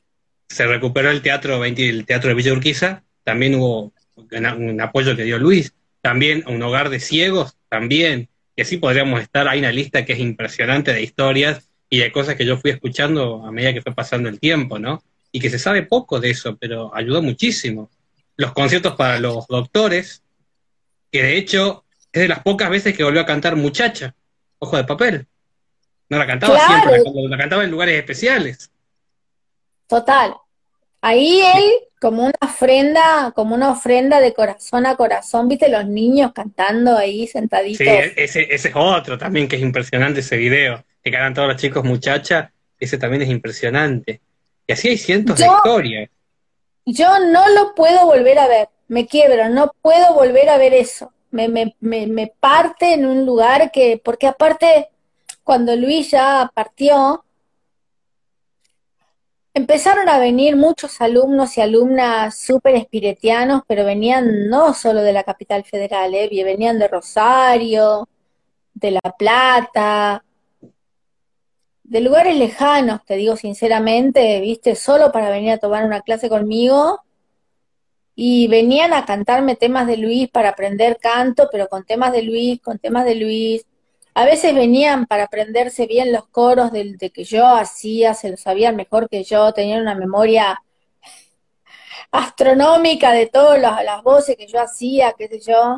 [0.48, 5.38] se recuperó el teatro el teatro de Villa Urquiza, también hubo un apoyo que dio
[5.38, 10.12] Luis, también un hogar de ciegos, también, y así podríamos estar, hay una lista que
[10.12, 13.94] es impresionante de historias y de cosas que yo fui escuchando a medida que fue
[13.94, 15.02] pasando el tiempo, ¿no?
[15.32, 17.90] Y que se sabe poco de eso, pero ayudó muchísimo.
[18.36, 20.22] Los conciertos para los doctores,
[21.10, 24.14] que de hecho es de las pocas veces que volvió a cantar Muchacha,
[24.58, 25.26] Ojo de Papel.
[26.08, 28.70] No la cantaba siempre, la cantaba en lugares especiales.
[29.86, 30.34] Total.
[31.00, 31.64] Ahí él,
[32.00, 37.26] como una ofrenda, como una ofrenda de corazón a corazón, viste los niños cantando ahí
[37.26, 37.78] sentaditos.
[37.78, 41.56] Sí, ese, ese es otro también que es impresionante ese video, que cantan todos los
[41.56, 44.20] chicos muchacha, ese también es impresionante.
[44.72, 46.10] Y así hay cientos de historias.
[46.84, 51.12] Yo no lo puedo volver a ver, me quiebro, no puedo volver a ver eso.
[51.30, 54.88] Me, me, me, me parte en un lugar que, porque aparte,
[55.44, 57.24] cuando Luis ya partió,
[59.54, 65.24] Empezaron a venir muchos alumnos y alumnas súper espiretianos, pero venían no solo de la
[65.24, 68.08] capital federal, eh, venían de Rosario,
[68.72, 70.24] de La Plata,
[71.92, 77.02] de lugares lejanos, te digo sinceramente, viste, solo para venir a tomar una clase conmigo.
[78.14, 82.62] Y venían a cantarme temas de Luis para aprender canto, pero con temas de Luis,
[82.62, 83.66] con temas de Luis.
[84.14, 88.74] A veces venían para aprenderse bien los coros de, que yo hacía, se lo sabían
[88.74, 90.62] mejor que yo, tenían una memoria
[92.10, 95.76] astronómica de todas las, voces que yo hacía, qué sé yo.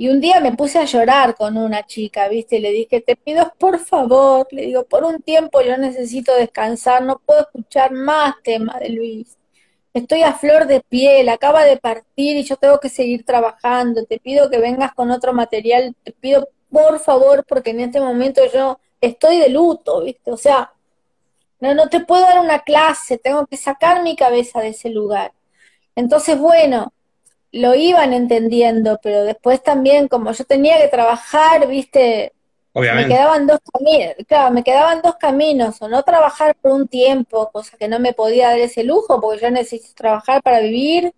[0.00, 2.56] Y un día me puse a llorar con una chica, ¿viste?
[2.56, 7.02] Y le dije, te pido por favor, le digo, por un tiempo yo necesito descansar,
[7.02, 9.36] no puedo escuchar más temas de Luis.
[9.92, 14.06] Estoy a flor de piel, acaba de partir y yo tengo que seguir trabajando.
[14.06, 18.40] Te pido que vengas con otro material, te pido por favor, porque en este momento
[18.54, 20.30] yo estoy de luto, ¿viste?
[20.32, 20.72] O sea,
[21.60, 25.34] no, no te puedo dar una clase, tengo que sacar mi cabeza de ese lugar.
[25.94, 26.90] Entonces, bueno,
[27.52, 32.32] lo iban entendiendo, pero después también, como yo tenía que trabajar, ¿viste?
[32.72, 37.50] Me quedaban dos caminos, claro, me quedaban dos caminos, o no trabajar por un tiempo,
[37.52, 41.12] cosa que no me podía dar ese lujo, porque yo necesito trabajar para vivir,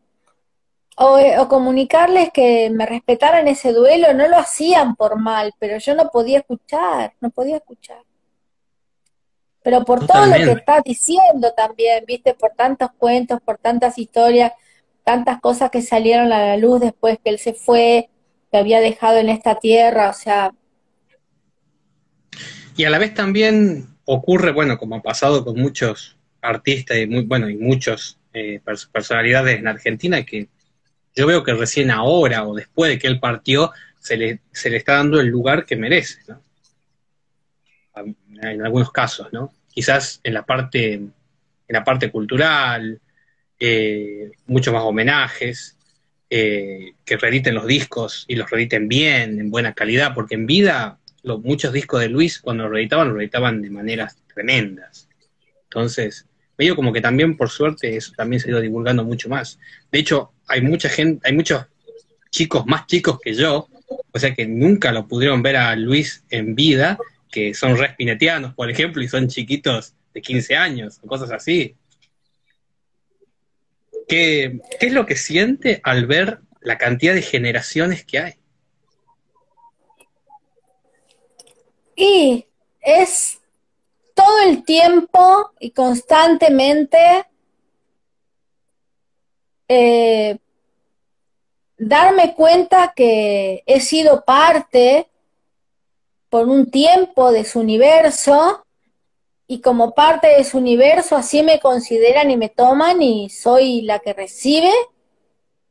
[0.97, 6.09] o, comunicarles que me respetaran ese duelo, no lo hacían por mal, pero yo no
[6.11, 8.03] podía escuchar, no podía escuchar.
[9.63, 14.53] Pero por todo lo que estás diciendo también, viste, por tantos cuentos, por tantas historias,
[15.05, 18.09] tantas cosas que salieron a la luz después que él se fue,
[18.51, 20.53] que había dejado en esta tierra, o sea.
[22.77, 27.23] Y a la vez también ocurre, bueno, como ha pasado con muchos artistas y muy,
[27.23, 28.61] bueno, y muchos eh,
[28.93, 30.49] personalidades en Argentina que
[31.15, 34.79] yo veo que recién ahora o después de que él partió, se le, se le
[34.79, 36.43] está dando el lugar que merece, ¿no?
[38.43, 39.53] En algunos casos, ¿no?
[39.69, 41.13] Quizás en la parte, en
[41.69, 43.01] la parte cultural,
[43.65, 45.77] eh, muchos más homenajes,
[46.29, 50.99] eh, que reediten los discos y los reediten bien, en buena calidad, porque en vida
[51.23, 55.09] los, muchos discos de Luis cuando los reeditaban, los reeditaban de maneras tremendas.
[55.63, 56.27] Entonces,
[56.59, 59.61] medio como que también por suerte eso también se ha ido divulgando mucho más.
[59.93, 61.65] De hecho, hay mucha gente, hay muchos
[62.31, 63.69] chicos más chicos que yo,
[64.11, 66.99] o sea que nunca lo pudieron ver a Luis en vida,
[67.31, 71.77] que son respinetianos, por ejemplo, y son chiquitos de 15 años, o cosas así.
[74.13, 78.35] ¿Qué, ¿Qué es lo que siente al ver la cantidad de generaciones que hay?
[81.97, 82.47] Y
[82.83, 83.41] es
[84.13, 86.99] todo el tiempo y constantemente
[89.67, 90.37] eh,
[91.79, 95.09] darme cuenta que he sido parte
[96.29, 98.67] por un tiempo de su universo
[99.53, 103.99] y como parte de su universo así me consideran y me toman y soy la
[103.99, 104.73] que recibe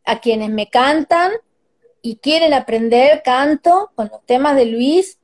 [0.06, 1.32] a quienes me cantan
[2.04, 5.18] y quieren aprender canto con los temas de Luis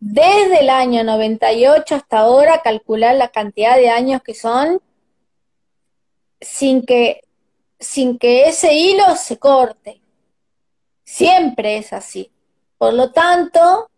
[0.00, 4.80] desde el año 98 hasta ahora, calcular la cantidad de años que son,
[6.40, 7.20] sin que,
[7.78, 10.00] sin que ese hilo se corte.
[11.04, 12.32] Siempre es así.
[12.78, 13.90] Por lo tanto,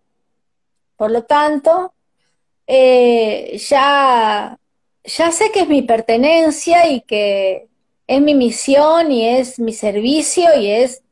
[0.96, 1.92] Por lo tanto,
[2.66, 4.58] eh, ya,
[5.04, 7.68] ya sé que es mi pertenencia y que
[8.06, 11.02] es mi misión y es mi servicio y es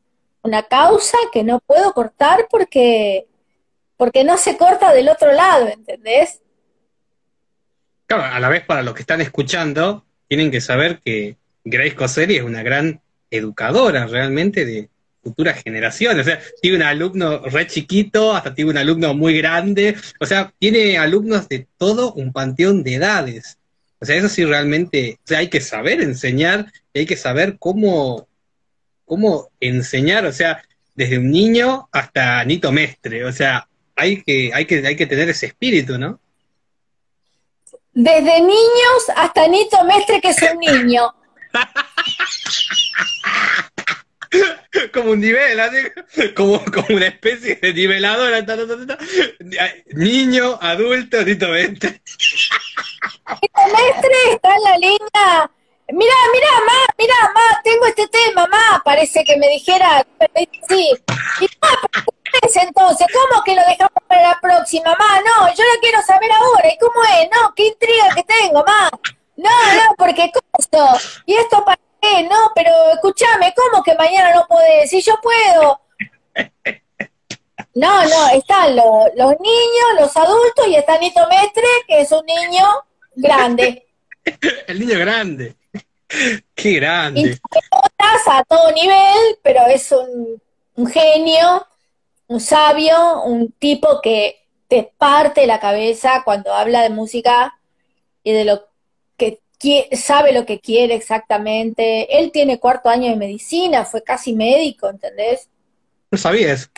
[0.41, 3.27] una causa que no puedo cortar porque,
[3.97, 6.41] porque no se corta del otro lado, ¿entendés?
[8.05, 12.37] Claro, a la vez para los que están escuchando, tienen que saber que Grace Coselli
[12.37, 13.01] es una gran
[13.31, 14.89] educadora realmente de
[15.25, 16.25] futuras generaciones.
[16.25, 19.95] O sea, tiene un alumno re chiquito, hasta tiene un alumno muy grande.
[20.19, 23.57] O sea, tiene alumnos de todo un panteón de edades.
[23.99, 26.67] O sea, eso sí realmente, o sea, hay que saber enseñar
[26.99, 28.27] hay que saber cómo,
[29.05, 30.63] cómo enseñar, o sea,
[30.95, 33.25] desde un niño hasta Nito Mestre.
[33.25, 36.19] O sea, hay que, hay que, hay que tener ese espíritu, ¿no?
[37.91, 41.13] Desde niños hasta Nito Mestre, que es un niño.
[44.93, 45.59] como un nivel,
[46.35, 48.45] como, como una especie de niveladora.
[49.93, 52.01] Niño, adulto, Nito Mestre.
[53.41, 55.51] Nito Mestre está en la línea.
[55.87, 60.03] Mira, mira, ma, mira, ma, tengo este tema, ma, parece que me dijera,
[60.67, 60.89] sí.
[61.39, 61.47] Y
[62.59, 65.21] entonces, ¿cómo que lo dejamos para la próxima, ma?
[65.21, 67.29] No, yo lo quiero saber ahora, ¿y cómo es?
[67.31, 68.89] No, qué intriga que tengo, ma.
[69.37, 70.87] No, no, porque esto,
[71.25, 71.79] ¿y esto para
[72.29, 74.89] No, pero escúchame, ¿cómo que mañana no podés?
[74.89, 75.81] Si yo puedo.
[77.73, 82.25] No, no, están los, los niños, los adultos y está Nito Mestre, que es un
[82.25, 82.65] niño
[83.15, 83.85] grande.
[84.67, 85.55] El niño grande.
[86.55, 87.39] Qué grande.
[88.27, 90.41] a todo nivel, pero es un,
[90.75, 91.67] un genio,
[92.27, 97.59] un sabio, un tipo que te parte la cabeza cuando habla de música
[98.23, 98.74] y de lo que
[99.91, 102.19] sabe lo que quiere exactamente.
[102.19, 105.49] Él tiene cuarto año de medicina, fue casi médico, ¿entendés?
[106.11, 106.69] No sabías.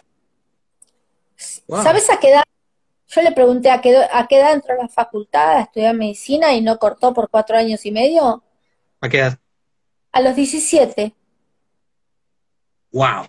[1.36, 2.44] ¿Sabes a qué edad?
[3.08, 6.54] Yo le pregunté a qué, a qué edad entró a la facultad a estudiar medicina
[6.54, 8.44] y no cortó por cuatro años y medio.
[9.00, 9.40] ¿A qué edad?
[10.12, 11.14] A los 17.
[12.92, 13.28] Wow.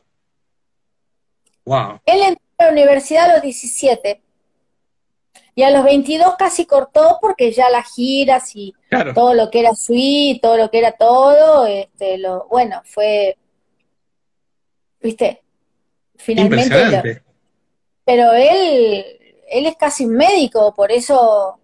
[1.64, 2.00] Wow.
[2.06, 4.22] Él entró a la universidad a los 17.
[5.58, 8.72] Y a los 22 casi cortó porque ya las giras y
[9.12, 13.36] todo lo que era suite, todo lo que era todo, este, lo, bueno, fue,
[15.02, 15.42] viste,
[16.14, 17.24] finalmente.
[18.04, 19.04] pero él,
[19.50, 21.58] él es casi un médico, por eso,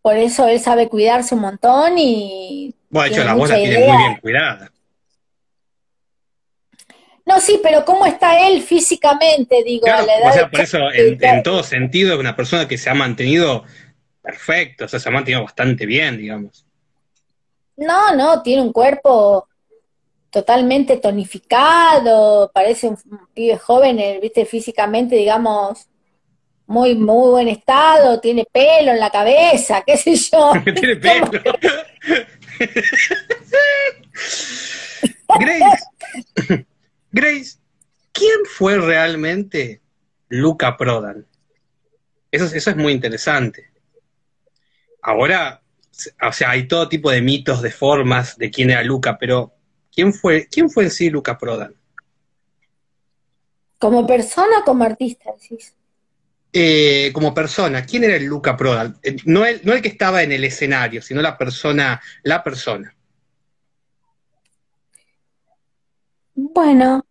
[0.00, 2.72] por eso él sabe cuidarse un montón y.
[2.90, 4.72] Bueno, de hecho, la voz la tiene muy bien cuidada.
[7.30, 9.62] No, sí, pero ¿cómo está él físicamente?
[9.62, 12.76] Digo, a la edad o sea, por eso, en, todo sentido, es una persona que
[12.76, 13.62] se ha mantenido
[14.20, 16.66] perfecto, o sea, se ha mantenido bastante bien, digamos.
[17.76, 19.46] No, no, tiene un cuerpo
[20.28, 22.98] totalmente tonificado, parece un,
[23.32, 25.86] pibe joven, eh, viste, físicamente, digamos,
[26.66, 30.50] muy, muy buen estado, tiene pelo en la cabeza, qué sé yo.
[30.64, 31.30] tiene pelo.
[35.38, 36.64] Grace,
[37.12, 37.58] Grace,
[38.12, 39.80] ¿quién fue realmente
[40.28, 41.26] Luca Prodan?
[42.30, 43.70] Eso, eso es muy interesante.
[45.02, 45.62] Ahora,
[46.22, 49.52] o sea, hay todo tipo de mitos, de formas de quién era Luca, pero
[49.92, 51.74] ¿quién fue, quién fue en sí Luca Prodan?
[53.78, 55.74] ¿Como persona o como artista, decís?
[56.52, 58.98] Eh, como persona, ¿quién era el Luca Prodan?
[59.02, 62.94] Eh, no el, no el que estaba en el escenario, sino la persona, la persona.
[66.42, 67.04] Bueno,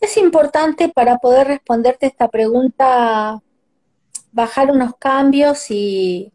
[0.00, 3.42] es importante para poder responderte esta pregunta
[4.32, 6.32] bajar unos cambios y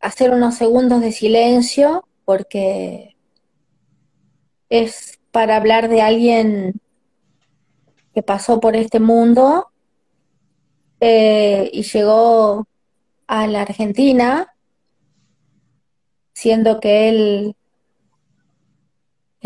[0.00, 3.16] hacer unos segundos de silencio porque
[4.70, 6.80] es para hablar de alguien
[8.14, 9.68] que pasó por este mundo
[11.00, 12.66] eh, y llegó
[13.26, 14.56] a la Argentina,
[16.32, 17.56] siendo que él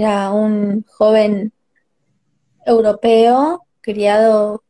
[0.01, 1.53] era un joven
[2.65, 4.63] europeo, criado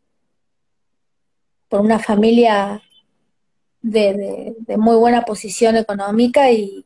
[1.68, 2.82] por una familia
[3.80, 6.84] de, muy buena posición económica y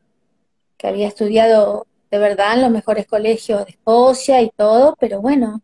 [0.77, 5.63] que había estudiado de verdad en los mejores colegios de Escocia y todo, pero bueno,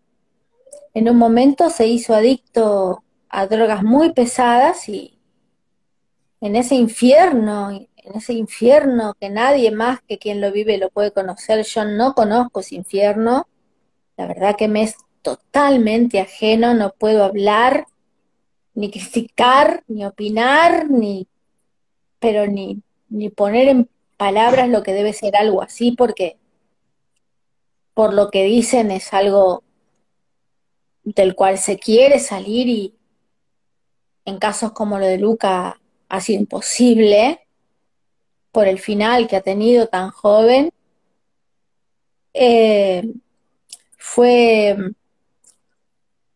[0.95, 5.19] en un momento se hizo adicto a drogas muy pesadas y
[6.41, 11.13] en ese infierno, en ese infierno que nadie más que quien lo vive lo puede
[11.13, 13.49] conocer, yo no conozco ese infierno,
[14.17, 17.87] la verdad que me es totalmente ajeno, no puedo hablar,
[18.75, 21.29] ni criticar, ni opinar, ni,
[22.19, 26.39] pero ni, ni poner en palabras lo que debe ser algo así, porque
[27.95, 29.63] por lo que dicen es algo
[31.03, 32.95] del cual se quiere salir y,
[34.25, 37.47] en casos como lo de Luca ha sido imposible
[38.53, 40.73] por el final que ha tenido tan joven.
[42.35, 43.13] Eh,
[43.97, 44.77] fue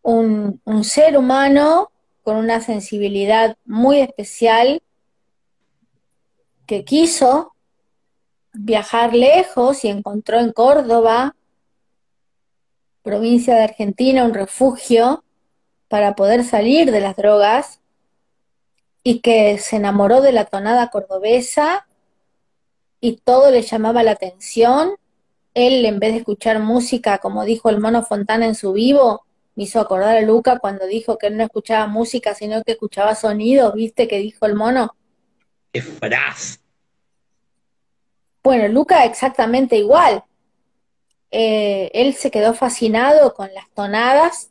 [0.03, 1.91] un, un ser humano
[2.23, 4.83] con una sensibilidad muy especial
[6.67, 7.55] que quiso
[8.53, 11.37] viajar lejos y encontró en Córdoba,
[13.03, 15.25] provincia de Argentina, un refugio
[15.89, 17.81] para poder salir de las drogas
[19.03, 21.87] y que se enamoró de la tonada cordobesa
[23.05, 24.97] y todo le llamaba la atención.
[25.53, 29.27] Él, en vez de escuchar música, como dijo el mono Fontana en su vivo,
[29.57, 33.15] me hizo acordar a Luca cuando dijo que él no escuchaba música, sino que escuchaba
[33.15, 34.97] sonidos, ¿viste que dijo el mono?
[35.71, 36.61] ¡Qué frase!
[38.43, 40.25] Bueno, Luca exactamente igual.
[41.31, 44.51] Eh, él se quedó fascinado con las tonadas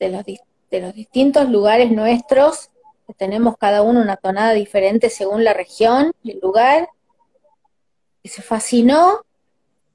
[0.00, 2.70] de los, de los distintos lugares nuestros,
[3.06, 6.88] que tenemos cada uno una tonada diferente según la región el lugar,
[8.22, 9.24] y se fascinó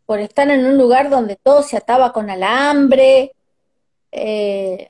[0.05, 3.33] por estar en un lugar donde todo se ataba con alambre,
[4.11, 4.87] eh,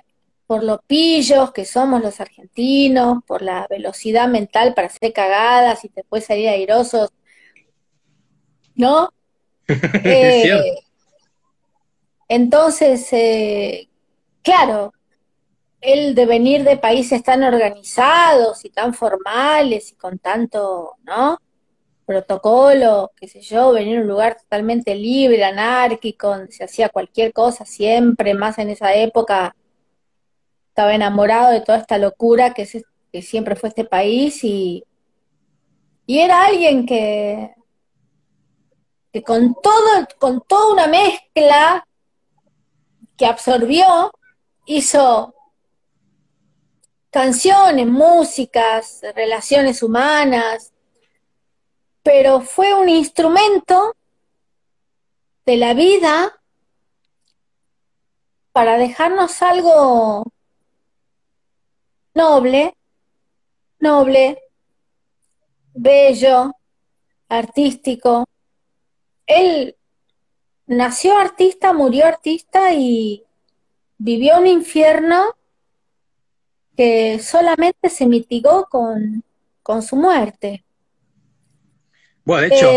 [0.47, 5.89] por los pillos que somos los argentinos, por la velocidad mental para hacer cagadas y
[5.95, 7.09] después salir airosos,
[8.75, 9.09] ¿no?
[9.67, 10.75] Eh,
[12.27, 13.89] entonces, eh,
[14.43, 14.93] claro,
[15.81, 21.39] el de venir de países tan organizados y tan formales y con tanto, ¿no?
[22.05, 27.65] Protocolo, qué sé yo, venir a un lugar totalmente libre, anárquico, se hacía cualquier cosa
[27.65, 29.55] siempre, más en esa época,
[30.69, 32.67] estaba enamorado de toda esta locura que,
[33.11, 34.83] que siempre fue este país y,
[36.05, 37.55] y era alguien que,
[39.11, 41.87] que con todo, con toda una mezcla
[43.17, 44.11] que absorbió,
[44.65, 45.33] hizo
[47.09, 50.73] canciones, músicas, relaciones humanas,
[52.05, 53.95] pero fue un instrumento
[55.43, 56.39] de la vida
[58.51, 60.23] para dejarnos algo
[62.13, 62.77] noble,
[63.79, 64.37] noble,
[65.73, 66.51] bello,
[67.27, 68.25] artístico.
[69.25, 69.75] Él
[70.67, 73.23] nació artista, murió artista y
[73.97, 75.33] vivió un infierno
[76.77, 79.23] que solamente se mitigó con,
[79.63, 80.64] con su muerte.
[82.25, 82.71] Bueno, de hecho,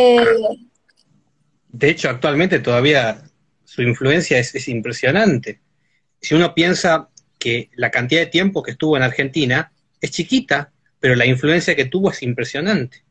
[1.69, 3.23] de hecho, actualmente todavía
[3.65, 5.61] su influencia es, impresionante.
[6.21, 7.09] Si uno piensa
[7.39, 11.87] que la cantidad de tiempo que estuvo en Argentina es chiquita, pero la influencia que
[11.87, 13.05] tuvo es impresionante.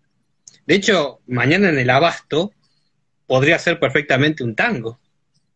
[0.65, 2.53] De hecho, mañana en el Abasto
[3.25, 4.99] podría ser perfectamente un tango.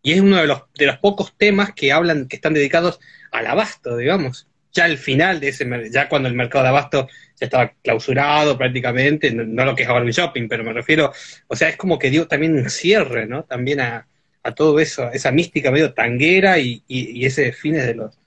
[0.01, 2.99] Y es uno de los, de los pocos temas que hablan, que están dedicados
[3.31, 7.07] al abasto, digamos ya al final de ese, ya cuando el mercado de abasto
[7.45, 11.11] estaba clausurado prácticamente, no, lo que es Barbie Shopping, pero me refiero,
[11.47, 13.43] o sea, es como que dio también un cierre, ¿no?
[13.43, 14.07] También a,
[14.55, 18.17] todo eso, esa mística medio tanguera y, y, ese fines de los,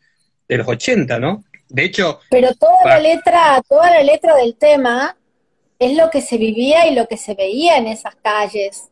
[0.49, 1.45] de los 80, ¿no?
[1.69, 2.21] De hecho...
[2.31, 5.17] Pero toda la letra, toda la letra del tema
[5.79, 8.85] es lo que se vivía y lo que se veía en esas calles.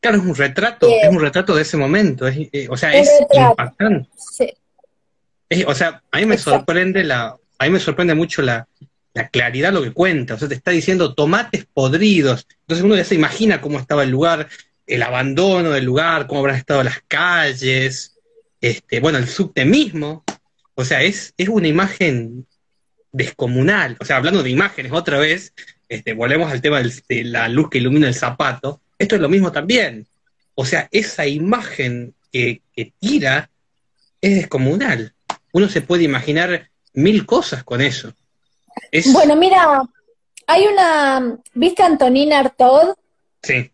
[0.00, 4.08] Claro, es un retrato, es un retrato de ese momento, eh, o sea, es impactante.
[4.16, 4.52] Sí
[5.66, 8.68] o sea, a mí me sorprende la, a mí me sorprende mucho la,
[9.14, 10.34] la claridad lo que cuenta.
[10.34, 12.46] O sea, te está diciendo tomates podridos.
[12.62, 14.48] Entonces uno ya se imagina cómo estaba el lugar,
[14.86, 18.16] el abandono del lugar, cómo habrán estado las calles,
[18.60, 20.24] este, bueno, el subte mismo.
[20.74, 22.46] O sea, es, es una imagen
[23.12, 23.96] descomunal.
[24.00, 25.54] O sea, hablando de imágenes otra vez,
[25.88, 28.80] este, volvemos al tema de la luz que ilumina el zapato.
[28.98, 30.06] Esto es lo mismo también.
[30.54, 33.48] O sea, esa imagen que, que tira
[34.20, 35.14] es descomunal
[35.56, 38.12] uno se puede imaginar mil cosas con eso.
[39.12, 39.82] Bueno, mira,
[40.46, 42.94] hay una, ¿viste a Antonina Artaud?
[43.42, 43.70] Sí.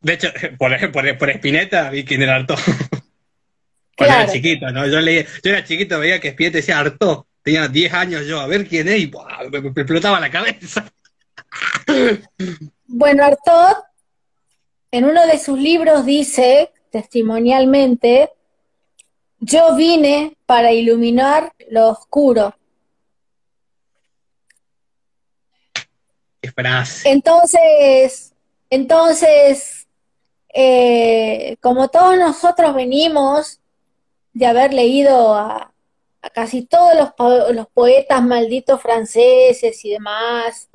[0.00, 0.28] De hecho,
[0.58, 2.58] por, por, por Espineta vi quién era Artaud.
[3.96, 4.86] Cuando era chiquito, ¿no?
[4.86, 7.24] Yo, leía, yo era chiquito, veía que Espineta decía Artaud.
[7.42, 9.10] Tenía 10 años yo, a ver quién es, y
[9.50, 10.90] me, me, explotaba la cabeza.
[12.90, 13.76] Bueno, Artaud,
[14.90, 18.30] en uno de sus libros dice, testimonialmente,
[19.40, 22.54] yo vine para iluminar lo oscuro.
[27.04, 28.34] Entonces,
[28.70, 29.86] entonces,
[30.52, 33.60] eh, como todos nosotros venimos
[34.32, 35.72] de haber leído a,
[36.34, 40.68] casi todos los, los, poetas malditos franceses y demás,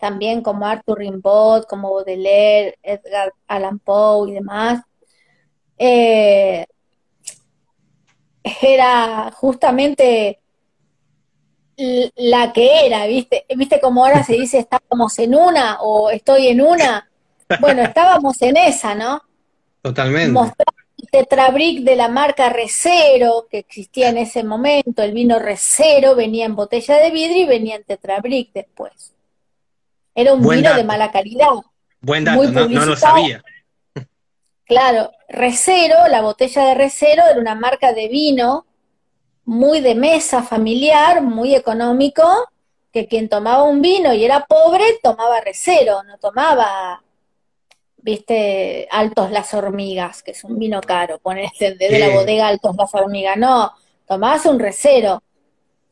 [0.00, 4.82] también como Arthur Rimbaud, como Baudelaire, Edgar Allan Poe y demás,
[5.78, 6.66] eh,
[8.62, 10.40] era justamente
[12.16, 13.44] la que era, ¿viste?
[13.54, 17.10] ¿Viste cómo ahora se dice estábamos en una o estoy en una?
[17.60, 19.22] Bueno, estábamos en esa, ¿no?
[19.82, 20.32] Totalmente.
[20.32, 20.66] Mostrar
[20.98, 26.46] el tetrabric de la marca Recero, que existía en ese momento, el vino Recero venía
[26.46, 29.12] en botella de vidrio y venía en tetrabric después.
[30.14, 31.48] Era un vino de mala calidad.
[32.00, 33.44] Buen dato, no, no, lo sabía.
[34.66, 38.66] Claro, Recero, la botella de Recero era una marca de vino
[39.44, 42.24] muy de mesa familiar, muy económico,
[42.92, 47.00] que quien tomaba un vino y era pobre tomaba Recero, no tomaba,
[47.98, 52.92] viste, Altos las Hormigas, que es un vino caro, ponerte de la bodega Altos las
[52.92, 53.72] Hormigas, no,
[54.04, 55.22] tomabas un Recero.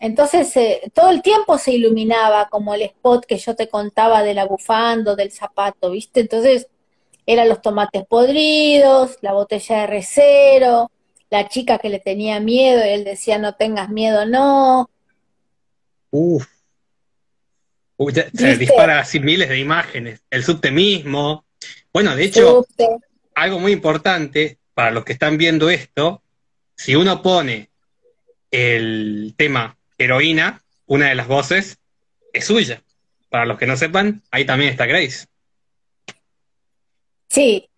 [0.01, 4.35] Entonces, eh, todo el tiempo se iluminaba como el spot que yo te contaba de
[4.35, 6.21] la bufanda, del zapato, ¿viste?
[6.21, 6.67] Entonces,
[7.27, 10.91] eran los tomates podridos, la botella de recero,
[11.31, 14.91] la chica que le tenía miedo y él decía, no tengas miedo, no.
[16.11, 16.47] Uf.
[18.35, 20.23] se dispara así miles de imágenes.
[20.31, 21.45] El subte mismo.
[21.93, 22.67] Bueno, de hecho,
[23.35, 26.23] algo muy importante para los que están viendo esto,
[26.77, 27.71] si uno pone
[28.51, 31.79] el tema heroína, una de las voces
[32.33, 32.83] es suya.
[33.31, 35.27] Para los que no sepan, ahí también está Grace.
[37.35, 37.69] Sí,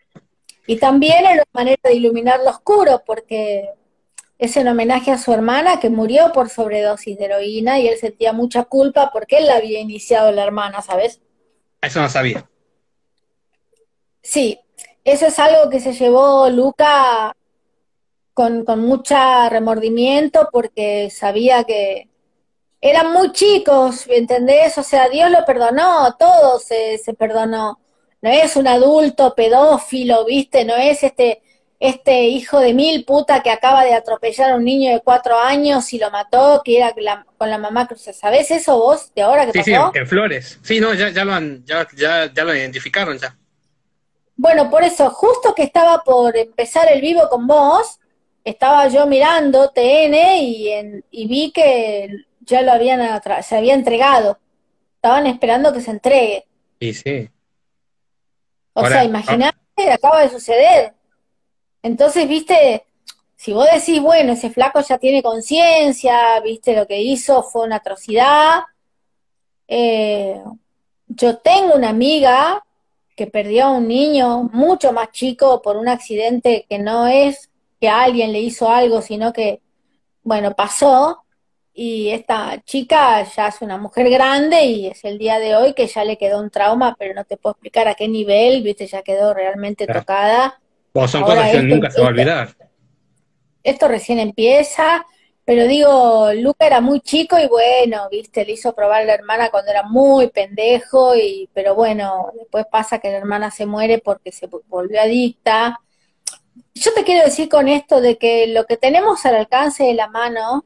[0.66, 3.70] y también era una manera de iluminar lo oscuro, porque
[4.38, 8.34] es en homenaje a su hermana que murió por sobredosis de heroína y él sentía
[8.34, 11.22] mucha culpa porque él la había iniciado la hermana, ¿sabes?
[11.80, 12.46] Eso no sabía.
[14.20, 14.60] Sí,
[15.02, 17.34] eso es algo que se llevó Luca
[18.34, 22.10] con, con mucha remordimiento porque sabía que,
[22.82, 24.76] eran muy chicos, ¿entendés?
[24.76, 27.80] O sea, Dios lo perdonó, todo se, se perdonó.
[28.22, 30.64] No es un adulto pedófilo, ¿viste?
[30.64, 31.42] No es este,
[31.78, 35.92] este hijo de mil puta que acaba de atropellar a un niño de cuatro años
[35.92, 36.94] y lo mató, que era
[37.36, 40.58] con la mamá ¿Sabés eso vos de ahora que sí, Sí, en Flores.
[40.62, 43.36] Sí, no, ya, ya, lo han, ya, ya, ya lo identificaron ya.
[44.36, 47.98] Bueno, por eso, justo que estaba por empezar el vivo con vos,
[48.44, 52.08] estaba yo mirando TN y, en, y vi que
[52.40, 53.00] ya lo habían
[53.42, 54.38] se había entregado.
[54.96, 56.46] Estaban esperando que se entregue.
[56.80, 57.30] Sí, sí.
[58.76, 60.92] O sea, imagínate, acaba de suceder.
[61.82, 62.84] Entonces, viste,
[63.36, 67.76] si vos decís, bueno, ese flaco ya tiene conciencia, viste, lo que hizo fue una
[67.76, 68.64] atrocidad.
[69.66, 70.42] Eh,
[71.08, 72.62] yo tengo una amiga
[73.16, 77.50] que perdió a un niño mucho más chico por un accidente que no es
[77.80, 79.62] que alguien le hizo algo, sino que,
[80.22, 81.24] bueno, pasó
[81.78, 85.86] y esta chica ya es una mujer grande y es el día de hoy que
[85.86, 89.02] ya le quedó un trauma, pero no te puedo explicar a qué nivel, viste, ya
[89.02, 90.58] quedó realmente tocada.
[91.06, 92.56] son cosas que nunca se va a olvidar.
[93.62, 95.04] Esto recién empieza,
[95.44, 99.50] pero digo, Luca era muy chico y bueno, viste, le hizo probar a la hermana
[99.50, 104.32] cuando era muy pendejo, y pero bueno, después pasa que la hermana se muere porque
[104.32, 105.78] se volvió adicta.
[106.72, 110.08] Yo te quiero decir con esto de que lo que tenemos al alcance de la
[110.08, 110.64] mano,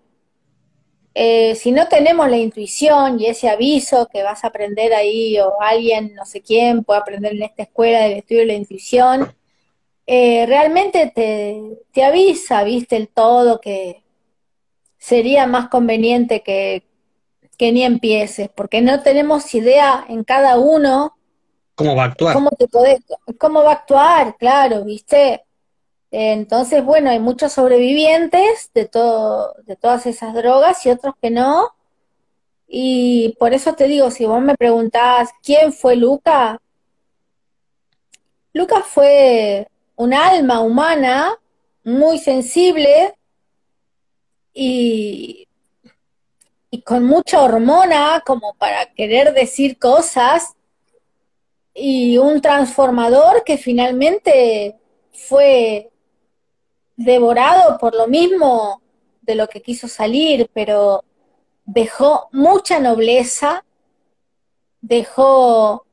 [1.15, 5.61] eh, si no tenemos la intuición y ese aviso que vas a aprender ahí o
[5.61, 9.35] alguien, no sé quién, puede aprender en esta escuela del estudio de la intuición,
[10.07, 14.03] eh, realmente te, te, avisa, viste, el todo que
[14.99, 16.85] sería más conveniente que,
[17.57, 21.17] que ni empieces, porque no tenemos idea en cada uno
[21.75, 22.35] cómo va a actuar.
[22.35, 22.67] Cómo, te
[23.39, 25.45] cómo va a actuar, claro, viste.
[26.11, 31.71] Entonces, bueno, hay muchos sobrevivientes de, todo, de todas esas drogas y otros que no.
[32.67, 36.61] Y por eso te digo, si vos me preguntás quién fue Luca,
[38.53, 41.39] Luca fue un alma humana
[41.85, 43.15] muy sensible
[44.53, 45.47] y,
[46.71, 50.55] y con mucha hormona como para querer decir cosas
[51.75, 54.77] y un transformador que finalmente
[55.13, 55.90] fue
[57.05, 58.83] devorado por lo mismo
[59.23, 61.03] de lo que quiso salir, pero
[61.65, 63.65] dejó mucha nobleza,
[64.83, 65.87] dejó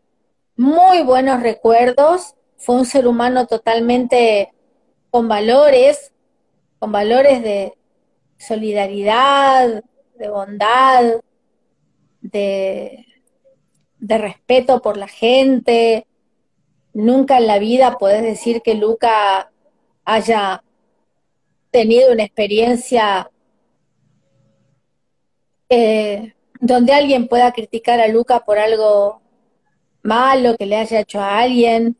[0.57, 4.53] muy buenos recuerdos, fue un ser humano totalmente
[5.09, 6.11] con valores,
[6.77, 7.77] con valores de
[8.37, 9.81] solidaridad,
[10.15, 11.21] de bondad,
[12.19, 13.05] de,
[13.97, 16.05] de respeto por la gente.
[16.91, 19.53] Nunca en la vida podés decir que Luca
[20.03, 20.63] haya
[21.77, 23.29] tenido una experiencia
[25.69, 29.21] eh, donde alguien pueda criticar a Luca por algo
[30.01, 31.95] malo que le haya hecho a alguien.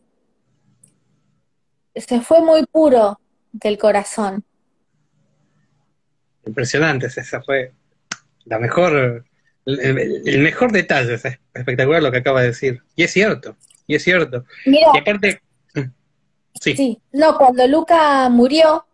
[1.93, 3.19] Se fue muy puro
[3.51, 4.43] del corazón.
[6.43, 7.73] Impresionante, esa fue
[8.45, 9.25] la mejor,
[9.65, 12.81] el, mejor detalle, es espectacular lo que acaba de decir.
[12.95, 13.55] Y es cierto,
[13.85, 14.43] y es cierto.
[14.65, 15.39] Mira, y aparte,
[16.59, 16.75] sí.
[16.75, 17.01] sí.
[17.11, 18.86] No, cuando Luca murió,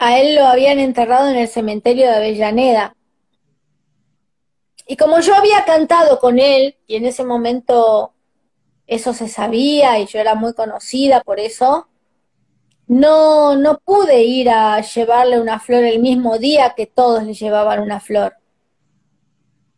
[0.00, 2.96] a él lo habían enterrado en el cementerio de Avellaneda.
[4.86, 8.14] Y como yo había cantado con él, y en ese momento
[8.86, 11.88] eso se sabía y yo era muy conocida por eso,
[12.86, 17.80] no, no pude ir a llevarle una flor el mismo día que todos le llevaban
[17.80, 18.36] una flor,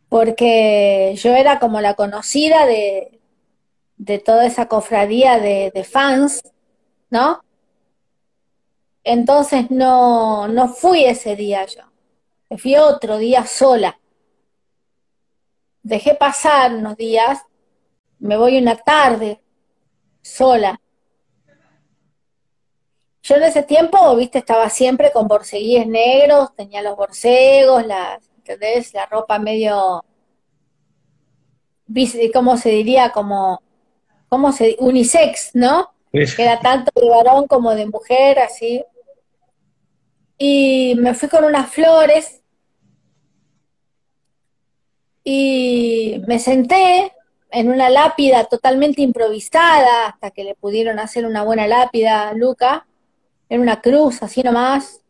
[0.08, 3.20] porque yo era como la conocida de,
[3.96, 6.42] de toda esa cofradía de, de fans,
[7.10, 7.42] ¿no?
[9.04, 11.82] Entonces no, no fui ese día yo,
[12.58, 13.98] fui otro día sola.
[15.82, 17.40] Dejé pasar unos días,
[18.18, 19.40] me voy una tarde
[20.22, 20.80] sola
[23.22, 28.92] yo en ese tiempo, viste, estaba siempre con borceguíes negros, tenía los borcegos, la, ¿entendés?
[28.94, 30.04] La ropa medio,
[32.34, 33.10] ¿cómo se diría?
[33.10, 33.62] Como,
[34.28, 35.94] ¿cómo se Unisex, ¿no?
[36.10, 38.84] Que era tanto de varón como de mujer, así.
[40.44, 42.42] Y me fui con unas flores
[45.22, 47.12] y me senté
[47.52, 52.88] en una lápida totalmente improvisada hasta que le pudieron hacer una buena lápida a Luca
[53.48, 55.04] en una cruz, así nomás.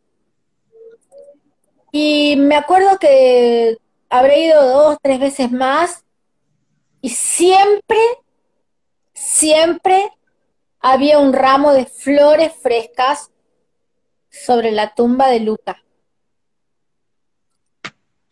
[1.92, 3.78] Y me acuerdo que
[4.10, 6.04] habré ido dos, tres veces más
[7.00, 8.00] y siempre,
[9.14, 10.12] siempre
[10.78, 13.31] había un ramo de flores frescas
[14.32, 15.82] sobre la tumba de Luca.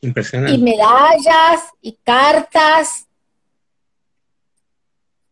[0.01, 0.59] Impresionante.
[0.59, 3.07] Y medallas y cartas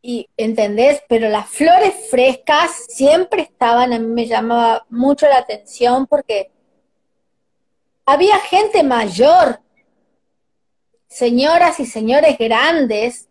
[0.02, 1.02] y ¿entendés?
[1.08, 6.52] Pero las flores frescas siempre estaban, a mí me llamaba mucho la atención porque
[8.04, 9.60] había gente mayor,
[11.08, 13.28] señoras y señores grandes,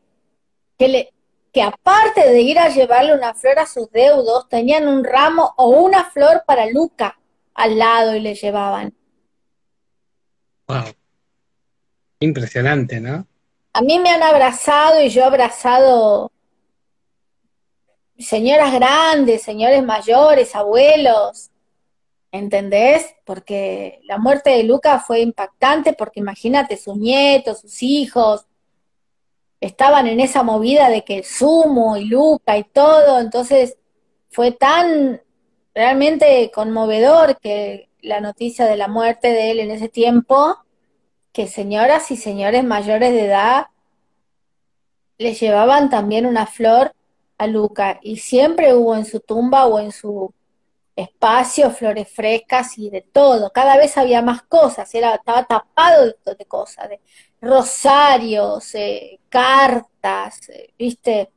[0.78, 1.14] que, le,
[1.54, 5.70] que aparte de ir a llevarle una flor a sus deudos, tenían un ramo o
[5.70, 7.18] una flor para Luca
[7.58, 8.94] al lado y le llevaban.
[10.68, 10.94] Wow.
[12.20, 13.28] Impresionante, ¿no?
[13.74, 16.32] A mí me han abrazado y yo he abrazado
[18.18, 21.50] señoras grandes, señores mayores, abuelos,
[22.32, 23.16] ¿entendés?
[23.26, 28.46] Porque la muerte de Luca fue impactante porque imagínate, sus nietos, sus hijos,
[29.60, 33.78] estaban en esa movida de que Sumo y Luca y todo, entonces
[34.30, 35.22] fue tan
[35.78, 40.58] realmente conmovedor que la noticia de la muerte de él en ese tiempo,
[41.32, 43.68] que señoras y señores mayores de edad
[45.20, 46.94] le llevaban también una flor
[47.38, 50.34] a Luca y siempre hubo en su tumba o en su
[50.96, 53.52] espacio flores frescas y de todo.
[53.52, 57.02] Cada vez había más cosas, era, estaba tapado de, cosas, de
[57.40, 61.30] rosarios, eh, cartas, eh, viste,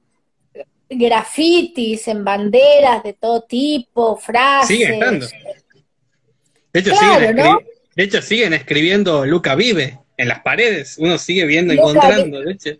[0.90, 4.68] grafitis en banderas de todo tipo, frases.
[4.68, 5.26] Sigue estando.
[6.72, 7.36] De hecho, siguen
[7.96, 12.70] de hecho, siguen escribiendo Luca vive en las paredes, uno sigue viendo, encontrando, de hecho,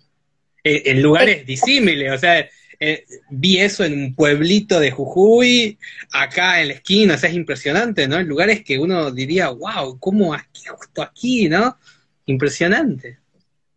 [0.63, 5.79] en, lugares disímiles, o sea, eh, vi eso en un pueblito de Jujuy,
[6.13, 8.19] acá en la esquina, o sea, es impresionante, ¿no?
[8.19, 11.77] En lugares que uno diría, wow, ¿cómo aquí, justo aquí, ¿no?
[12.27, 13.19] Impresionante.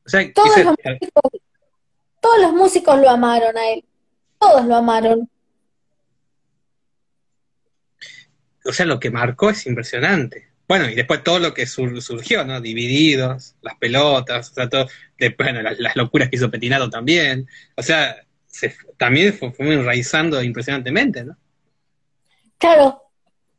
[0.05, 1.23] O sea, todos, los músicos,
[2.19, 3.83] todos los músicos lo amaron a él,
[4.43, 5.29] todos lo amaron.
[8.65, 10.49] O sea, lo que marcó es impresionante.
[10.67, 12.61] Bueno, y después todo lo que surgió, ¿no?
[12.61, 14.87] Divididos, las pelotas, o sea, todo,
[15.37, 17.47] bueno, las, las, locuras que hizo Petinato también.
[17.75, 18.15] O sea,
[18.97, 21.37] también fue, fue enraizando impresionantemente, ¿no?
[22.57, 23.03] Claro,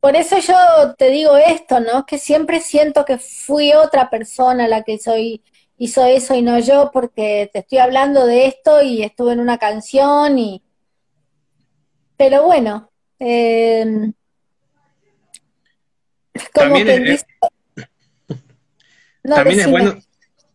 [0.01, 2.07] por eso yo te digo esto, ¿no?
[2.07, 5.43] Que siempre siento que fui otra persona la que soy,
[5.77, 9.59] hizo eso y no yo, porque te estoy hablando de esto y estuve en una
[9.59, 10.64] canción y...
[12.17, 14.13] Pero bueno, em,
[16.53, 17.27] también, es,
[19.23, 19.99] también es bueno,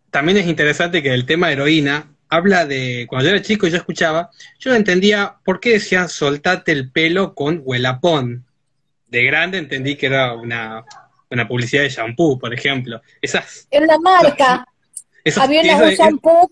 [0.10, 3.78] también es interesante que el tema heroína habla de, cuando yo era chico y yo
[3.78, 4.30] escuchaba,
[4.60, 8.46] yo no entendía por qué decían soltate el pelo con huelapón.
[9.08, 10.86] De grande entendí que era una,
[11.48, 13.02] publicidad de shampoo, por ejemplo.
[13.22, 14.66] Esas, era una marca.
[15.42, 16.52] Había una shampoo,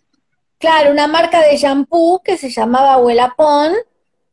[0.58, 3.74] claro, una marca de shampoo que se llamaba Huelapón,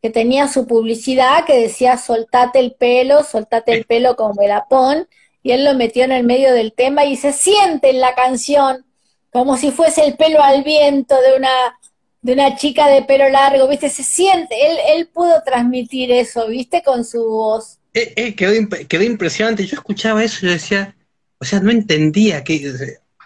[0.05, 5.09] que tenía su publicidad que decía soltate el pelo, soltate el pelo con Huelapón,
[5.43, 8.85] y él lo metió en el medio del tema y se siente en la canción
[9.33, 11.79] como si fuese el pelo al viento de una,
[12.21, 13.89] de una chica de pelo largo, ¿viste?
[13.89, 16.83] Se siente, él, él pudo transmitir eso, ¿viste?
[16.83, 17.79] Con su voz.
[17.95, 18.53] Eh, eh, quedó,
[18.87, 20.95] quedó impresionante, yo escuchaba eso y yo decía,
[21.39, 22.75] o sea, no entendía que,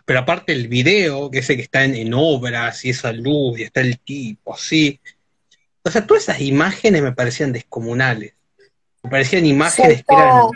[0.05, 3.64] pero aparte el video, que es el que está en, obras y esa luz y
[3.64, 5.00] está el tipo así.
[5.89, 8.35] O sea, todas esas imágenes me parecían descomunales.
[9.02, 10.51] Me parecían imágenes que eran...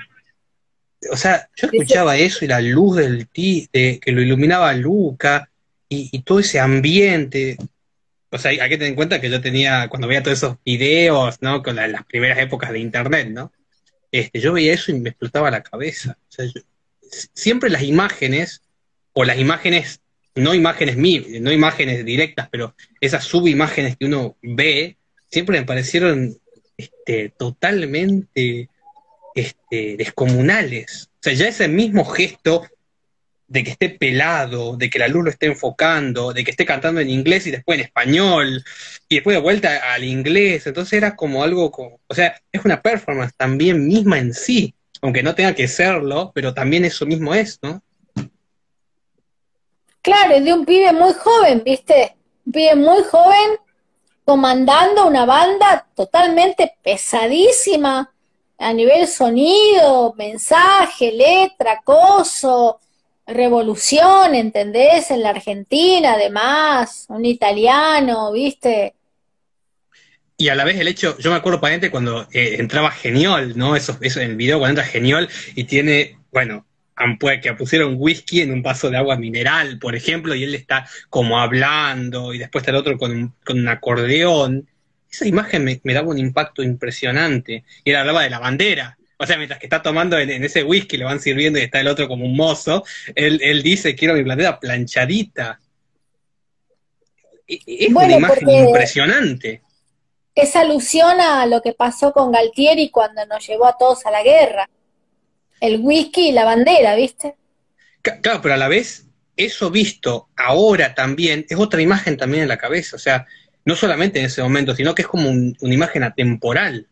[1.11, 5.49] O sea, yo escuchaba eso y la luz del ti, de, que lo iluminaba Luca
[5.89, 7.57] y, todo ese ambiente.
[8.31, 11.41] O sea, hay que tener en cuenta que yo tenía, cuando veía todos esos videos,
[11.41, 11.63] ¿no?
[11.63, 13.53] Con las primeras épocas de internet, ¿no?
[14.11, 16.19] Este, yo veía eso y me explotaba la cabeza.
[16.29, 16.45] O sea,
[17.33, 18.61] siempre las imágenes,
[19.15, 20.03] o las imágenes,
[20.35, 20.99] no imágenes
[21.41, 24.99] no imágenes directas, pero esas subimágenes que uno ve,
[25.33, 26.39] siempre me parecieron
[26.77, 28.69] este, totalmente
[29.35, 31.09] este, descomunales.
[31.15, 32.69] O sea, ya ese mismo gesto
[33.49, 37.01] de que esté pelado, de que la luz lo esté enfocando, de que esté cantando
[37.01, 38.65] en inglés y después en español,
[39.09, 42.81] y después de vuelta al inglés, entonces era como algo, como, o sea, es una
[42.81, 47.59] performance también misma en sí, aunque no tenga que serlo, pero también eso mismo es,
[47.63, 47.83] ¿no?
[50.01, 52.17] Claro, es de un pibe muy joven, ¿viste?
[52.47, 53.59] Un pibe muy joven
[54.25, 58.13] comandando una banda totalmente pesadísima
[58.59, 62.79] a nivel sonido, mensaje, letra, coso,
[63.27, 65.11] revolución, ¿entendés?
[65.11, 68.95] En la Argentina, además, un italiano, ¿viste?
[70.37, 73.77] Y a la vez el hecho, yo me acuerdo pariente cuando eh, entraba Genial, ¿no?
[73.77, 76.65] Eso, eso en el video cuando entra Genial y tiene, bueno,
[77.41, 81.39] que pusieron whisky en un vaso de agua mineral, por ejemplo, y él está como
[81.39, 84.69] hablando, y después está el otro con un, con un acordeón.
[85.11, 87.65] Esa imagen me, daba un impacto impresionante.
[87.85, 88.97] Y él hablaba de la bandera.
[89.19, 91.89] O sea, mientras que está tomando en, ese whisky, le van sirviendo y está el
[91.89, 95.61] otro como un mozo, él, él dice, quiero mi bandera planchadita.
[97.47, 99.63] Es una imagen impresionante.
[100.35, 104.23] Es alusión a lo que pasó con Galtieri cuando nos llevó a todos a la
[104.23, 104.69] guerra
[105.63, 107.37] el whisky y la bandera, ¿viste?
[108.03, 109.07] Claro, pero a la vez,
[109.37, 112.97] eso visto ahora también es otra imagen también en la cabeza.
[112.97, 113.27] O sea,
[113.65, 116.89] no solamente en ese momento, sino que es como una imagen atemporal.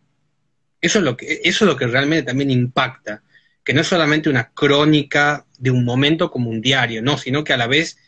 [0.80, 3.24] Eso es, lo que, eso es lo que realmente también impacta.
[3.64, 7.52] Que no es solamente una crónica de un momento como un diario, no, sino que
[7.52, 7.98] a la vez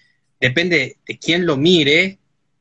[0.40, 2.18] depende de quién lo mire,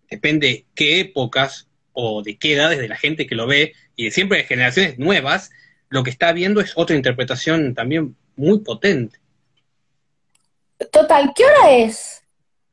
[0.09, 4.39] depende qué épocas o de qué edades de la gente que lo ve, y siempre
[4.39, 5.51] de generaciones nuevas,
[5.91, 9.19] lo que está viendo es otra interpretación también muy potente.
[10.91, 12.23] Total, ¿qué hora es?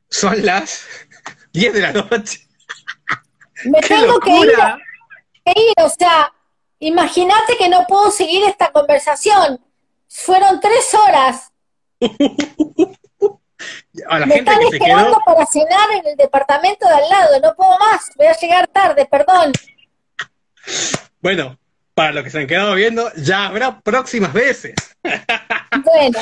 [0.09, 0.87] Son las
[1.53, 2.47] 10 de la noche.
[3.65, 4.53] Me tengo que ir,
[5.83, 6.33] o sea,
[6.79, 9.59] imagínate que no puedo seguir esta conversación.
[10.07, 11.51] Fueron tres horas.
[14.25, 18.27] Me están esperando para cenar en el departamento de al lado, no puedo más, voy
[18.27, 19.51] a llegar tarde, perdón.
[21.21, 21.59] Bueno,
[21.99, 24.73] para los que se han quedado viendo, ya habrá próximas veces.
[25.83, 26.17] Bueno.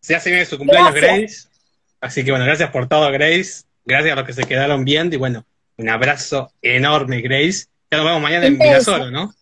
[0.00, 1.48] Se hace bien su cumpleaños, Grace.
[2.00, 3.64] Así que bueno, gracias por todo, Grace.
[3.84, 5.44] Gracias a los que se quedaron viendo y bueno,
[5.76, 7.66] un abrazo enorme, Grace.
[7.90, 9.34] Ya nos vemos mañana en Mirasolo, ¿no?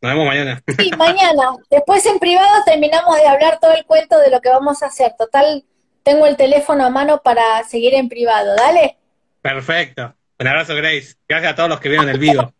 [0.00, 0.60] Nos vemos mañana.
[0.76, 1.52] Sí, mañana.
[1.70, 5.14] Después en privado terminamos de hablar todo el cuento de lo que vamos a hacer.
[5.16, 5.64] Total,
[6.02, 8.56] tengo el teléfono a mano para seguir en privado.
[8.56, 8.96] Dale.
[9.42, 10.12] Perfecto.
[10.40, 11.14] Un abrazo, Grace.
[11.28, 12.52] Gracias a todos los que vieron el video.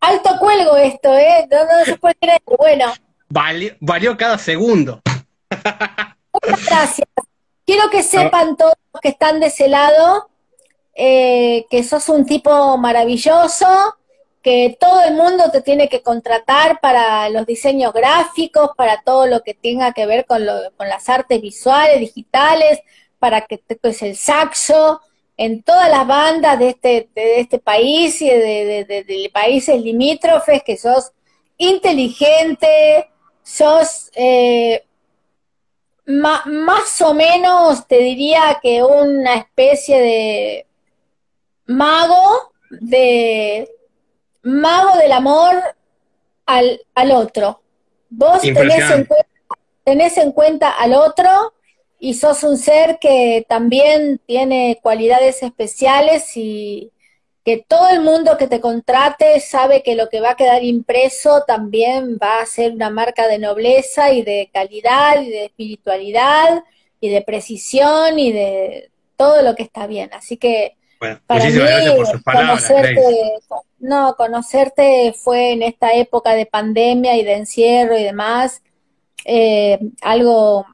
[0.00, 1.46] Alto cuelgo esto, ¿eh?
[1.50, 2.40] No, se puede creer.
[2.58, 2.92] Bueno.
[3.28, 5.00] Valió, cada segundo.
[6.32, 7.08] Muchas gracias.
[7.66, 10.30] Quiero que sepan todos los que están de ese lado
[10.94, 13.66] eh, que sos un tipo maravilloso,
[14.42, 19.42] que todo el mundo te tiene que contratar para los diseños gráficos, para todo lo
[19.42, 20.42] que tenga que ver con,
[20.76, 22.80] con las artes visuales, digitales,
[23.18, 25.00] para que te toques el saxo,
[25.40, 31.12] en todas las bandas de este, de este país y de, países limítrofes, que sos
[31.56, 33.08] inteligente,
[33.42, 34.84] sos eh,
[36.04, 40.66] más o menos, te diría que una especie de
[41.64, 43.66] mago, de
[44.42, 45.54] mago del amor
[46.44, 47.62] al, al otro.
[48.10, 49.08] Vos tenés en,
[49.84, 51.54] tenés en cuenta al otro
[52.00, 56.90] y sos un ser que también tiene cualidades especiales y
[57.44, 61.44] que todo el mundo que te contrate sabe que lo que va a quedar impreso
[61.46, 66.64] también va a ser una marca de nobleza y de calidad y de espiritualidad
[67.00, 70.10] y de precisión y de todo lo que está bien.
[70.14, 70.76] Así que
[71.26, 71.52] para mí
[72.24, 73.32] conocerte,
[73.78, 78.62] no, conocerte fue en esta época de pandemia y de encierro y demás
[79.24, 80.66] eh, algo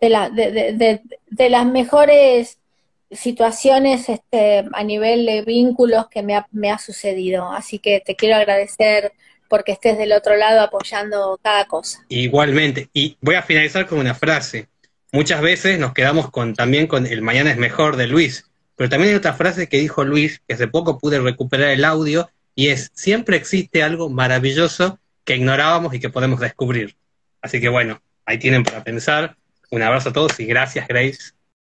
[0.00, 1.00] de, la, de,
[1.30, 2.58] de, las mejores
[3.10, 7.50] situaciones este, a nivel de vínculos que me ha, me ha sucedido.
[7.50, 9.12] Así que te quiero agradecer
[9.48, 12.04] porque estés del otro lado apoyando cada cosa.
[12.08, 12.88] Igualmente.
[12.92, 14.68] Y voy a finalizar con una frase.
[15.12, 19.10] muchas veces nos quedamos con también con el mañana es mejor de Luis, pero también
[19.10, 22.90] hay otra frase que dijo Luis, que hace poco pude recuperar el audio, y es,
[22.94, 26.96] siempre existe algo maravilloso que ignorábamos y que podemos descubrir.
[27.40, 29.36] Así que bueno, ahí tienen para pensar.
[29.70, 31.32] Un abrazo a todos y gracias Grace